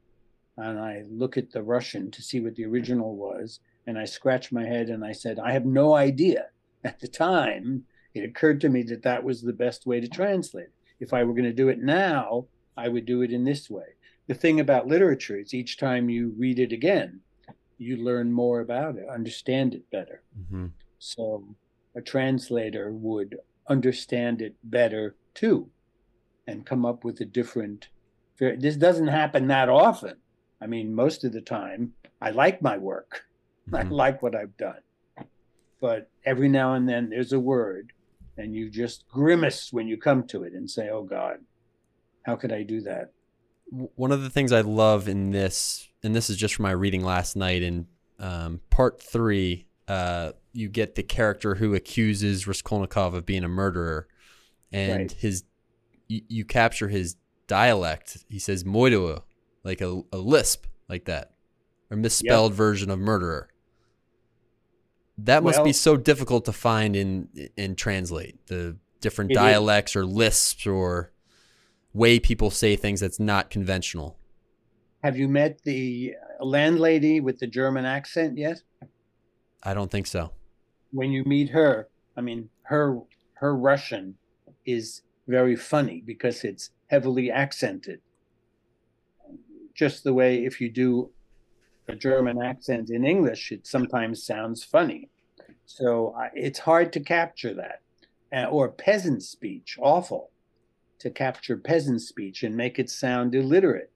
And 0.58 0.80
I 0.80 1.04
look 1.10 1.38
at 1.38 1.52
the 1.52 1.64
Russian 1.64 2.12
to 2.12 2.22
see 2.22 2.40
what 2.40 2.56
the 2.56 2.66
original 2.66 3.16
was, 3.16 3.60
and 3.88 3.98
I 3.98 4.06
scratch 4.06 4.52
my 4.52 4.66
head 4.66 4.90
and 4.90 5.04
I 5.04 5.12
said, 5.12 5.40
I 5.40 5.52
have 5.52 5.66
no 5.66 5.96
idea. 5.96 6.48
At 6.84 7.00
the 7.00 7.08
time, 7.08 7.84
it 8.14 8.24
occurred 8.24 8.62
to 8.62 8.70
me 8.70 8.84
that 8.84 9.04
that 9.04 9.24
was 9.24 9.42
the 9.42 9.54
best 9.54 9.86
way 9.86 10.00
to 10.00 10.08
translate. 10.08 10.68
If 11.00 11.14
I 11.14 11.24
were 11.24 11.34
going 11.34 11.46
to 11.46 11.54
do 11.54 11.70
it 11.70 11.82
now, 11.82 12.46
I 12.78 12.88
would 12.88 13.06
do 13.06 13.22
it 13.22 13.32
in 13.32 13.44
this 13.44 13.70
way 13.70 13.96
the 14.28 14.34
thing 14.34 14.60
about 14.60 14.88
literature 14.88 15.38
is 15.38 15.54
each 15.54 15.78
time 15.78 16.10
you 16.10 16.34
read 16.38 16.60
it 16.60 16.72
again, 16.72 17.20
you 17.78 17.98
learn 17.98 18.32
more 18.32 18.62
about 18.62 18.96
it, 18.96 19.08
understand 19.10 19.74
it 19.74 19.90
better. 19.92 20.24
Mm-hmm. 20.40 20.68
So 21.00 21.56
a 21.96 22.02
translator 22.02 22.92
would 22.92 23.38
understand 23.68 24.42
it 24.42 24.56
better 24.64 25.16
too 25.34 25.70
and 26.48 26.66
come 26.66 26.86
up 26.86 27.04
with 27.04 27.20
a 27.22 27.26
different. 27.26 27.90
This 28.40 28.78
doesn't 28.78 29.08
happen 29.08 29.48
that 29.48 29.70
often. 29.70 30.16
I 30.64 30.68
mean, 30.68 30.96
most 30.96 31.26
of 31.26 31.34
the 31.34 31.42
time, 31.42 31.94
I 32.22 32.30
like 32.32 32.62
my 32.62 32.78
work. 32.78 33.26
I 33.74 33.84
Mhm. 33.84 33.92
like 33.92 34.24
what 34.24 34.34
I've 34.34 34.56
done. 34.56 34.82
But 35.82 36.10
every 36.26 36.48
now 36.48 36.74
and 36.74 36.88
then 36.88 37.10
there's 37.10 37.34
a 37.34 37.40
word, 37.40 37.92
and 38.38 38.56
you 38.56 38.70
just 38.70 39.06
grimace 39.10 39.74
when 39.74 39.88
you 39.88 39.98
come 39.98 40.26
to 40.28 40.44
it 40.44 40.54
and 40.54 40.70
say, 40.72 40.90
"Oh 40.90 41.04
God, 41.04 41.40
how 42.26 42.38
could 42.38 42.54
I 42.54 42.64
do 42.64 42.80
that?" 42.82 43.12
One 43.70 44.14
of 44.14 44.22
the 44.22 44.30
things 44.30 44.54
I 44.54 44.62
love 44.62 45.10
in 45.10 45.32
this, 45.32 45.90
and 46.02 46.16
this 46.16 46.30
is 46.30 46.38
just 46.38 46.56
from 46.56 46.64
my 46.64 46.72
reading 46.72 47.04
last 47.04 47.36
night 47.36 47.62
in 47.62 47.88
um, 48.20 48.62
part 48.70 49.02
three, 49.02 49.68
uh, 49.90 50.32
you 50.54 50.70
get 50.70 50.96
the 50.96 51.04
character 51.04 51.56
who 51.56 51.74
accuses 51.76 52.48
Raskolnikov 52.48 53.14
of 53.14 53.26
being 53.26 53.44
a 53.44 53.50
murderer, 53.50 54.08
and 54.72 55.00
Right. 55.02 55.12
his, 55.12 55.44
you, 56.08 56.22
you 56.30 56.46
capture 56.46 56.88
his 56.88 57.18
dialect. 57.48 58.24
He 58.30 58.40
says 58.40 58.64
"moidua," 58.64 59.24
like 59.64 59.82
a, 59.82 60.02
a 60.12 60.18
lisp, 60.18 60.66
like 60.90 61.06
that, 61.06 61.32
or 61.90 61.98
misspelled 61.98 62.54
version 62.54 62.90
of 62.90 63.00
murderer. 63.00 63.50
That 65.18 65.44
must 65.44 65.64
be 65.64 65.74
so 65.74 65.96
difficult 65.96 66.46
to 66.46 66.52
find 66.52 66.96
in 66.96 67.50
and 67.58 67.78
translate 67.78 68.48
the 68.48 68.78
different 69.00 69.32
It 69.32 69.36
is. 69.36 69.38
dialects 69.38 69.96
or 69.96 70.06
lisps 70.06 70.66
or 70.66 71.12
way 71.94 72.20
people 72.20 72.50
say 72.50 72.76
things 72.76 73.00
that's 73.00 73.20
not 73.20 73.50
conventional. 73.50 74.18
Have 75.04 75.18
you 75.18 75.28
met 75.28 75.62
the 75.64 76.16
landlady 76.40 77.20
with 77.20 77.40
the 77.40 77.48
German 77.48 77.86
accent 77.86 78.38
yet? 78.38 78.64
I 79.62 79.74
don't 79.74 79.92
think 79.92 80.08
so. 80.08 80.32
When 80.92 81.12
you 81.12 81.24
meet 81.26 81.50
her, 81.50 81.90
I 82.18 82.22
mean, 82.22 82.50
her 82.64 83.00
her 83.36 83.56
Russian 83.56 84.16
is 84.66 85.02
very 85.28 85.56
funny 85.56 86.02
because 86.06 86.44
it's 86.44 86.72
heavily 86.88 87.32
accented. 87.32 88.02
Just 89.74 90.04
the 90.04 90.14
way 90.14 90.46
if 90.46 90.62
you 90.62 90.70
do 90.70 91.12
a 91.88 91.96
German 91.96 92.42
accent 92.42 92.90
in 92.90 93.04
English, 93.06 93.52
it 93.52 93.68
sometimes 93.68 94.26
sounds 94.26 94.64
funny. 94.64 95.10
So 95.66 96.14
I 96.18 96.30
it's 96.34 96.60
hard 96.60 96.94
to 96.94 97.00
capture 97.00 97.54
that. 97.56 97.82
Uh, 98.36 98.46
or 98.46 98.70
peasant 98.70 99.22
speech, 99.22 99.78
awful 99.80 100.32
to 101.00 101.12
capture 101.12 101.56
peasant 101.56 102.02
speech 102.02 102.42
and 102.42 102.56
make 102.56 102.80
it 102.80 102.90
sound 102.90 103.36
illiterate. 103.36 103.92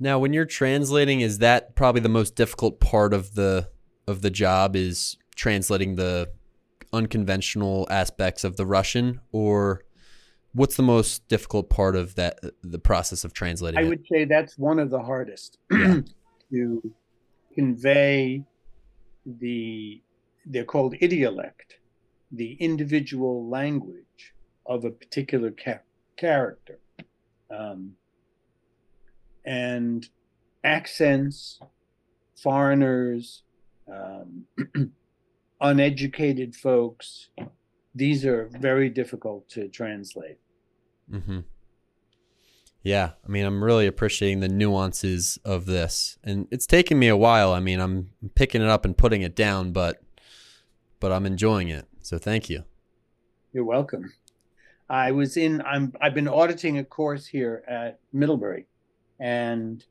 Now, 0.00 0.18
when 0.18 0.32
you're 0.32 0.44
translating, 0.44 1.20
is 1.20 1.38
that 1.38 1.76
probably 1.76 2.00
the 2.00 2.08
most 2.08 2.34
difficult 2.34 2.80
part 2.80 3.14
of 3.14 3.34
the 3.34 3.70
of 4.08 4.22
the 4.22 4.30
job? 4.30 4.74
Is 4.74 5.16
translating 5.36 5.94
the 5.94 6.30
unconventional 6.92 7.86
aspects 7.90 8.42
of 8.42 8.56
the 8.56 8.66
Russian, 8.66 9.20
or 9.30 9.83
what's 10.54 10.76
the 10.76 10.82
most 10.82 11.26
difficult 11.28 11.68
part 11.68 11.96
of 11.96 12.14
that 12.14 12.38
the 12.62 12.78
process 12.78 13.24
of 13.24 13.32
translating? 13.34 13.78
I 13.78 13.82
it? 13.82 13.88
would 13.88 14.06
say 14.10 14.24
that's 14.24 14.56
one 14.56 14.78
of 14.78 14.90
the 14.90 15.00
hardest 15.02 15.58
Yeah. 15.70 16.02
to 16.50 16.94
convey 17.54 18.44
the 19.26 20.02
they're 20.46 20.64
called 20.64 20.94
idiolect, 21.00 21.78
the 22.30 22.52
individual 22.54 23.48
language 23.48 24.34
of 24.66 24.84
a 24.84 24.90
particular 24.90 25.50
ca- 25.50 25.80
character, 26.16 26.78
um, 27.50 27.92
and 29.44 30.08
accents, 30.62 31.60
foreigners, 32.36 33.42
um, 33.92 34.44
uneducated 35.60 36.54
folks. 36.54 37.28
These 37.94 38.24
are 38.24 38.50
very 38.60 38.90
difficult 38.90 39.48
to 39.50 39.68
translate. 39.68 40.38
Mm-hmm. 41.10 41.40
Yeah, 42.82 43.12
I 43.24 43.28
mean, 43.28 43.46
I'm 43.46 43.64
really 43.64 43.86
appreciating 43.86 44.40
the 44.40 44.48
nuances 44.48 45.38
of 45.42 45.64
this, 45.64 46.18
and 46.22 46.46
it's 46.50 46.66
taken 46.66 46.98
me 46.98 47.08
a 47.08 47.16
while. 47.16 47.52
I 47.52 47.60
mean, 47.60 47.80
I'm 47.80 48.10
picking 48.34 48.60
it 48.60 48.68
up 48.68 48.84
and 48.84 48.96
putting 48.96 49.22
it 49.22 49.34
down, 49.34 49.72
but 49.72 50.02
but 51.00 51.10
I'm 51.10 51.24
enjoying 51.24 51.68
it. 51.68 51.86
So 52.02 52.18
thank 52.18 52.50
you. 52.50 52.64
You're 53.54 53.64
welcome. 53.64 54.12
I 54.90 55.12
was 55.12 55.36
in. 55.38 55.62
I'm. 55.62 55.94
I've 56.00 56.14
been 56.14 56.28
auditing 56.28 56.76
a 56.76 56.84
course 56.84 57.26
here 57.26 57.64
at 57.66 58.00
Middlebury, 58.12 58.66
and 59.18 59.82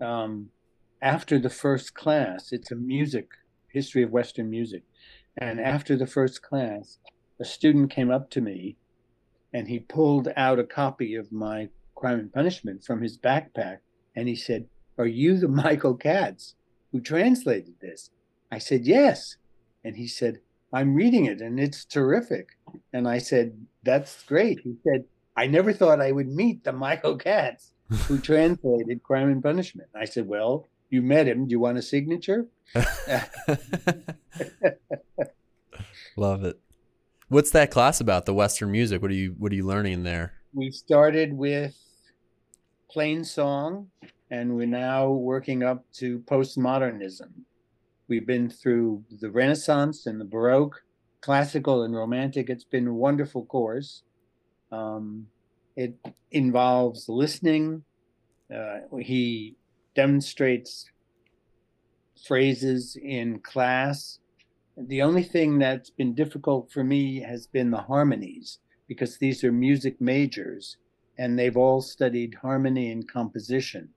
um, 0.00 0.48
after 1.02 1.38
the 1.38 1.50
first 1.50 1.94
class, 1.94 2.50
it's 2.52 2.70
a 2.70 2.76
music 2.76 3.28
history 3.68 4.02
of 4.02 4.10
Western 4.10 4.48
music, 4.48 4.84
and 5.36 5.60
after 5.60 5.96
the 5.96 6.06
first 6.06 6.42
class, 6.42 6.98
a 7.38 7.44
student 7.44 7.90
came 7.90 8.10
up 8.10 8.30
to 8.30 8.40
me, 8.40 8.76
and 9.58 9.68
he 9.68 9.78
pulled 9.78 10.28
out 10.36 10.58
a 10.58 10.64
copy 10.64 11.14
of 11.14 11.32
my 11.32 11.68
Crime 11.94 12.20
and 12.20 12.32
Punishment 12.32 12.84
from 12.84 13.02
his 13.02 13.18
backpack, 13.18 13.78
and 14.14 14.28
he 14.28 14.36
said, 14.36 14.68
"Are 14.96 15.06
you 15.06 15.36
the 15.36 15.48
Michael 15.48 15.94
Katz 15.94 16.54
who 16.92 17.00
translated 17.00 17.74
this?" 17.80 18.10
I 18.52 18.58
said, 18.58 18.86
"Yes," 18.86 19.36
and 19.84 19.96
he 19.96 20.06
said, 20.06 20.40
"I'm 20.72 20.94
reading 20.94 21.24
it, 21.26 21.40
and 21.40 21.58
it's 21.58 21.84
terrific." 21.84 22.58
And 22.92 23.08
I 23.08 23.18
said, 23.18 23.66
That's 23.82 24.22
great. 24.24 24.60
He 24.60 24.76
said, 24.84 25.04
I 25.36 25.46
never 25.46 25.72
thought 25.72 26.00
I 26.00 26.12
would 26.12 26.28
meet 26.28 26.64
the 26.64 26.72
Michael 26.72 27.16
Katz 27.16 27.72
who 28.06 28.18
translated 28.22 29.02
Crime 29.02 29.30
and 29.30 29.42
Punishment. 29.42 29.88
I 29.94 30.04
said, 30.04 30.26
Well, 30.26 30.66
you 30.90 31.02
met 31.02 31.28
him. 31.28 31.46
Do 31.46 31.52
you 31.52 31.60
want 31.60 31.78
a 31.78 31.82
signature? 31.82 32.46
Love 36.16 36.44
it. 36.44 36.60
What's 37.28 37.50
that 37.50 37.70
class 37.70 38.00
about? 38.00 38.24
The 38.24 38.32
Western 38.32 38.72
music. 38.72 39.02
What 39.02 39.10
are 39.10 39.14
you 39.14 39.34
What 39.38 39.52
are 39.52 39.54
you 39.54 39.66
learning 39.66 40.02
there? 40.02 40.32
We 40.54 40.70
started 40.70 41.32
with 41.32 41.76
plain 42.90 43.22
song, 43.22 43.88
and 44.30 44.56
we're 44.56 44.66
now 44.66 45.10
working 45.10 45.62
up 45.62 45.84
to 45.96 46.20
postmodernism. 46.20 47.30
We've 48.08 48.26
been 48.26 48.48
through 48.48 49.04
the 49.20 49.30
Renaissance 49.30 50.06
and 50.06 50.18
the 50.18 50.24
Baroque, 50.24 50.80
classical 51.20 51.82
and 51.82 51.94
romantic. 51.94 52.48
It's 52.48 52.64
been 52.64 52.86
a 52.86 52.94
wonderful 52.94 53.44
course. 53.44 54.04
Um, 54.72 55.26
it 55.76 55.94
involves 56.30 57.10
listening. 57.10 57.84
Uh, 58.54 58.78
he 58.98 59.56
demonstrates 59.94 60.86
phrases 62.26 62.96
in 63.02 63.40
class. 63.40 64.18
The 64.86 65.02
only 65.02 65.24
thing 65.24 65.58
that's 65.58 65.90
been 65.90 66.14
difficult 66.14 66.70
for 66.70 66.84
me 66.84 67.20
has 67.20 67.48
been 67.48 67.72
the 67.72 67.78
harmonies 67.78 68.58
because 68.86 69.18
these 69.18 69.42
are 69.42 69.50
music 69.50 70.00
majors 70.00 70.76
and 71.18 71.36
they've 71.36 71.56
all 71.56 71.80
studied 71.80 72.36
harmony 72.42 72.92
and 72.92 73.10
composition. 73.10 73.88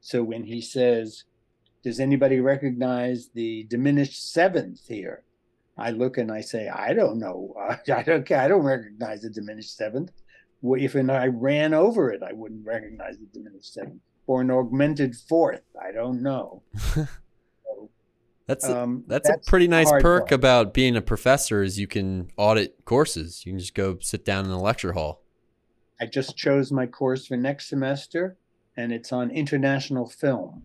So 0.00 0.22
when 0.22 0.44
he 0.44 0.62
says, 0.62 1.24
Does 1.82 2.00
anybody 2.00 2.40
recognize 2.40 3.28
the 3.34 3.64
diminished 3.64 4.32
seventh 4.32 4.86
here? 4.88 5.24
I 5.76 5.90
look 5.90 6.16
and 6.16 6.32
I 6.32 6.40
say, 6.40 6.68
I 6.68 6.94
don't 6.94 7.18
know. 7.18 7.54
I 7.58 8.02
don't. 8.02 8.30
I 8.32 8.48
don't 8.48 8.64
recognize 8.64 9.22
the 9.22 9.30
diminished 9.30 9.76
seventh. 9.76 10.10
If 10.62 10.96
I 10.96 11.26
ran 11.26 11.74
over 11.74 12.10
it, 12.10 12.22
I 12.22 12.32
wouldn't 12.32 12.66
recognize 12.66 13.18
the 13.18 13.26
diminished 13.32 13.74
seventh 13.74 14.00
or 14.26 14.40
an 14.40 14.50
augmented 14.50 15.16
fourth. 15.16 15.62
I 15.80 15.92
don't 15.92 16.22
know. 16.22 16.62
That's 18.50 18.68
a, 18.68 18.82
Um, 18.82 19.04
that's, 19.06 19.28
a 19.28 19.38
pretty 19.46 19.68
nice 19.68 19.88
perk 19.88 20.02
part. 20.02 20.32
about 20.32 20.74
being 20.74 20.96
a 20.96 21.00
professor 21.00 21.62
is 21.62 21.78
you 21.78 21.86
can 21.86 22.32
audit 22.36 22.84
courses. 22.84 23.46
You 23.46 23.52
can 23.52 23.60
just 23.60 23.74
go 23.74 23.96
sit 24.00 24.24
down 24.24 24.44
in 24.44 24.50
the 24.50 24.58
lecture 24.58 24.94
hall. 24.94 25.22
I 26.00 26.06
just 26.06 26.36
chose 26.36 26.72
my 26.72 26.86
course 26.86 27.28
for 27.28 27.36
next 27.36 27.68
semester, 27.68 28.36
and 28.76 28.90
it's 28.90 29.12
on 29.12 29.30
international 29.30 30.08
film. 30.08 30.64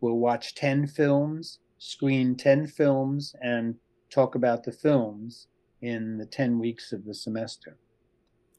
We'll 0.00 0.18
watch 0.18 0.56
10 0.56 0.88
films, 0.88 1.60
screen 1.78 2.34
10 2.34 2.66
films, 2.66 3.36
and 3.40 3.76
talk 4.10 4.34
about 4.34 4.64
the 4.64 4.72
films 4.72 5.46
in 5.80 6.18
the 6.18 6.26
10 6.26 6.58
weeks 6.58 6.92
of 6.92 7.04
the 7.04 7.14
semester. 7.14 7.76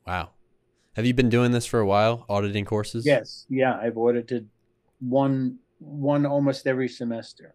Wow. 0.06 0.30
Have 0.96 1.06
you 1.06 1.14
been 1.14 1.30
doing 1.30 1.52
this 1.52 1.66
for 1.66 1.82
a 1.82 1.86
while, 1.86 2.26
auditing 2.30 2.64
courses? 2.64 3.06
Yes, 3.06 3.46
yeah, 3.50 3.78
I've 3.78 3.98
audited 3.98 4.48
one 5.00 5.60
one 5.80 6.26
almost 6.26 6.66
every 6.66 6.88
semester. 6.88 7.54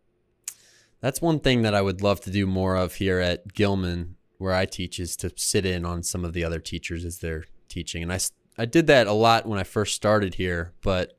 That's 1.03 1.21
one 1.21 1.41
thing 1.41 1.63
that 1.63 1.75
I 1.75 1.83
would 1.83 2.01
love 2.01 2.21
to 2.23 2.31
do 2.31 2.47
more 2.47 2.77
of 2.77 2.95
here 2.95 3.19
at 3.19 3.53
Gilman, 3.53 4.17
where 4.39 4.55
I 4.55 4.65
teach, 4.67 5.01
is 5.01 5.17
to 5.17 5.33
sit 5.37 5.67
in 5.67 5.85
on 5.85 6.05
some 6.05 6.25
of 6.25 6.33
the 6.33 6.45
other 6.45 6.61
teachers 6.61 7.05
as 7.05 7.19
they're 7.19 7.45
teaching. 7.69 8.05
And 8.05 8.13
I, 8.13 8.21
I 8.57 8.67
did 8.67 8.87
that 8.87 9.09
a 9.09 9.13
lot 9.13 9.47
when 9.47 9.59
I 9.59 9.65
first 9.65 9.97
started 9.97 10.35
here, 10.35 10.73
but 10.81 11.19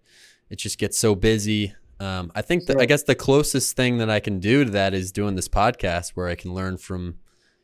it 0.50 0.56
just 0.56 0.80
gets 0.80 0.98
so 0.98 1.16
busy. 1.16 1.76
Um, 2.00 2.32
I 2.34 2.42
think 2.42 2.66
that 2.68 2.80
I 2.80 2.86
guess 2.86 3.04
the 3.04 3.14
closest 3.14 3.76
thing 3.76 3.98
that 3.98 4.10
I 4.10 4.22
can 4.22 4.40
do 4.40 4.64
to 4.64 4.72
that 4.72 4.94
is 4.94 5.12
doing 5.12 5.36
this 5.36 5.50
podcast 5.50 6.12
where 6.12 6.30
I 6.30 6.36
can 6.36 6.54
learn 6.54 6.78
from, 6.78 7.18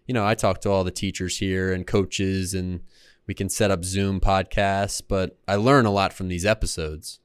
you 0.05 0.13
know, 0.13 0.25
I 0.25 0.35
talk 0.35 0.59
to 0.61 0.69
all 0.69 0.83
the 0.83 0.91
teachers 0.91 1.37
here 1.37 1.71
and 1.71 1.87
coaches, 1.87 2.53
and 2.53 2.81
we 3.27 3.33
can 3.33 3.47
set 3.47 3.71
up 3.71 3.85
Zoom 3.85 4.19
podcasts, 4.19 5.01
but 5.07 5.37
I 5.47 5.55
learn 5.55 5.85
a 5.85 5.91
lot 5.91 6.11
from 6.11 6.27
these 6.27 6.45
episodes. 6.45 7.19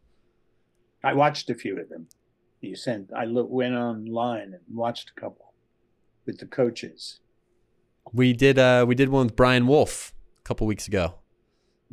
I 1.02 1.14
watched 1.14 1.50
a 1.50 1.54
few 1.54 1.78
of 1.80 1.88
them. 1.88 2.06
You 2.64 2.76
sent. 2.76 3.10
I 3.14 3.24
look, 3.24 3.48
went 3.50 3.74
online 3.74 4.54
and 4.54 4.60
watched 4.72 5.10
a 5.16 5.20
couple 5.20 5.52
with 6.26 6.38
the 6.38 6.46
coaches. 6.46 7.20
We 8.12 8.32
did 8.32 8.58
uh, 8.58 8.84
we 8.86 8.94
did 8.94 9.08
one 9.08 9.26
with 9.26 9.36
Brian 9.36 9.66
Wolf 9.66 10.14
a 10.40 10.42
couple 10.42 10.66
weeks 10.66 10.86
ago. 10.88 11.16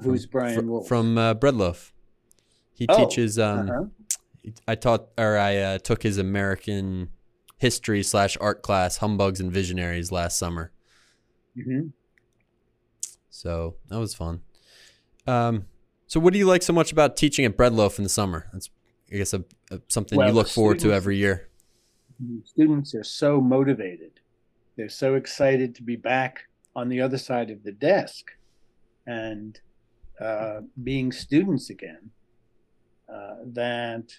Who's 0.01 0.25
from- 0.25 0.31
Brian 0.31 0.59
fr- 0.59 0.65
Wolf? 0.65 0.87
from 0.87 1.17
uh, 1.17 1.33
Breadloaf. 1.35 1.91
He 2.73 2.85
Oh, 2.89 3.05
teaches. 3.07 3.37
Um, 3.39 3.69
Uh-huh. 3.69 3.85
I 4.67 4.73
taught 4.75 5.09
or 5.19 5.37
I 5.37 5.57
uh, 5.57 5.77
took 5.77 6.01
his 6.03 6.17
American 6.17 7.09
history 7.57 8.01
slash 8.01 8.37
art 8.41 8.63
class, 8.63 8.97
Humbugs 8.97 9.39
and 9.39 9.51
Visionaries, 9.51 10.11
last 10.11 10.37
summer. 10.39 10.71
Mm-hmm. 11.55 11.89
So 13.29 13.75
that 13.89 13.99
was 13.99 14.15
fun. 14.15 14.41
Um, 15.27 15.65
so 16.07 16.19
what 16.19 16.33
do 16.33 16.39
you 16.39 16.47
like 16.47 16.63
so 16.63 16.73
much 16.73 16.91
about 16.91 17.15
teaching 17.15 17.45
at 17.45 17.55
Breadloaf 17.55 17.97
in 17.99 18.03
the 18.03 18.09
summer? 18.09 18.47
That's, 18.51 18.69
I 19.11 19.17
guess, 19.17 19.33
a, 19.33 19.43
a 19.71 19.81
something 19.87 20.17
Well, 20.17 20.27
you 20.27 20.33
look 20.33 20.47
forward 20.47 20.79
to 20.79 20.93
every 20.93 21.17
year. 21.17 21.49
Students 22.45 22.95
are 22.95 23.03
so 23.03 23.41
motivated. 23.41 24.19
They're 24.77 24.89
so 24.89 25.15
excited 25.15 25.75
to 25.75 25.83
be 25.83 25.95
back 25.95 26.43
on 26.75 26.87
the 26.87 27.01
other 27.01 27.17
side 27.17 27.49
of 27.49 27.63
the 27.63 27.71
desk 27.71 28.31
and 29.05 29.59
uh, 30.19 30.61
being 30.83 31.11
students 31.11 31.69
again 31.69 32.11
uh, 33.11 33.35
that 33.53 34.13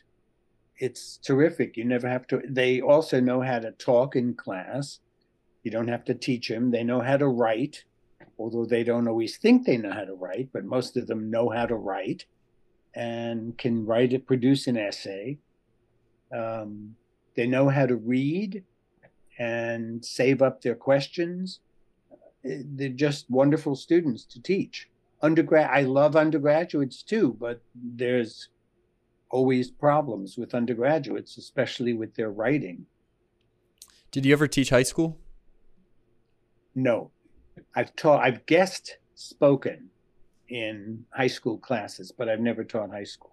it's 0.78 1.18
terrific. 1.18 1.76
You 1.76 1.84
never 1.84 2.08
have 2.08 2.26
to, 2.26 2.42
they 2.48 2.80
also 2.80 3.20
know 3.20 3.40
how 3.40 3.60
to 3.60 3.70
talk 3.72 4.16
in 4.16 4.34
class. 4.34 4.98
You 5.62 5.70
don't 5.70 5.88
have 5.88 6.04
to 6.06 6.14
teach 6.14 6.48
them. 6.48 6.70
They 6.70 6.82
know 6.82 7.00
how 7.00 7.16
to 7.16 7.28
write, 7.28 7.84
although 8.38 8.66
they 8.66 8.84
don't 8.84 9.08
always 9.08 9.38
think 9.38 9.64
they 9.64 9.76
know 9.76 9.92
how 9.92 10.04
to 10.04 10.14
write, 10.14 10.48
but 10.52 10.64
most 10.64 10.96
of 10.96 11.06
them 11.06 11.30
know 11.30 11.48
how 11.48 11.66
to 11.66 11.76
write 11.76 12.26
and 12.94 13.56
can 13.58 13.86
write 13.86 14.12
it, 14.12 14.26
produce 14.26 14.66
an 14.66 14.76
essay. 14.76 15.38
Um, 16.34 16.96
they 17.34 17.46
know 17.46 17.68
how 17.68 17.86
to 17.86 17.96
read 17.96 18.64
and 19.38 20.04
save 20.04 20.42
up 20.42 20.60
their 20.60 20.74
questions. 20.74 21.60
They're 22.44 22.88
just 22.88 23.30
wonderful 23.30 23.76
students 23.76 24.24
to 24.26 24.42
teach. 24.42 24.88
Undergrad, 25.22 25.70
I 25.70 25.82
love 25.82 26.16
undergraduates 26.16 27.02
too, 27.02 27.36
but 27.38 27.60
there's 27.74 28.48
always 29.30 29.70
problems 29.70 30.36
with 30.36 30.54
undergraduates, 30.54 31.38
especially 31.38 31.94
with 31.94 32.14
their 32.14 32.30
writing. 32.30 32.86
Did 34.10 34.26
you 34.26 34.32
ever 34.32 34.46
teach 34.46 34.70
high 34.70 34.82
school? 34.82 35.18
No, 36.74 37.10
I've 37.74 37.94
taught, 37.96 38.22
I've 38.22 38.44
guest 38.46 38.98
spoken 39.14 39.88
in 40.52 41.04
high 41.12 41.26
school 41.28 41.58
classes, 41.58 42.12
but 42.12 42.28
I've 42.28 42.40
never 42.40 42.64
taught 42.64 42.90
high 42.90 43.04
school. 43.04 43.32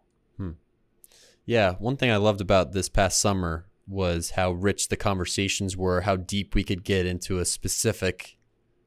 Yeah, 1.50 1.74
one 1.80 1.98
thing 1.98 2.12
I 2.12 2.18
loved 2.18 2.42
about 2.42 2.74
this 2.74 2.90
past 2.90 3.20
summer 3.20 3.66
was 3.88 4.30
how 4.32 4.52
rich 4.52 4.90
the 4.90 4.96
conversations 4.96 5.76
were, 5.76 6.02
how 6.02 6.16
deep 6.16 6.54
we 6.54 6.64
could 6.64 6.84
get 6.84 7.08
into 7.08 7.40
a 7.40 7.46
specific 7.46 8.38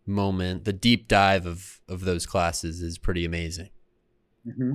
moment. 0.06 0.64
The 0.64 0.72
deep 0.72 1.08
dive 1.08 1.44
of 1.44 1.80
of 1.88 2.04
those 2.04 2.24
classes 2.24 2.80
is 2.80 2.98
pretty 2.98 3.24
amazing. 3.24 3.70
hmm 4.44 4.74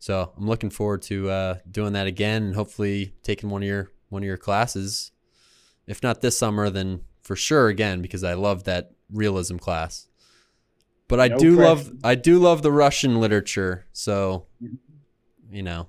So 0.00 0.34
I'm 0.36 0.46
looking 0.46 0.68
forward 0.68 1.00
to 1.04 1.30
uh, 1.30 1.54
doing 1.70 1.94
that 1.94 2.06
again 2.06 2.42
and 2.42 2.54
hopefully 2.54 3.14
taking 3.22 3.48
one 3.48 3.62
of 3.62 3.68
your 3.68 3.90
one 4.10 4.22
of 4.22 4.26
your 4.26 4.36
classes. 4.36 5.12
If 5.86 6.02
not 6.02 6.20
this 6.20 6.36
summer, 6.36 6.68
then 6.68 7.04
for 7.22 7.36
sure 7.36 7.68
again 7.68 8.02
because 8.02 8.22
I 8.22 8.34
love 8.34 8.64
that 8.64 8.90
realism 9.10 9.56
class. 9.56 10.08
But 11.12 11.20
I 11.20 11.28
No 11.28 11.36
do 11.36 11.56
love. 11.56 11.92
I 12.02 12.14
do 12.14 12.38
love 12.38 12.62
the 12.62 12.72
Russian 12.72 13.20
literature. 13.20 13.84
So 13.92 14.46
Mhm. 14.62 14.78
you 15.50 15.62
know, 15.62 15.88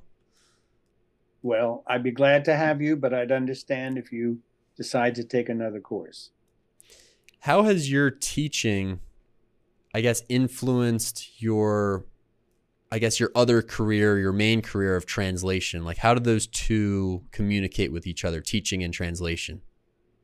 Well, 1.41 1.86
I'd 1.88 2.03
be 2.03 2.11
glad 2.11 2.43
to 2.45 2.55
have 2.57 2.82
you, 2.82 2.97
but 2.97 3.13
I'd 3.13 3.32
understand 3.32 3.97
if 3.97 4.11
you 4.11 4.41
decide 4.76 5.15
to 5.15 5.24
take 5.24 5.47
another 5.47 5.80
course. 5.80 6.32
how 7.39 7.63
has 7.63 7.89
your 7.89 8.11
teaching 8.11 8.99
I 9.93 10.01
guess 10.01 10.24
influenced 10.28 11.41
your 11.41 12.03
I 12.91 12.99
guess 12.99 13.17
your 13.17 13.32
other 13.34 13.61
career, 13.61 14.19
your 14.19 14.34
main 14.34 14.61
career 14.61 14.97
of 14.97 15.05
translation? 15.05 15.86
Like 15.86 15.99
how 15.99 16.13
do 16.13 16.19
those 16.19 16.47
two 16.47 17.24
communicate 17.32 17.93
with 17.93 18.05
each 18.05 18.26
other, 18.26 18.41
teaching 18.41 18.84
and 18.84 18.93
translation? 18.93 19.61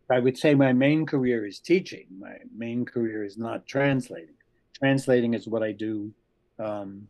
I 0.09 0.19
would 0.19 0.37
say 0.37 0.55
my 0.55 0.73
main 0.73 1.05
career 1.05 1.45
is 1.45 1.61
teaching. 1.61 2.07
My 2.19 2.39
main 2.53 2.83
career 2.83 3.23
is 3.23 3.37
not 3.37 3.65
translating. 3.65 4.35
Translating 4.79 5.33
is 5.33 5.47
what 5.47 5.63
I 5.63 5.71
do 5.71 6.11
um, 6.57 7.07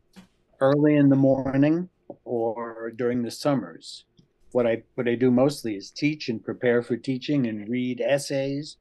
early 0.60 0.96
in 0.96 1.10
the 1.10 1.16
morning 1.16 1.90
or 2.26 2.92
during 2.96 3.22
the 3.22 3.32
summers. 3.32 4.06
What 4.52 4.66
I 4.66 4.84
what 4.96 5.08
I 5.08 5.16
do 5.16 5.30
mostly 5.30 5.76
is 5.76 5.92
teach 5.92 6.30
and 6.30 6.44
prepare 6.44 6.82
for 6.82 6.98
teaching 6.98 7.46
and 7.46 7.70
read 7.70 8.02
essays, 8.02 8.78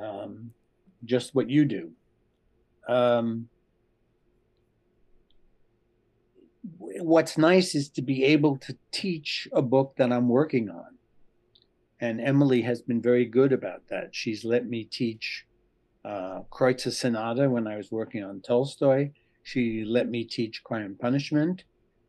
um, 0.00 0.50
just 1.04 1.34
what 1.34 1.48
you 1.48 1.64
do. 1.64 1.92
Um, 2.88 3.48
what's 6.78 7.38
nice 7.38 7.76
is 7.76 7.88
to 7.90 8.02
be 8.02 8.24
able 8.24 8.56
to 8.56 8.76
teach 8.90 9.46
a 9.52 9.62
book 9.62 9.94
that 9.96 10.12
I'm 10.12 10.28
working 10.28 10.68
on 10.68 10.98
and 12.00 12.20
Emily 12.20 12.62
has 12.62 12.80
been 12.80 13.00
very 13.00 13.24
good 13.24 13.52
about 13.52 13.88
that. 13.88 14.14
She's 14.14 14.44
let 14.44 14.66
me 14.66 14.84
teach 14.84 15.44
uh, 16.08 16.40
Kreutzer 16.50 16.92
Sonata 16.92 17.50
when 17.50 17.66
I 17.66 17.76
was 17.76 17.92
working 17.92 18.24
on 18.24 18.40
Tolstoy. 18.40 19.10
She 19.42 19.84
let 19.86 20.08
me 20.08 20.24
teach 20.24 20.64
Crime 20.64 20.84
and 20.84 20.98
Punishment, 20.98 21.64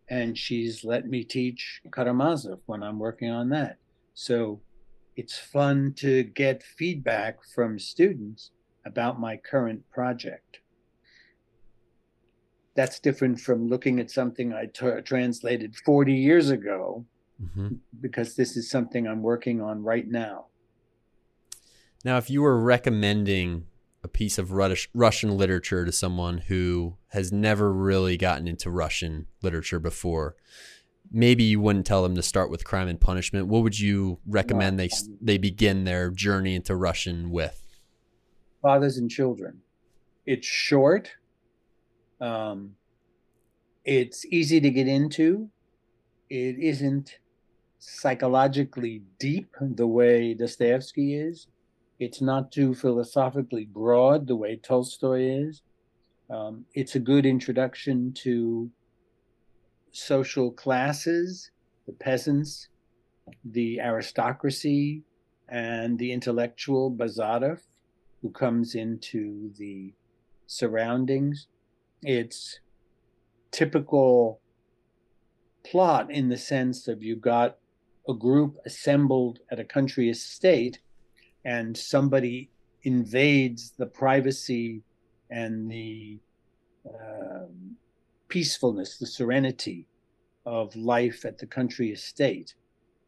and 0.10 0.38
she's 0.38 0.84
let 0.84 1.08
me 1.08 1.24
teach 1.24 1.82
Karamazov 1.92 2.60
when 2.66 2.82
I'm 2.82 3.00
working 3.00 3.30
on 3.30 3.50
that. 3.50 3.78
So 4.14 4.62
it's 5.16 5.38
fun 5.38 5.94
to 5.98 6.24
get 6.24 6.64
feedback 6.64 7.40
from 7.54 7.78
students 7.78 8.52
about 8.86 9.20
my 9.20 9.36
current 9.38 9.82
project. 9.92 10.60
That's 12.76 13.00
different 13.00 13.40
from 13.42 13.68
looking 13.68 14.00
at 14.00 14.10
something 14.10 14.54
I 14.54 14.68
t- 14.68 15.02
translated 15.04 15.76
40 15.76 16.14
years 16.14 16.50
ago 16.50 17.06
Mm-hmm. 17.42 17.76
because 18.02 18.36
this 18.36 18.58
is 18.58 18.70
something 18.70 19.08
I'm 19.08 19.22
working 19.22 19.62
on 19.62 19.82
right 19.82 20.06
now. 20.06 20.48
Now, 22.04 22.18
if 22.18 22.30
you 22.30 22.42
were 22.42 22.60
recommending 22.60 23.66
a 24.04 24.08
piece 24.08 24.38
of 24.38 24.52
Rus- 24.52 24.88
Russian 24.94 25.38
literature 25.38 25.86
to 25.86 25.92
someone 25.92 26.40
who 26.40 26.98
has 27.10 27.32
never 27.32 27.72
really 27.72 28.18
gotten 28.18 28.48
into 28.48 28.72
Russian 28.72 29.28
literature 29.42 29.80
before, 29.80 30.36
maybe 31.12 31.44
you 31.44 31.60
wouldn't 31.60 31.86
tell 31.86 32.04
them 32.04 32.16
to 32.16 32.22
start 32.22 32.50
with 32.50 32.64
Crime 32.64 32.88
and 32.88 33.00
Punishment. 33.00 33.48
What 33.48 33.64
would 33.64 33.80
you 33.80 34.20
recommend 34.26 34.80
they 34.80 34.90
they 35.22 35.38
begin 35.38 35.84
their 35.84 36.12
journey 36.12 36.56
into 36.56 36.76
Russian 36.76 37.30
with? 37.30 37.64
Fathers 38.62 38.98
and 38.98 39.10
Children. 39.10 39.62
It's 40.26 40.48
short. 40.48 41.12
Um, 42.22 42.76
it's 43.86 44.26
easy 44.26 44.60
to 44.62 44.70
get 44.70 44.88
into. 44.88 45.50
It 46.30 46.60
isn't 46.60 47.18
psychologically 47.80 49.02
deep 49.20 49.56
the 49.62 49.88
way 49.88 50.34
Dostoevsky 50.34 51.16
is. 51.16 51.48
It's 52.00 52.22
not 52.22 52.52
too 52.52 52.74
philosophically 52.74 53.66
broad 53.66 54.28
the 54.28 54.36
way 54.36 54.56
Tolstoy 54.56 55.48
is. 55.48 55.62
Um, 56.30 56.66
it's 56.74 56.96
a 56.96 57.00
good 57.00 57.26
introduction 57.26 58.14
to 58.24 58.70
social 59.92 60.52
classes, 60.52 61.52
the 61.88 61.94
peasants, 61.94 62.70
the 63.44 63.82
aristocracy, 63.82 65.04
and 65.50 66.00
the 66.00 66.14
intellectual 66.14 66.90
Bazarov, 66.90 67.60
who 68.22 68.30
comes 68.32 68.76
into 68.76 69.52
the 69.58 69.94
surroundings. 70.48 71.48
It's 72.02 72.60
typical 73.52 74.40
plot 75.66 76.10
in 76.12 76.30
the 76.30 76.38
sense 76.38 76.88
of 76.88 77.04
you've 77.04 77.22
got 77.22 77.58
a 78.08 78.14
group 78.14 78.58
assembled 78.66 79.40
at 79.52 79.60
a 79.60 79.66
country 79.66 80.10
estate 80.10 80.80
and 81.46 81.78
somebody 81.78 82.50
invades 82.84 83.72
the 83.78 83.86
privacy 83.86 84.82
and 85.30 85.70
the 85.70 86.20
um, 86.88 87.76
peacefulness, 88.28 88.98
the 88.98 89.06
serenity 89.06 89.86
of 90.46 90.76
life 90.76 91.26
at 91.26 91.38
the 91.38 91.46
country 91.46 91.92
estate 91.92 92.54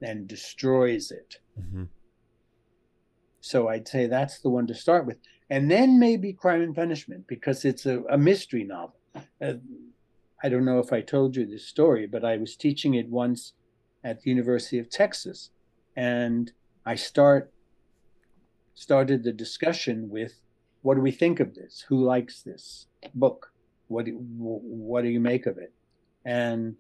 and 0.02 0.28
destroys 0.28 1.12
it. 1.12 1.38
Mm-hmm. 1.60 1.84
So 3.42 3.70
I'd 3.70 3.88
say 3.88 4.08
that's 4.08 4.40
the 4.40 4.50
one 4.50 4.68
to 4.68 4.76
start 4.76 5.06
with. 5.06 5.18
And 5.50 5.70
then 5.70 6.00
maybe 6.00 6.34
Crime 6.34 6.62
and 6.62 6.76
Punishment 6.76 7.28
because 7.28 7.66
it's 7.66 7.86
a, 7.86 8.04
a 8.10 8.18
mystery 8.18 8.64
novel. 8.64 8.96
Uh, 9.42 9.54
I 10.44 10.50
don't 10.50 10.66
know 10.66 10.80
if 10.80 10.94
I 10.94 11.02
told 11.02 11.36
you 11.36 11.46
this 11.46 11.68
story, 11.68 12.08
but 12.08 12.24
I 12.24 12.38
was 12.38 12.56
teaching 12.56 12.96
it 12.96 13.10
once 13.10 13.54
at 14.04 14.22
the 14.22 14.30
University 14.30 14.80
of 14.80 14.90
Texas. 14.90 15.50
And 15.96 16.52
I 16.86 16.96
start 16.96 17.52
started 18.76 19.24
the 19.24 19.34
discussion 19.34 20.09
with 20.09 20.39
what 20.82 20.95
do 20.95 21.01
we 21.01 21.11
think 21.11 21.39
of 21.39 21.53
this? 21.53 21.86
Who 21.88 22.03
likes 22.03 22.41
this 22.41 22.88
book? 23.13 23.51
What 23.88 24.05
do, 24.05 24.17
what 24.17 25.03
do 25.03 25.09
you 25.09 25.19
make 25.19 25.45
of 25.45 25.57
it? 25.57 25.74
And 26.26 26.76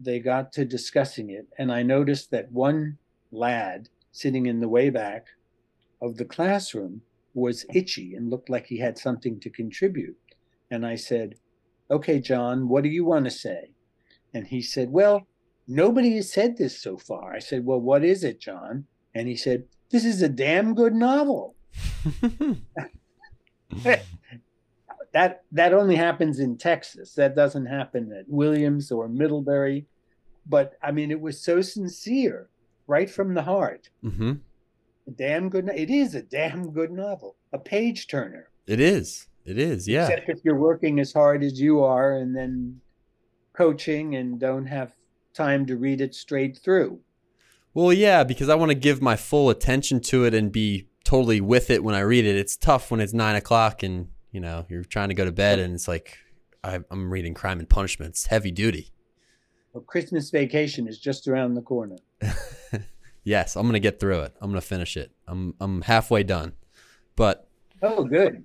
they 0.00 0.20
got 0.20 0.52
to 0.52 0.64
discussing 0.64 1.30
it. 1.30 1.46
And 1.58 1.72
I 1.72 1.82
noticed 1.82 2.30
that 2.30 2.52
one 2.52 2.98
lad 3.30 3.88
sitting 4.12 4.46
in 4.46 4.60
the 4.60 4.68
way 4.68 4.90
back 4.90 5.26
of 6.02 6.16
the 6.16 6.24
classroom 6.24 7.02
was 7.34 7.66
itchy 7.72 8.14
and 8.14 8.30
looked 8.30 8.50
like 8.50 8.66
he 8.66 8.78
had 8.78 8.98
something 8.98 9.38
to 9.40 9.50
contribute. 9.50 10.16
And 10.70 10.86
I 10.86 10.96
said, 10.96 11.34
Okay, 11.90 12.20
John, 12.20 12.68
what 12.68 12.82
do 12.82 12.90
you 12.90 13.04
want 13.04 13.24
to 13.24 13.30
say? 13.30 13.70
And 14.34 14.46
he 14.46 14.60
said, 14.60 14.90
Well, 14.90 15.26
nobody 15.66 16.16
has 16.16 16.32
said 16.32 16.56
this 16.56 16.80
so 16.80 16.98
far. 16.98 17.34
I 17.34 17.38
said, 17.38 17.64
Well, 17.64 17.80
what 17.80 18.04
is 18.04 18.24
it, 18.24 18.40
John? 18.40 18.84
And 19.18 19.26
he 19.26 19.36
said, 19.36 19.64
This 19.90 20.04
is 20.04 20.22
a 20.22 20.28
damn 20.28 20.74
good 20.74 20.94
novel. 20.94 21.56
that 23.82 25.42
that 25.50 25.74
only 25.74 25.96
happens 25.96 26.38
in 26.38 26.56
Texas. 26.56 27.14
That 27.14 27.34
doesn't 27.34 27.66
happen 27.66 28.12
at 28.12 28.28
Williams 28.28 28.92
or 28.92 29.08
Middlebury. 29.08 29.86
But 30.46 30.74
I 30.80 30.92
mean, 30.92 31.10
it 31.10 31.20
was 31.20 31.40
so 31.40 31.60
sincere, 31.60 32.48
right 32.86 33.10
from 33.10 33.34
the 33.34 33.42
heart. 33.42 33.90
mm-hmm. 34.04 34.34
A 35.08 35.10
damn 35.10 35.48
good. 35.48 35.68
It 35.74 35.90
is 35.90 36.14
a 36.14 36.22
damn 36.22 36.70
good 36.70 36.92
novel. 36.92 37.34
A 37.52 37.58
page 37.58 38.06
turner. 38.06 38.50
It 38.68 38.78
is. 38.78 39.26
It 39.44 39.58
is. 39.58 39.88
Yeah. 39.88 40.06
Except 40.06 40.28
if 40.28 40.44
you're 40.44 40.60
working 40.60 41.00
as 41.00 41.12
hard 41.12 41.42
as 41.42 41.60
you 41.60 41.82
are, 41.82 42.18
and 42.18 42.36
then 42.36 42.80
coaching 43.52 44.14
and 44.14 44.38
don't 44.38 44.66
have 44.66 44.92
time 45.34 45.66
to 45.66 45.76
read 45.76 46.00
it 46.00 46.14
straight 46.14 46.58
through. 46.58 47.00
Well, 47.74 47.92
yeah, 47.92 48.24
because 48.24 48.48
I 48.48 48.54
want 48.54 48.70
to 48.70 48.74
give 48.74 49.00
my 49.02 49.16
full 49.16 49.50
attention 49.50 50.00
to 50.00 50.24
it 50.24 50.34
and 50.34 50.50
be 50.50 50.88
totally 51.04 51.40
with 51.40 51.70
it 51.70 51.84
when 51.84 51.94
I 51.94 52.00
read 52.00 52.24
it. 52.24 52.36
It's 52.36 52.56
tough 52.56 52.90
when 52.90 53.00
it's 53.00 53.12
nine 53.12 53.36
o'clock 53.36 53.82
and 53.82 54.08
you 54.32 54.40
know 54.40 54.66
you're 54.68 54.84
trying 54.84 55.08
to 55.08 55.14
go 55.14 55.24
to 55.24 55.32
bed 55.32 55.58
and 55.58 55.74
it's 55.74 55.88
like 55.88 56.18
I, 56.64 56.80
I'm 56.90 57.10
reading 57.10 57.34
Crime 57.34 57.58
and 57.60 57.68
Punishment. 57.68 58.10
It's 58.10 58.26
heavy 58.26 58.50
duty. 58.50 58.92
Well, 59.72 59.82
Christmas 59.84 60.30
vacation 60.30 60.88
is 60.88 60.98
just 60.98 61.28
around 61.28 61.54
the 61.54 61.62
corner. 61.62 61.96
Yes, 63.24 63.56
I'm 63.56 63.66
gonna 63.66 63.78
get 63.78 64.00
through 64.00 64.20
it. 64.20 64.32
I'm 64.40 64.48
gonna 64.50 64.62
finish 64.62 64.96
it. 64.96 65.12
I'm 65.26 65.54
I'm 65.60 65.82
halfway 65.82 66.22
done, 66.22 66.54
but 67.14 67.46
Oh, 67.82 68.04
good. 68.04 68.44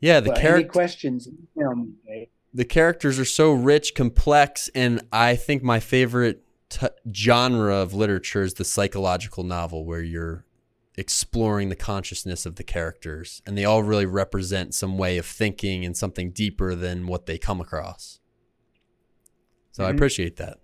yeah, 0.00 0.20
the 0.20 0.28
Well, 0.30 0.38
character 0.40 0.68
questions? 0.70 1.26
email 1.56 1.74
me, 1.74 1.88
Dave. 2.06 2.28
the 2.52 2.64
characters 2.64 3.18
are 3.18 3.24
so 3.24 3.50
rich, 3.52 3.94
complex, 3.96 4.68
and 4.76 5.02
I 5.10 5.34
think 5.34 5.64
my 5.64 5.80
favorite 5.80 6.44
t- 6.74 6.86
genre 7.12 7.76
of 7.76 7.94
literature 7.94 8.42
is 8.42 8.54
the 8.54 8.64
psychological 8.64 9.44
novel, 9.44 9.84
where 9.84 10.02
you're 10.02 10.44
exploring 10.96 11.68
the 11.68 11.76
consciousness 11.76 12.46
of 12.46 12.56
the 12.56 12.64
characters, 12.64 13.42
and 13.46 13.56
they 13.56 13.64
all 13.64 13.82
really 13.82 14.06
represent 14.06 14.74
some 14.74 14.98
way 14.98 15.18
of 15.18 15.26
thinking 15.26 15.84
and 15.84 15.96
something 15.96 16.30
deeper 16.30 16.74
than 16.74 17.06
what 17.06 17.26
they 17.26 17.38
come 17.38 17.60
across. 17.60 18.20
So 19.72 19.84
I 19.84 19.90
Mhm. 19.90 19.94
appreciate 19.94 20.36
that. 20.36 20.58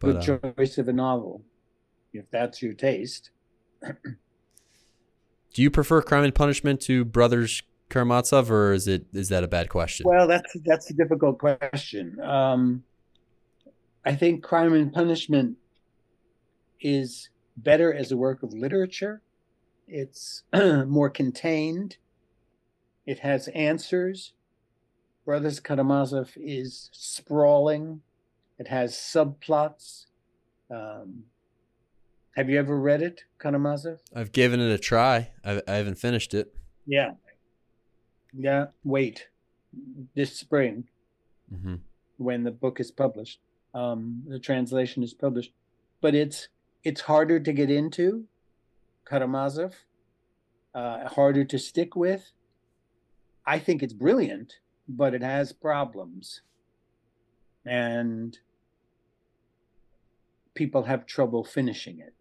But, 0.00 0.20
Good 0.20 0.44
uh, 0.44 0.54
choice 0.56 0.78
of 0.78 0.88
a 0.88 0.92
novel, 0.92 1.44
if 2.12 2.30
that's 2.30 2.62
your 2.62 2.74
taste. 2.74 3.30
do 5.54 5.62
you 5.62 5.70
prefer 5.70 6.00
Crime 6.02 6.24
and 6.24 6.34
Punishment 6.34 6.80
to 6.82 7.04
Brothers 7.04 7.62
Karamazov, 7.90 8.50
or 8.50 8.72
is 8.72 8.86
it 8.86 9.06
is 9.12 9.28
that 9.30 9.42
a 9.42 9.48
bad 9.48 9.68
question? 9.68 10.06
Well, 10.08 10.28
that's 10.28 10.56
that's 10.64 10.90
a 10.90 10.94
difficult 10.94 11.38
question. 11.38 12.20
Um, 12.20 12.84
I 14.04 14.14
think 14.14 14.42
Crime 14.42 14.72
and 14.74 14.92
Punishment 14.92 15.56
is 16.80 17.28
better 17.56 17.92
as 17.92 18.12
a 18.12 18.16
work 18.16 18.42
of 18.42 18.52
literature. 18.52 19.22
It's 19.86 20.42
more 20.52 21.10
contained. 21.10 21.96
It 23.06 23.20
has 23.20 23.48
answers. 23.48 24.32
Brothers 25.24 25.60
Karamazov 25.60 26.30
is 26.36 26.90
sprawling. 26.92 28.00
It 28.58 28.68
has 28.68 28.94
subplots. 28.94 30.06
Um, 30.70 31.24
have 32.36 32.48
you 32.48 32.58
ever 32.58 32.78
read 32.78 33.02
it, 33.02 33.24
Karamazov? 33.40 33.98
I've 34.14 34.32
given 34.32 34.60
it 34.60 34.70
a 34.70 34.78
try. 34.78 35.30
I, 35.44 35.60
I 35.66 35.74
haven't 35.74 35.98
finished 35.98 36.34
it. 36.34 36.54
Yeah. 36.86 37.12
Yeah. 38.32 38.66
Wait. 38.84 39.28
This 40.14 40.34
spring, 40.34 40.84
hmm 41.54 41.76
when 42.16 42.42
the 42.42 42.50
book 42.50 42.80
is 42.80 42.90
published, 42.90 43.38
um, 43.74 44.22
the 44.26 44.38
translation 44.38 45.02
is 45.02 45.14
published, 45.14 45.52
but 46.00 46.14
it's 46.14 46.48
it's 46.84 47.02
harder 47.02 47.40
to 47.40 47.52
get 47.52 47.70
into. 47.70 48.24
Karamazov, 49.04 49.74
uh, 50.74 51.08
harder 51.08 51.44
to 51.44 51.58
stick 51.58 51.96
with. 51.96 52.32
I 53.46 53.58
think 53.58 53.82
it's 53.82 53.94
brilliant, 53.94 54.58
but 54.86 55.14
it 55.14 55.22
has 55.22 55.52
problems, 55.52 56.42
and 57.64 58.38
people 60.54 60.82
have 60.84 61.06
trouble 61.06 61.44
finishing 61.44 61.98
it. 62.00 62.14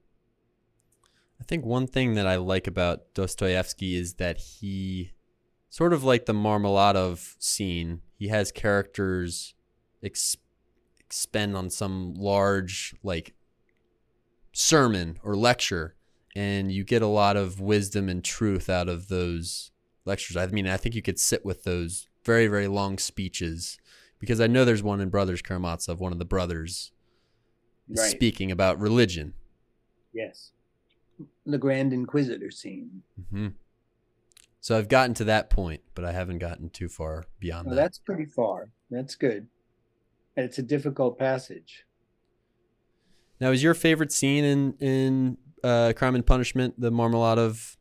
I 1.39 1.43
think 1.43 1.65
one 1.65 1.87
thing 1.87 2.15
that 2.15 2.27
I 2.27 2.37
like 2.37 2.67
about 2.67 3.13
Dostoevsky 3.13 3.95
is 3.95 4.15
that 4.15 4.37
he, 4.37 5.11
sort 5.69 5.93
of 5.93 6.03
like 6.03 6.25
the 6.25 6.33
Marmeladov 6.33 7.35
scene, 7.39 8.01
he 8.17 8.29
has 8.29 8.51
characters 8.51 9.53
ex- 10.03 10.37
expend 11.07 11.55
on 11.55 11.69
some 11.69 12.13
large, 12.15 12.93
like, 13.01 13.33
sermon 14.51 15.17
or 15.23 15.35
lecture, 15.35 15.95
and 16.35 16.71
you 16.71 16.83
get 16.83 17.01
a 17.01 17.07
lot 17.07 17.37
of 17.37 17.59
wisdom 17.61 18.09
and 18.09 18.23
truth 18.23 18.69
out 18.69 18.89
of 18.89 19.07
those 19.07 19.71
lectures. 20.05 20.35
I 20.35 20.45
mean, 20.47 20.67
I 20.67 20.75
think 20.77 20.95
you 20.95 21.01
could 21.01 21.19
sit 21.19 21.45
with 21.45 21.63
those 21.63 22.07
very, 22.25 22.47
very 22.47 22.67
long 22.67 22.97
speeches 22.97 23.77
because 24.19 24.41
I 24.41 24.47
know 24.47 24.65
there's 24.65 24.83
one 24.83 24.99
in 24.99 25.09
Brothers 25.09 25.41
Karamazov, 25.41 25.99
one 25.99 26.11
of 26.11 26.19
the 26.19 26.25
brothers 26.25 26.91
Right. 27.89 28.11
speaking 28.11 28.51
about 28.51 28.79
religion. 28.79 29.33
Yes. 30.13 30.51
The 31.45 31.57
Grand 31.57 31.93
Inquisitor 31.93 32.51
scene. 32.51 33.03
hmm 33.29 33.47
So 34.59 34.77
I've 34.77 34.89
gotten 34.89 35.13
to 35.15 35.23
that 35.23 35.49
point, 35.49 35.81
but 35.95 36.03
I 36.03 36.11
haven't 36.11 36.39
gotten 36.39 36.69
too 36.69 36.89
far 36.89 37.23
beyond 37.39 37.67
Well, 37.67 37.75
that. 37.75 37.81
that's 37.83 37.99
pretty 37.99 38.25
far. 38.25 38.71
That's 38.91 39.15
good. 39.15 39.47
It's 40.37 40.59
a 40.59 40.63
difficult 40.63 41.17
passage. 41.17 41.85
Now, 43.41 43.51
is 43.51 43.63
your 43.63 43.73
favorite 43.73 44.11
scene 44.11 44.43
in 44.43 44.73
in 44.79 45.37
uh, 45.63 45.93
Crime 45.95 46.13
and 46.13 46.25
Punishment 46.25 46.79
the 46.79 46.91
Marmeladov 46.91 47.75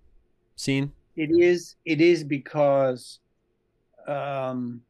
scene? 0.57 0.93
It 1.17 1.31
is. 1.31 1.77
It 1.85 2.01
is 2.01 2.25
because 2.25 3.21
um, 4.09 4.81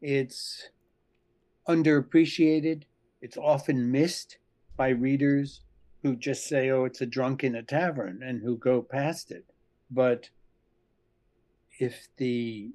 it's 0.00 0.70
underappreciated. 1.68 2.84
It's 3.20 3.36
often 3.36 3.90
missed 3.90 4.38
by 4.76 4.90
readers 4.90 5.62
who 6.04 6.14
just 6.14 6.46
say, 6.46 6.70
"Oh, 6.70 6.84
it's 6.84 7.00
a 7.00 7.06
drunk 7.06 7.42
in 7.42 7.56
a 7.56 7.62
tavern," 7.62 8.22
and 8.22 8.40
who 8.40 8.56
go 8.56 8.82
past 8.82 9.32
it. 9.32 9.44
But 9.90 10.30
if 11.80 12.08
the 12.18 12.70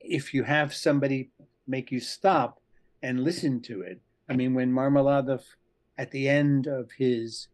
if 0.00 0.34
you 0.34 0.44
have 0.44 0.74
somebody 0.74 1.30
make 1.66 1.90
you 1.90 2.00
stop 2.00 2.60
and 3.02 3.22
listen 3.22 3.60
to 3.62 3.82
it, 3.82 4.00
I 4.28 4.34
mean, 4.34 4.54
when 4.54 4.72
Marmeladov 4.72 5.42
at 5.98 6.10
the 6.10 6.28
end 6.28 6.66
of 6.66 6.90
his 6.92 7.48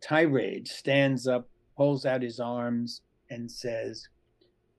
tirade 0.00 0.68
stands 0.68 1.26
up, 1.26 1.48
holds 1.74 2.06
out 2.06 2.22
his 2.22 2.40
arms, 2.40 3.02
and 3.28 3.50
says, 3.50 4.08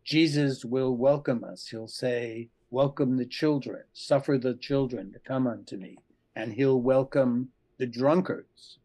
Jesus 0.04 0.64
will 0.64 0.96
welcome 0.96 1.44
us. 1.44 1.68
He'll 1.68 1.88
say, 1.88 2.50
Welcome 2.70 3.16
the 3.16 3.26
children, 3.26 3.84
suffer 3.94 4.38
the 4.38 4.54
children 4.54 5.14
to 5.14 5.20
come 5.20 5.48
unto 5.48 5.78
me. 5.78 5.98
And 6.36 6.54
he'll 6.54 6.82
welcome 6.82 7.50
the 7.78 7.88
drunkards, 7.88 8.80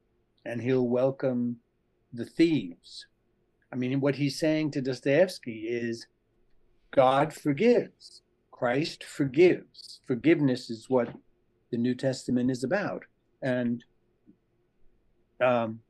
and 0.44 0.62
he'll 0.62 0.86
welcome 0.86 1.56
the 2.12 2.24
thieves. 2.24 3.06
I 3.72 3.76
mean, 3.76 4.00
what 4.00 4.16
he's 4.16 4.38
saying 4.38 4.70
to 4.72 4.80
Dostoevsky 4.80 5.66
is 5.68 6.06
God 6.92 7.32
forgives, 7.32 8.21
Christ 8.62 9.02
forgives. 9.02 9.98
Forgiveness 10.06 10.70
is 10.70 10.88
what 10.88 11.12
the 11.72 11.76
New 11.76 11.96
Testament 11.96 12.48
is 12.48 12.62
about. 12.62 13.02
And 13.42 13.82
um, 15.44 15.80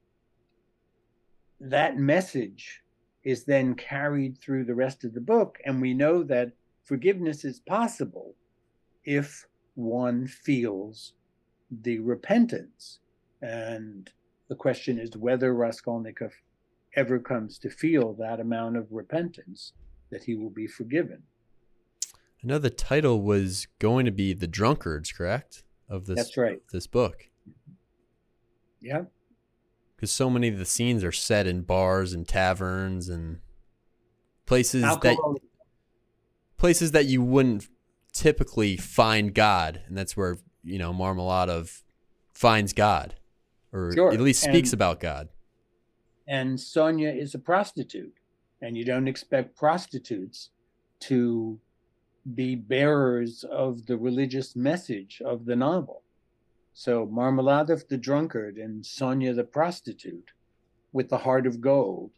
that 1.60 1.98
message 1.98 2.80
is 3.24 3.44
then 3.44 3.74
carried 3.74 4.38
through 4.38 4.64
the 4.64 4.74
rest 4.74 5.04
of 5.04 5.12
the 5.12 5.20
book. 5.20 5.58
And 5.66 5.82
we 5.82 5.92
know 5.92 6.22
that 6.22 6.52
forgiveness 6.82 7.44
is 7.44 7.60
possible 7.60 8.34
if 9.04 9.46
one 9.74 10.26
feels 10.26 11.12
the 11.82 11.98
repentance. 11.98 13.00
And 13.42 14.08
the 14.48 14.56
question 14.56 14.98
is 14.98 15.14
whether 15.14 15.54
Raskolnikov 15.54 16.32
ever 16.96 17.18
comes 17.18 17.58
to 17.58 17.68
feel 17.68 18.14
that 18.14 18.40
amount 18.40 18.78
of 18.78 18.86
repentance 18.90 19.74
that 20.10 20.24
he 20.24 20.36
will 20.36 20.48
be 20.48 20.66
forgiven. 20.66 21.22
I 22.42 22.46
know 22.48 22.58
the 22.58 22.70
title 22.70 23.22
was 23.22 23.68
going 23.78 24.04
to 24.06 24.10
be 24.10 24.32
The 24.32 24.48
Drunkards, 24.48 25.12
correct? 25.12 25.62
Of 25.88 26.06
this 26.06 26.16
That's 26.16 26.36
right. 26.36 26.58
this 26.72 26.86
book. 26.86 27.28
Yeah. 28.80 29.02
Because 29.94 30.10
so 30.10 30.28
many 30.30 30.48
of 30.48 30.58
the 30.58 30.64
scenes 30.64 31.04
are 31.04 31.12
set 31.12 31.46
in 31.46 31.62
bars 31.62 32.12
and 32.12 32.26
taverns 32.26 33.08
and 33.08 33.38
places 34.46 34.82
that 34.82 35.16
places 36.56 36.92
that 36.92 37.06
you 37.06 37.22
wouldn't 37.22 37.68
typically 38.12 38.76
find 38.76 39.34
God, 39.34 39.82
and 39.86 39.96
that's 39.96 40.16
where 40.16 40.38
you 40.64 40.78
know 40.78 40.92
Marmeladov 40.92 41.82
finds 42.32 42.72
God, 42.72 43.14
or 43.72 43.92
Sure, 43.94 44.12
at 44.12 44.20
least 44.20 44.42
speaks 44.42 44.70
and- 44.70 44.74
about 44.78 44.98
God. 44.98 45.28
and 46.26 46.58
Sonia 46.58 47.10
is 47.10 47.34
a 47.34 47.38
prostitute, 47.38 48.14
and 48.60 48.76
you 48.76 48.84
don't 48.84 49.06
expect 49.08 49.56
prostitutes 49.56 50.50
to 51.00 51.60
be 52.34 52.54
bearers 52.54 53.44
of 53.50 53.86
the 53.86 53.96
religious 53.96 54.54
message 54.54 55.20
of 55.24 55.44
the 55.44 55.56
novel. 55.56 56.02
So 56.74 57.06
Marmeladov 57.06 57.88
the 57.88 57.98
drunkard 57.98 58.56
and 58.56 58.84
Sonia 58.84 59.34
the 59.34 59.44
prostitute 59.44 60.30
with 60.92 61.08
the 61.08 61.18
heart 61.18 61.46
of 61.46 61.60
gold. 61.60 62.10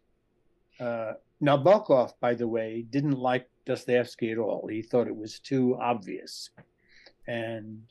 Uh, 0.78 1.14
Nabokov, 1.42 2.12
by 2.20 2.34
the 2.34 2.48
way, 2.48 2.84
didn't 2.90 3.18
like 3.18 3.48
Dostoevsky 3.66 4.30
at 4.30 4.38
all. 4.38 4.66
He 4.68 4.82
thought 4.82 5.08
it 5.08 5.16
was 5.16 5.38
too 5.38 5.76
obvious. 5.80 6.50
And 7.26 7.82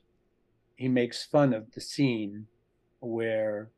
he 0.76 0.88
makes 0.88 1.26
fun 1.26 1.54
of 1.54 1.72
the 1.72 1.82
scene 1.82 2.48
where 3.00 3.70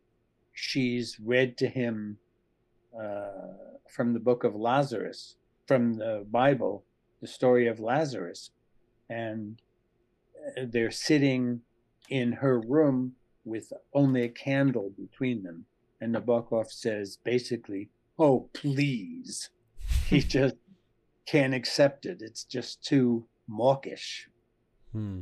she's 0.53 1.19
read 1.19 1.57
to 1.57 1.67
him 1.67 2.17
uh, 2.97 3.53
from 3.89 4.13
the 4.13 4.19
book 4.19 4.43
of 4.43 4.55
Lazarus, 4.55 5.35
from 5.67 5.93
the 5.93 6.25
Bible, 6.29 6.83
the 7.25 7.31
story 7.31 7.67
of 7.67 7.79
Lazarus. 7.79 8.51
And 9.09 9.59
they're 10.55 10.91
sitting 10.91 11.61
in 12.07 12.33
her 12.33 12.59
room 12.59 13.13
with 13.43 13.73
only 13.93 14.21
a 14.21 14.29
candle 14.29 14.91
between 14.95 15.41
them. 15.41 15.65
And 15.99 16.13
Nabokov 16.13 16.71
says 16.71 17.17
basically, 17.23 17.89
Oh, 18.19 18.49
please. 18.53 19.49
He 20.07 20.19
just 20.19 20.55
can't 21.27 21.53
accept 21.53 22.05
it. 22.05 22.21
It's 22.21 22.43
just 22.43 22.83
too 22.83 23.25
mawkish. 23.47 24.27
Hmm. 24.91 25.21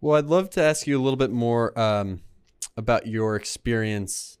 Well, 0.00 0.16
I'd 0.16 0.26
love 0.26 0.50
to 0.50 0.62
ask 0.62 0.86
you 0.88 1.00
a 1.00 1.02
little 1.02 1.16
bit 1.16 1.30
more 1.30 1.78
um, 1.78 2.20
about 2.76 3.06
your 3.06 3.36
experience 3.36 4.38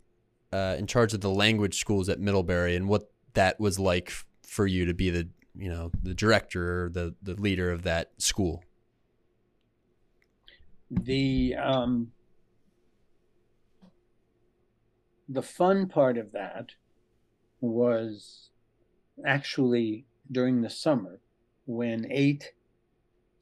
uh, 0.52 0.74
in 0.78 0.86
charge 0.86 1.12
of 1.14 1.20
the 1.20 1.30
language 1.30 1.78
schools 1.78 2.08
at 2.08 2.18
Middlebury 2.18 2.74
and 2.74 2.88
what 2.88 3.10
that 3.34 3.60
was 3.60 3.78
like 3.78 4.12
for 4.42 4.66
you 4.66 4.84
to 4.84 4.94
be 4.94 5.10
the 5.10 5.28
you 5.54 5.68
know 5.68 5.90
the 6.02 6.14
director 6.14 6.84
or 6.84 6.88
the 6.88 7.14
the 7.22 7.34
leader 7.34 7.70
of 7.70 7.82
that 7.82 8.12
school. 8.18 8.64
The 10.90 11.54
um, 11.54 12.12
the 15.28 15.42
fun 15.42 15.88
part 15.88 16.18
of 16.18 16.32
that 16.32 16.70
was 17.60 18.50
actually 19.24 20.06
during 20.30 20.62
the 20.62 20.70
summer 20.70 21.20
when 21.66 22.06
eight 22.10 22.52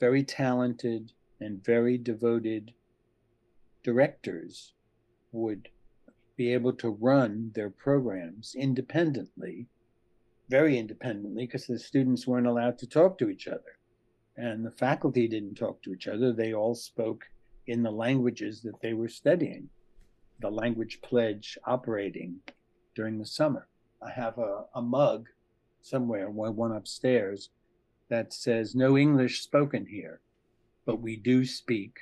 very 0.00 0.22
talented 0.22 1.12
and 1.40 1.64
very 1.64 1.96
devoted 1.96 2.72
directors 3.82 4.72
would 5.32 5.68
be 6.36 6.52
able 6.52 6.72
to 6.72 6.88
run 6.88 7.50
their 7.54 7.70
programs 7.70 8.54
independently, 8.54 9.66
very 10.48 10.78
independently, 10.78 11.46
because 11.46 11.66
the 11.66 11.78
students 11.78 12.26
weren't 12.26 12.46
allowed 12.46 12.78
to 12.78 12.86
talk 12.86 13.18
to 13.18 13.28
each 13.28 13.48
other. 13.48 13.78
And 14.36 14.64
the 14.64 14.70
faculty 14.70 15.28
didn't 15.28 15.56
talk 15.56 15.82
to 15.82 15.92
each 15.92 16.08
other. 16.08 16.32
They 16.32 16.54
all 16.54 16.74
spoke 16.74 17.24
in 17.66 17.82
the 17.82 17.90
languages 17.90 18.62
that 18.62 18.80
they 18.80 18.94
were 18.94 19.08
studying, 19.08 19.68
the 20.40 20.50
language 20.50 21.00
pledge 21.02 21.58
operating 21.66 22.36
during 22.94 23.18
the 23.18 23.26
summer. 23.26 23.68
I 24.00 24.10
have 24.10 24.38
a, 24.38 24.64
a 24.74 24.82
mug 24.82 25.28
somewhere, 25.82 26.30
one 26.30 26.72
upstairs, 26.72 27.50
that 28.08 28.32
says, 28.32 28.74
No 28.74 28.96
English 28.96 29.42
spoken 29.42 29.84
here, 29.86 30.20
but 30.86 31.00
we 31.00 31.16
do 31.16 31.44
speak 31.44 31.98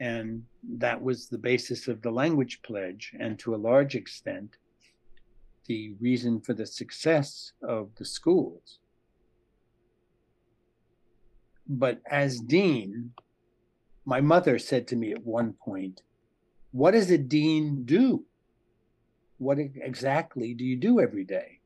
and 0.00 0.44
that 0.78 1.00
was 1.00 1.28
the 1.28 1.38
basis 1.38 1.88
of 1.88 2.02
the 2.02 2.10
language 2.10 2.60
pledge, 2.62 3.14
and 3.18 3.38
to 3.38 3.54
a 3.54 3.56
large 3.56 3.94
extent, 3.94 4.56
the 5.66 5.92
reason 6.00 6.40
for 6.40 6.54
the 6.54 6.66
success 6.66 7.52
of 7.62 7.90
the 7.96 8.04
schools. 8.04 8.78
But 11.68 12.00
as 12.10 12.40
dean, 12.40 13.12
my 14.04 14.20
mother 14.20 14.58
said 14.58 14.86
to 14.88 14.96
me 14.96 15.12
at 15.12 15.24
one 15.24 15.54
point, 15.54 16.02
What 16.70 16.92
does 16.92 17.10
a 17.10 17.18
dean 17.18 17.84
do? 17.84 18.24
What 19.38 19.58
exactly 19.58 20.54
do 20.54 20.64
you 20.64 20.76
do 20.76 21.00
every 21.00 21.24
day? 21.24 21.60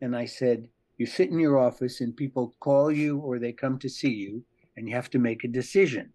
And 0.00 0.16
I 0.16 0.24
said, 0.24 0.68
You 0.98 1.06
sit 1.06 1.30
in 1.30 1.38
your 1.38 1.58
office 1.58 2.00
and 2.00 2.16
people 2.16 2.54
call 2.60 2.90
you 2.90 3.18
or 3.18 3.38
they 3.38 3.52
come 3.52 3.78
to 3.78 3.88
see 3.88 4.12
you, 4.12 4.44
and 4.76 4.88
you 4.88 4.94
have 4.94 5.10
to 5.10 5.18
make 5.18 5.44
a 5.44 5.48
decision 5.48 6.12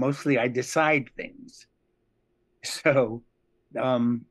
mostly 0.00 0.38
I 0.38 0.48
decide 0.48 1.10
things. 1.16 1.66
So, 2.62 3.22
um, 3.78 4.26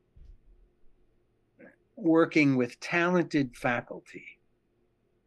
working 2.00 2.56
with 2.56 2.80
talented 2.80 3.56
faculty, 3.56 4.24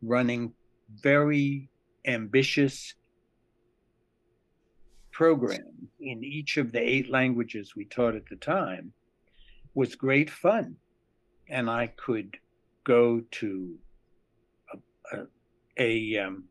running 0.01 0.53
very 1.01 1.69
ambitious 2.05 2.93
programs 5.11 5.89
in 5.99 6.23
each 6.23 6.57
of 6.57 6.71
the 6.71 6.79
eight 6.79 7.09
languages 7.09 7.75
we 7.75 7.85
taught 7.85 8.15
at 8.15 8.27
the 8.29 8.35
time 8.35 8.91
was 9.73 9.95
great 9.95 10.29
fun. 10.29 10.75
And 11.49 11.69
I 11.69 11.87
could 11.87 12.37
go 12.83 13.21
to 13.31 13.75
a, 14.73 15.17
a, 15.17 15.25
a 15.77 16.17
um, 16.25 16.45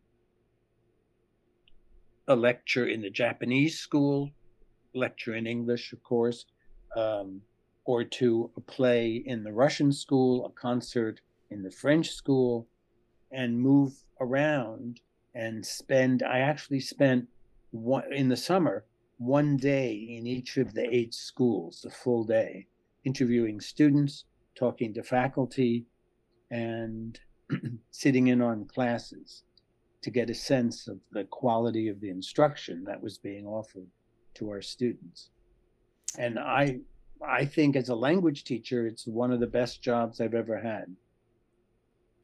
a 2.29 2.37
lecture 2.37 2.87
in 2.87 3.03
the 3.03 3.11
Japanese 3.11 3.79
school, 3.79 4.31
lecture 4.95 5.35
in 5.35 5.47
English, 5.47 5.93
of 5.93 6.03
course, 6.03 6.47
um, 6.97 7.41
or 7.85 8.05
to 8.05 8.51
a 8.57 8.61
play 8.61 9.23
in 9.25 9.45
the 9.45 9.53
Russian 9.53 9.93
school, 9.93 10.47
a 10.47 10.51
concert 10.51 11.21
in 11.51 11.63
the 11.63 11.71
French 11.71 12.11
school, 12.11 12.69
and 13.31 13.61
move 13.61 13.95
around 14.21 15.01
and 15.35 15.65
spend. 15.65 16.23
I 16.23 16.39
actually 16.39 16.81
spent 16.81 17.29
one 17.71 18.13
in 18.13 18.29
the 18.29 18.37
summer 18.37 18.85
one 19.19 19.57
day 19.57 19.93
in 19.93 20.27
each 20.27 20.57
of 20.57 20.75
the 20.75 20.95
eight 20.95 21.15
schools, 21.15 21.85
a 21.87 21.91
full 21.91 22.25
day, 22.25 22.67
interviewing 23.05 23.61
students, 23.61 24.25
talking 24.55 24.93
to 24.95 25.03
faculty, 25.03 25.87
and 26.51 27.19
sitting 27.91 28.27
in 28.27 28.43
on 28.43 28.65
classes 28.67 29.45
to 30.03 30.11
get 30.11 30.29
a 30.29 30.35
sense 30.35 30.89
of 30.89 30.99
the 31.13 31.25
quality 31.25 31.89
of 31.89 32.01
the 32.01 32.11
instruction 32.11 32.85
that 32.85 33.03
was 33.03 33.19
being 33.19 33.47
offered 33.47 33.87
to 34.35 34.51
our 34.51 34.61
students. 34.61 35.31
And 36.19 36.39
I 36.39 36.81
I 37.27 37.45
think 37.45 37.77
as 37.77 37.89
a 37.89 37.95
language 37.95 38.45
teacher 38.45 38.87
it's 38.87 39.07
one 39.07 39.33
of 39.33 39.41
the 39.41 39.47
best 39.47 39.83
jobs 39.83 40.21
I've 40.21 40.35
ever 40.35 40.61
had. 40.61 40.97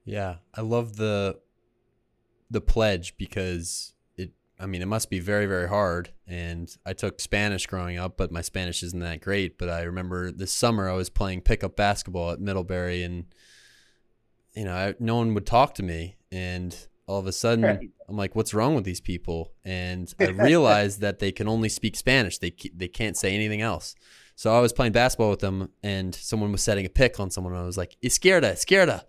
Yeah, 0.04 0.36
I 0.54 0.62
love 0.62 0.96
the 0.96 1.38
the 2.50 2.60
pledge 2.60 3.16
because 3.18 3.92
it 4.16 4.32
I 4.58 4.66
mean 4.66 4.80
it 4.80 4.86
must 4.86 5.10
be 5.10 5.20
very 5.20 5.46
very 5.46 5.68
hard 5.68 6.12
and 6.26 6.74
I 6.86 6.94
took 6.94 7.20
Spanish 7.20 7.66
growing 7.66 7.98
up 7.98 8.16
but 8.16 8.32
my 8.32 8.40
Spanish 8.40 8.82
isn't 8.82 9.00
that 9.00 9.20
great 9.20 9.58
but 9.58 9.68
I 9.68 9.82
remember 9.82 10.32
this 10.32 10.52
summer 10.52 10.88
I 10.88 10.94
was 10.94 11.10
playing 11.10 11.42
pickup 11.42 11.76
basketball 11.76 12.30
at 12.30 12.40
Middlebury 12.40 13.02
and 13.02 13.26
you 14.54 14.64
know 14.64 14.74
I, 14.74 14.94
no 14.98 15.16
one 15.16 15.34
would 15.34 15.46
talk 15.46 15.74
to 15.74 15.82
me 15.82 16.16
and 16.32 16.74
all 17.06 17.18
of 17.18 17.26
a 17.26 17.32
sudden 17.32 17.64
right. 17.64 17.90
I'm 18.08 18.16
like, 18.16 18.34
what's 18.34 18.54
wrong 18.54 18.74
with 18.74 18.84
these 18.84 19.00
people? 19.00 19.52
And 19.64 20.12
I 20.20 20.28
realized 20.28 21.00
that 21.00 21.18
they 21.18 21.30
can 21.30 21.46
only 21.46 21.68
speak 21.68 21.96
Spanish. 21.96 22.38
They 22.38 22.54
they 22.74 22.88
can't 22.88 23.16
say 23.16 23.34
anything 23.34 23.60
else. 23.60 23.94
So 24.38 24.56
I 24.56 24.60
was 24.60 24.72
playing 24.72 24.92
basketball 24.92 25.30
with 25.30 25.40
them, 25.40 25.70
and 25.82 26.14
someone 26.14 26.52
was 26.52 26.62
setting 26.62 26.86
a 26.86 26.88
pick 26.88 27.18
on 27.18 27.28
someone. 27.28 27.54
And 27.54 27.60
I 27.60 27.66
was 27.66 27.76
like, 27.76 27.96
"Izquierda, 28.02 28.52
izquierda," 28.52 29.02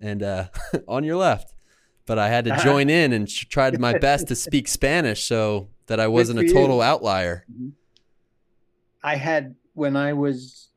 and 0.00 0.22
uh, 0.22 0.46
on 0.88 1.04
your 1.04 1.16
left. 1.16 1.52
But 2.06 2.18
I 2.18 2.30
had 2.30 2.46
to 2.46 2.54
uh-huh. 2.54 2.64
join 2.64 2.88
in 2.88 3.12
and 3.12 3.28
tried 3.28 3.78
my 3.78 3.98
best 4.08 4.28
to 4.28 4.34
speak 4.34 4.68
Spanish 4.68 5.24
so 5.24 5.68
that 5.88 6.00
I 6.00 6.06
wasn't 6.06 6.38
a 6.38 6.50
total 6.50 6.76
you. 6.76 6.82
outlier. 6.84 7.44
Mm-hmm. 7.52 7.68
I 9.04 9.16
had 9.16 9.56
when 9.74 9.94
I 9.94 10.14
was 10.14 10.70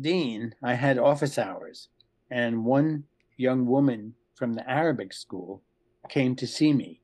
dean, 0.00 0.54
I 0.62 0.72
had 0.72 0.96
office 0.96 1.36
hours, 1.36 1.88
and 2.30 2.64
one 2.64 3.04
young 3.36 3.66
woman 3.66 4.14
from 4.34 4.54
the 4.54 4.66
Arabic 4.66 5.12
school 5.12 5.60
came 6.08 6.34
to 6.36 6.46
see 6.46 6.72
me 6.72 7.02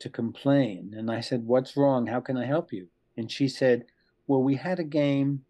to 0.00 0.10
complain. 0.10 0.94
And 0.96 1.12
I 1.12 1.20
said, 1.20 1.46
What's 1.46 1.76
wrong? 1.76 2.08
How 2.08 2.18
can 2.18 2.36
I 2.36 2.46
help 2.46 2.72
you? 2.72 2.88
And 3.16 3.30
she 3.30 3.46
said, 3.46 3.84
Well, 4.32 4.42
we 4.42 4.56
had 4.56 4.78
a 4.78 4.84
game, 4.84 5.42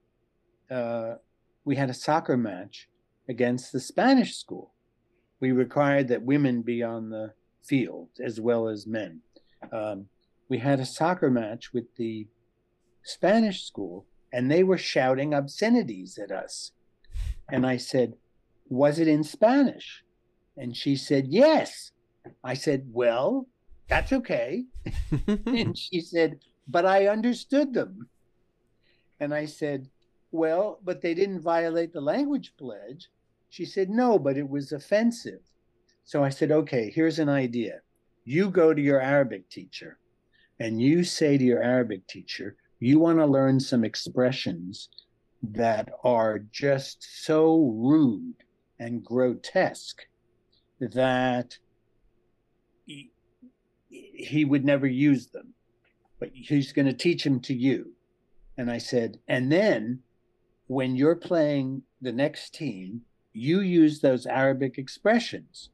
uh, 0.69 1.15
we 1.65 1.77
had 1.77 1.89
a 1.89 1.95
soccer 1.95 2.37
match 2.37 2.89
against 3.29 3.71
the 3.71 3.79
Spanish 3.79 4.35
school. 4.35 4.75
We 5.39 5.53
required 5.53 6.09
that 6.09 6.25
women 6.25 6.63
be 6.63 6.83
on 6.83 7.09
the 7.09 7.33
field 7.63 8.09
as 8.21 8.41
well 8.41 8.67
as 8.67 8.89
men. 8.89 9.21
Um, 9.71 10.07
we 10.49 10.59
had 10.59 10.81
a 10.81 10.85
soccer 10.85 11.31
match 11.31 11.73
with 11.73 11.95
the 11.95 12.27
Spanish 13.05 13.63
school, 13.63 14.05
and 14.33 14.51
they 14.51 14.65
were 14.65 14.79
shouting 14.79 15.33
obscenities 15.33 16.19
at 16.19 16.33
us. 16.33 16.73
And 17.53 17.65
I 17.65 17.77
said, 17.77 18.15
Was 18.69 18.99
it 18.99 19.07
in 19.07 19.23
Spanish? 19.23 20.03
And 20.57 20.77
she 20.77 20.97
said, 20.97 21.29
Yes. 21.29 21.93
I 22.43 22.55
said, 22.55 22.89
Well, 22.91 23.47
that's 23.89 24.13
okay. 24.13 24.65
and 25.47 25.79
she 25.79 26.01
said, 26.01 26.41
But 26.67 26.85
I 26.85 27.07
understood 27.07 27.75
them. 27.75 28.09
And 29.23 29.33
I 29.33 29.45
said, 29.47 29.89
Well, 30.33 30.81
but 30.83 31.01
they 31.01 31.15
didn't 31.15 31.43
violate 31.43 31.93
the 31.93 32.01
language 32.01 32.55
pledge. 32.59 33.09
She 33.51 33.65
said, 33.65 33.89
No, 33.89 34.19
but 34.19 34.37
it 34.37 34.49
was 34.49 34.73
offensive. 34.73 35.43
So 36.03 36.25
I 36.25 36.29
said, 36.29 36.51
Okay, 36.51 36.91
here's 36.93 37.21
an 37.21 37.29
idea. 37.29 37.83
You 38.25 38.51
go 38.51 38.75
to 38.75 38.83
your 38.83 39.01
Arabic 39.01 39.49
teacher 39.49 39.99
and 40.59 40.83
you 40.83 41.05
say 41.05 41.39
to 41.39 41.45
your 41.45 41.63
Arabic 41.63 42.09
teacher, 42.09 42.57
you 42.81 42.99
want 42.99 43.19
to 43.19 43.27
learn 43.27 43.61
some 43.61 43.85
expressions 43.85 44.89
that 45.41 45.89
are 46.03 46.41
just 46.41 47.25
so 47.25 47.73
rude 47.77 48.43
and 48.81 49.05
grotesque 49.05 50.03
that 50.81 51.59
he, 52.87 53.13
he 53.89 54.45
would 54.45 54.65
never 54.65 54.89
use 54.89 55.29
them, 55.29 55.55
but 56.19 56.31
he's 56.33 56.73
going 56.73 56.87
to 56.87 56.93
teach 56.93 57.23
them 57.23 57.39
to 57.39 57.55
you. 57.55 57.93
And 58.63 58.71
I 58.71 58.79
said, 58.79 59.19
and 59.27 59.51
then 59.51 60.05
when 60.69 60.95
you're 60.95 61.17
playing 61.17 61.83
the 62.01 62.13
next 62.13 62.55
team, 62.55 63.01
you 63.33 63.59
use 63.59 63.99
those 63.99 64.25
Arabic 64.25 64.79
expressions 64.79 65.71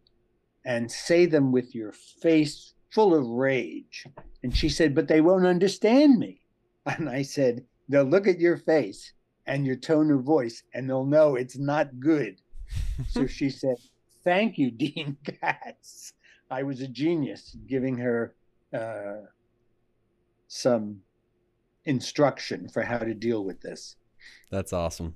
and 0.65 0.91
say 0.91 1.27
them 1.27 1.53
with 1.53 1.75
your 1.75 1.93
face 1.93 2.73
full 2.89 3.15
of 3.15 3.27
rage. 3.27 4.07
And 4.43 4.57
she 4.57 4.71
said, 4.71 4.95
but 4.95 5.07
they 5.07 5.21
won't 5.21 5.45
understand 5.45 6.19
me. 6.19 6.41
And 6.87 7.11
I 7.11 7.21
said, 7.21 7.67
they'll 7.91 8.05
look 8.05 8.27
at 8.27 8.41
your 8.41 8.57
face 8.57 9.13
and 9.45 9.67
your 9.67 9.77
tone 9.77 10.11
of 10.11 10.23
voice 10.23 10.63
and 10.73 10.89
they'll 10.89 11.05
know 11.05 11.35
it's 11.35 11.59
not 11.59 12.01
good. 12.01 12.41
so 13.11 13.27
she 13.27 13.51
said, 13.51 13.77
thank 14.25 14.57
you, 14.57 14.71
Dean 14.83 15.19
Katz. 15.25 16.15
I 16.51 16.63
was 16.63 16.81
a 16.81 16.89
genius 16.89 17.55
giving 17.67 17.99
her 17.99 18.35
uh, 18.73 19.27
some 20.47 21.03
instruction 21.85 22.69
for 22.69 22.83
how 22.83 22.99
to 22.99 23.15
deal 23.15 23.45
with 23.45 23.61
this. 23.61 23.97
That's 24.51 24.73
awesome. 24.73 25.15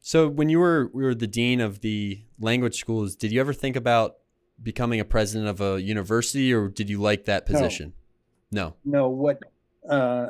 So 0.00 0.28
when 0.28 0.48
you 0.48 0.58
were 0.58 0.90
we 0.92 1.02
were 1.02 1.14
the 1.14 1.26
dean 1.26 1.60
of 1.60 1.80
the 1.80 2.24
language 2.40 2.78
schools, 2.78 3.16
did 3.16 3.32
you 3.32 3.40
ever 3.40 3.52
think 3.52 3.76
about 3.76 4.16
becoming 4.62 5.00
a 5.00 5.04
president 5.04 5.48
of 5.48 5.60
a 5.60 5.80
university 5.82 6.52
or 6.52 6.68
did 6.68 6.88
you 6.88 7.00
like 7.00 7.24
that 7.24 7.46
position? 7.46 7.92
No. 8.50 8.74
No, 8.84 8.98
no 9.00 9.08
what 9.08 9.42
uh, 9.88 10.28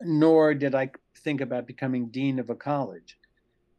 nor 0.00 0.54
did 0.54 0.74
I 0.74 0.90
think 1.18 1.40
about 1.40 1.66
becoming 1.66 2.08
dean 2.08 2.38
of 2.38 2.50
a 2.50 2.54
college. 2.54 3.18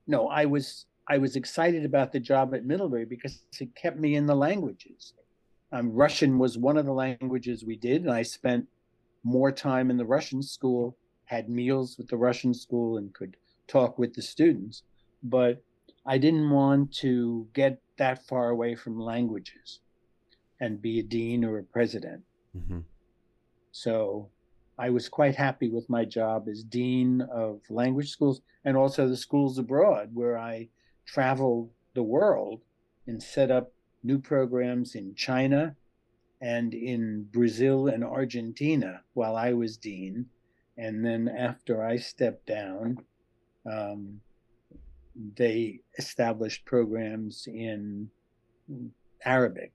No, 0.08 0.28
I 0.28 0.46
was 0.46 0.86
I 1.08 1.18
was 1.18 1.36
excited 1.36 1.84
about 1.84 2.12
the 2.12 2.20
job 2.20 2.54
at 2.54 2.66
Middlebury 2.66 3.06
because 3.06 3.44
it 3.60 3.76
kept 3.76 3.98
me 3.98 4.16
in 4.16 4.26
the 4.26 4.36
languages. 4.36 5.14
Um, 5.72 5.92
Russian 5.92 6.38
was 6.38 6.58
one 6.58 6.78
of 6.78 6.86
the 6.86 6.94
languages 6.94 7.64
we 7.64 7.78
did, 7.78 8.04
and 8.04 8.12
I 8.12 8.24
spent 8.24 8.68
more 9.24 9.52
time 9.52 9.90
in 9.90 9.98
the 9.98 10.06
Russian 10.06 10.42
school, 10.42 10.98
had 11.26 11.50
meals 11.50 11.98
with 11.98 12.08
the 12.08 12.18
Russian 12.18 12.54
school, 12.54 12.98
and 12.98 13.14
could 13.14 13.38
talk 13.68 13.98
with 13.98 14.14
the 14.14 14.22
students. 14.22 14.84
But 15.24 15.64
I 16.06 16.18
didn't 16.18 16.50
want 16.50 16.94
to 16.96 17.48
get 17.54 17.82
that 17.98 18.26
far 18.26 18.50
away 18.50 18.76
from 18.76 19.00
languages 19.00 19.80
and 20.60 20.82
be 20.82 21.00
a 21.00 21.04
dean 21.04 21.46
or 21.46 21.60
a 21.60 21.64
president. 21.64 22.24
Mm-hmm. 22.58 22.80
So 23.72 24.30
I 24.78 24.90
was 24.90 25.10
quite 25.10 25.36
happy 25.36 25.70
with 25.70 25.90
my 25.90 26.06
job 26.06 26.48
as 26.50 26.64
dean 26.64 27.22
of 27.22 27.62
language 27.70 28.10
schools 28.10 28.42
and 28.66 28.76
also 28.76 29.08
the 29.08 29.18
schools 29.18 29.58
abroad, 29.58 30.10
where 30.14 30.38
I 30.38 30.70
traveled 31.06 31.70
the 31.94 32.04
world 32.04 32.62
and 33.08 33.22
set 33.22 33.52
up 33.52 33.74
new 34.04 34.20
programs 34.20 34.96
in 34.96 35.14
China 35.16 35.76
and 36.42 36.74
in 36.74 37.28
Brazil 37.32 37.88
and 37.88 38.04
Argentina 38.04 39.02
while 39.14 39.36
I 39.36 39.54
was 39.54 39.78
dean. 39.78 40.26
And 40.78 41.06
then 41.06 41.30
after 41.30 41.84
I 41.84 41.98
stepped 41.98 42.48
down, 42.48 42.98
um, 43.72 44.20
they 45.38 45.82
established 45.98 46.66
programs 46.66 47.48
in 47.48 48.10
Arabic, 49.24 49.74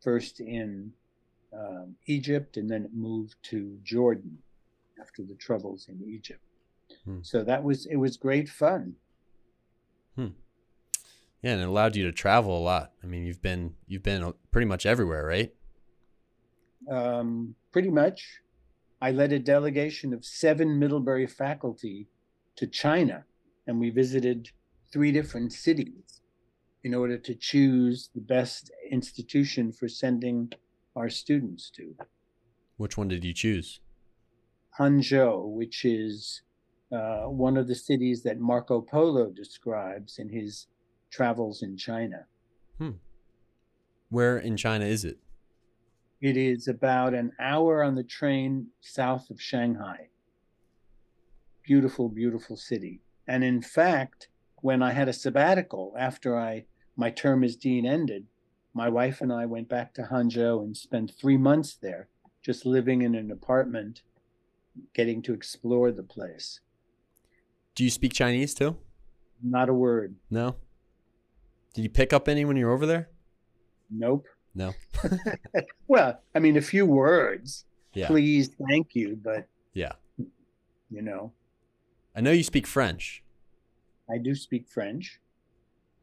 first 0.00 0.40
in 0.40 0.92
um, 1.52 1.96
Egypt, 2.06 2.56
and 2.56 2.70
then 2.70 2.84
it 2.84 2.94
moved 2.94 3.34
to 3.44 3.76
Jordan 3.82 4.38
after 5.00 5.22
the 5.22 5.34
troubles 5.34 5.86
in 5.88 6.00
Egypt. 6.08 6.40
Hmm. 7.04 7.18
So 7.22 7.42
that 7.42 7.64
was 7.64 7.86
it 7.86 7.96
was 7.96 8.16
great 8.16 8.48
fun. 8.48 8.94
Hmm. 10.14 10.28
Yeah, 11.42 11.52
and 11.52 11.62
it 11.62 11.68
allowed 11.68 11.96
you 11.96 12.04
to 12.04 12.12
travel 12.12 12.56
a 12.56 12.60
lot. 12.60 12.92
I 13.02 13.06
mean, 13.06 13.24
you've 13.24 13.42
been 13.42 13.74
you've 13.86 14.02
been 14.02 14.32
pretty 14.50 14.66
much 14.66 14.86
everywhere, 14.86 15.26
right? 15.26 15.52
Um, 16.90 17.54
pretty 17.72 17.90
much. 17.90 18.40
I 19.00 19.10
led 19.10 19.32
a 19.32 19.38
delegation 19.38 20.14
of 20.14 20.24
seven 20.24 20.78
Middlebury 20.78 21.26
faculty 21.26 22.08
to 22.56 22.66
China, 22.66 23.24
and 23.66 23.78
we 23.78 23.90
visited 23.90 24.48
three 24.92 25.12
different 25.12 25.52
cities 25.52 26.22
in 26.84 26.94
order 26.94 27.18
to 27.18 27.34
choose 27.34 28.10
the 28.14 28.20
best 28.20 28.70
institution 28.90 29.72
for 29.72 29.88
sending 29.88 30.52
our 30.96 31.10
students 31.10 31.70
to. 31.70 31.94
Which 32.76 32.96
one 32.96 33.08
did 33.08 33.24
you 33.24 33.32
choose? 33.32 33.80
Hangzhou, 34.78 35.50
which 35.50 35.84
is 35.84 36.42
uh, 36.92 37.24
one 37.24 37.56
of 37.56 37.68
the 37.68 37.74
cities 37.74 38.22
that 38.22 38.40
Marco 38.40 38.80
Polo 38.80 39.30
describes 39.30 40.18
in 40.18 40.28
his 40.28 40.66
travels 41.10 41.62
in 41.62 41.76
China. 41.76 42.26
Hmm. 42.78 42.90
Where 44.10 44.38
in 44.38 44.56
China 44.56 44.84
is 44.84 45.04
it? 45.04 45.18
It 46.24 46.38
is 46.38 46.68
about 46.68 47.12
an 47.12 47.32
hour 47.38 47.82
on 47.84 47.96
the 47.96 48.02
train 48.02 48.68
south 48.80 49.28
of 49.28 49.42
Shanghai. 49.42 50.08
Beautiful, 51.62 52.08
beautiful 52.08 52.56
city. 52.56 53.02
And 53.28 53.44
in 53.44 53.60
fact, 53.60 54.28
when 54.62 54.82
I 54.82 54.92
had 54.92 55.06
a 55.06 55.12
sabbatical 55.12 55.94
after 55.98 56.38
I 56.38 56.64
my 56.96 57.10
term 57.10 57.44
as 57.44 57.56
dean 57.56 57.84
ended, 57.84 58.24
my 58.72 58.88
wife 58.88 59.20
and 59.20 59.30
I 59.30 59.44
went 59.44 59.68
back 59.68 59.92
to 59.94 60.04
Hangzhou 60.04 60.64
and 60.64 60.74
spent 60.74 61.12
three 61.12 61.36
months 61.36 61.74
there, 61.74 62.08
just 62.40 62.64
living 62.64 63.02
in 63.02 63.14
an 63.14 63.30
apartment, 63.30 64.00
getting 64.94 65.20
to 65.24 65.34
explore 65.34 65.92
the 65.92 66.02
place. 66.02 66.60
Do 67.74 67.84
you 67.84 67.90
speak 67.90 68.14
Chinese 68.14 68.54
too? 68.54 68.78
Not 69.42 69.68
a 69.68 69.74
word. 69.74 70.14
No. 70.30 70.56
Did 71.74 71.82
you 71.82 71.90
pick 71.90 72.14
up 72.14 72.28
any 72.28 72.46
when 72.46 72.56
you 72.56 72.64
were 72.64 72.72
over 72.72 72.86
there? 72.86 73.10
Nope. 73.90 74.24
No. 74.54 74.74
well, 75.88 76.20
I 76.34 76.38
mean, 76.38 76.56
a 76.56 76.62
few 76.62 76.86
words. 76.86 77.64
Yeah. 77.92 78.08
Please, 78.08 78.50
thank 78.68 78.94
you, 78.94 79.18
but 79.22 79.46
yeah, 79.72 79.92
you 80.18 81.02
know. 81.02 81.32
I 82.16 82.20
know 82.20 82.32
you 82.32 82.42
speak 82.42 82.66
French. 82.66 83.22
I 84.10 84.18
do 84.18 84.34
speak 84.34 84.68
French. 84.68 85.20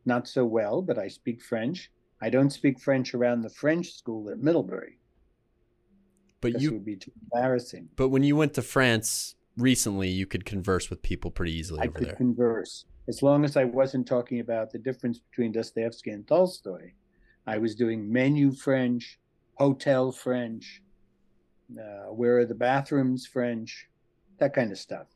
Not 0.06 0.28
so 0.28 0.46
well, 0.46 0.82
but 0.82 0.98
I 0.98 1.08
speak 1.08 1.42
French. 1.42 1.92
I 2.22 2.30
don't 2.30 2.50
speak 2.50 2.80
French 2.80 3.14
around 3.14 3.42
the 3.42 3.50
French 3.50 3.94
school 3.94 4.30
at 4.30 4.40
Middlebury. 4.40 5.00
But 6.40 6.60
you 6.60 6.72
would 6.72 6.86
be 6.86 6.96
too 6.96 7.12
embarrassing. 7.24 7.90
But 7.96 8.10
when 8.10 8.24
you 8.24 8.36
went 8.36 8.56
to 8.56 8.62
France 8.62 9.36
recently, 9.58 10.10
you 10.10 10.26
could 10.26 10.44
converse 10.44 10.90
with 10.90 11.02
people 11.02 11.30
pretty 11.30 11.54
easily 11.54 11.82
I 11.82 11.84
over 11.84 12.00
could 12.00 12.08
there. 12.08 12.16
Converse 12.16 12.86
as 13.08 13.22
long 13.22 13.44
as 13.44 13.58
I 13.58 13.66
wasn't 13.66 14.08
talking 14.08 14.40
about 14.40 14.72
the 14.72 14.80
difference 14.80 15.20
between 15.20 15.52
Dostoevsky 15.52 16.12
and 16.12 16.28
Tolstoy. 16.28 16.92
I 17.48 17.58
was 17.58 17.76
doing 17.76 18.12
menu 18.12 18.52
French, 18.52 19.20
hotel 19.56 20.12
French, 20.12 20.82
uh, 21.78 22.12
where 22.14 22.38
are 22.40 22.46
the 22.46 22.56
bathrooms 22.56 23.26
French, 23.26 23.88
that 24.40 24.54
kind 24.54 24.72
of 24.72 24.78
stuff. 24.78 25.08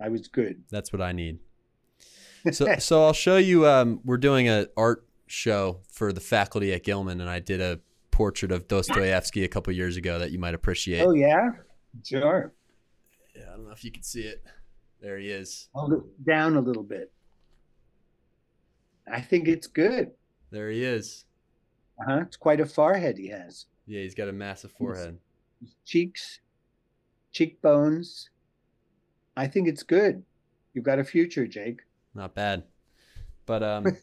I 0.00 0.08
was 0.08 0.28
good. 0.28 0.62
That's 0.70 0.92
what 0.92 1.02
I 1.02 1.12
need. 1.12 1.38
So, 2.52 2.76
so 2.78 3.02
I'll 3.02 3.14
show 3.14 3.38
you. 3.38 3.66
Um, 3.66 4.00
we're 4.04 4.18
doing 4.18 4.48
an 4.48 4.66
art 4.76 5.06
show 5.26 5.80
for 5.90 6.12
the 6.12 6.20
faculty 6.20 6.74
at 6.74 6.84
Gilman, 6.84 7.22
and 7.22 7.30
I 7.30 7.38
did 7.38 7.62
a 7.62 7.80
portrait 8.10 8.52
of 8.52 8.68
Dostoevsky 8.68 9.44
a 9.44 9.48
couple 9.48 9.72
years 9.72 9.96
ago 9.96 10.18
that 10.18 10.30
you 10.30 10.38
might 10.38 10.52
appreciate. 10.52 11.00
Oh 11.00 11.14
yeah, 11.14 11.52
sure. 12.04 12.52
Yeah, 13.34 13.44
I 13.50 13.56
don't 13.56 13.64
know 13.64 13.72
if 13.72 13.82
you 13.82 13.90
can 13.90 14.02
see 14.02 14.24
it. 14.24 14.44
There 15.00 15.18
he 15.18 15.28
is. 15.28 15.70
Hold 15.74 15.94
it 15.94 16.24
down 16.26 16.56
a 16.56 16.60
little 16.60 16.82
bit. 16.82 17.12
I 19.10 19.22
think 19.22 19.48
it's 19.48 19.66
good. 19.66 20.10
There 20.50 20.70
he 20.70 20.84
is. 20.84 21.24
Uh 22.00 22.04
huh. 22.06 22.20
It's 22.22 22.36
quite 22.36 22.60
a 22.60 22.66
forehead 22.66 23.18
he 23.18 23.28
has. 23.28 23.66
Yeah, 23.86 24.00
he's 24.00 24.14
got 24.14 24.28
a 24.28 24.32
massive 24.32 24.72
forehead. 24.72 25.18
His 25.60 25.74
cheeks, 25.84 26.40
cheekbones. 27.32 28.30
I 29.36 29.46
think 29.46 29.68
it's 29.68 29.82
good. 29.82 30.22
You've 30.72 30.84
got 30.84 30.98
a 30.98 31.04
future, 31.04 31.46
Jake. 31.46 31.80
Not 32.14 32.34
bad. 32.34 32.64
But 33.46 33.62
um 33.62 33.86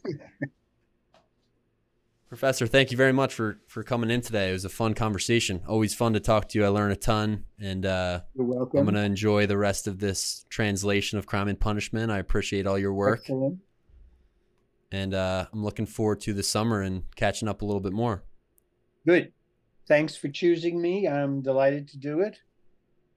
Professor, 2.31 2.65
thank 2.65 2.91
you 2.91 2.97
very 2.97 3.11
much 3.11 3.33
for 3.33 3.59
for 3.67 3.83
coming 3.83 4.09
in 4.09 4.21
today. 4.21 4.51
It 4.51 4.53
was 4.53 4.63
a 4.63 4.69
fun 4.69 4.93
conversation. 4.93 5.61
Always 5.67 5.93
fun 5.93 6.13
to 6.13 6.21
talk 6.21 6.47
to 6.47 6.57
you. 6.57 6.63
I 6.63 6.69
learned 6.69 6.93
a 6.93 6.95
ton, 6.95 7.43
and 7.59 7.85
uh, 7.85 8.21
you're 8.33 8.45
welcome. 8.45 8.79
I'm 8.79 8.85
going 8.85 8.95
to 8.95 9.01
enjoy 9.01 9.47
the 9.47 9.57
rest 9.57 9.85
of 9.85 9.99
this 9.99 10.45
translation 10.49 11.19
of 11.19 11.25
Crime 11.25 11.49
and 11.49 11.59
Punishment. 11.59 12.09
I 12.09 12.19
appreciate 12.19 12.65
all 12.65 12.79
your 12.79 12.93
work, 12.93 13.19
Excellent. 13.23 13.59
And 14.91 15.13
uh, 15.13 15.47
I'm 15.51 15.63
looking 15.63 15.85
forward 15.85 16.19
to 16.21 16.33
the 16.33 16.43
summer 16.43 16.81
and 16.81 17.03
catching 17.15 17.47
up 17.47 17.61
a 17.61 17.65
little 17.65 17.79
bit 17.79 17.93
more. 17.93 18.23
Good. 19.05 19.31
Thanks 19.87 20.15
for 20.15 20.29
choosing 20.29 20.81
me. 20.81 21.07
I'm 21.07 21.41
delighted 21.41 21.87
to 21.89 21.97
do 21.97 22.21
it, 22.21 22.39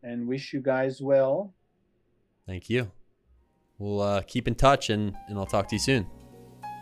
and 0.03 0.27
wish 0.27 0.53
you 0.53 0.61
guys 0.61 1.01
well. 1.01 1.55
Thank 2.47 2.69
you. 2.69 2.91
We'll 3.79 4.01
uh, 4.01 4.23
keep 4.23 4.49
in 4.49 4.55
touch, 4.55 4.91
and 4.91 5.15
and 5.29 5.39
I'll 5.39 5.47
talk 5.47 5.69
to 5.69 5.75
you 5.75 5.81
soon. 5.81 6.07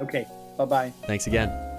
Okay. 0.00 0.26
Bye 0.56 0.64
bye. 0.64 0.92
Thanks 1.06 1.26
again. 1.26 1.71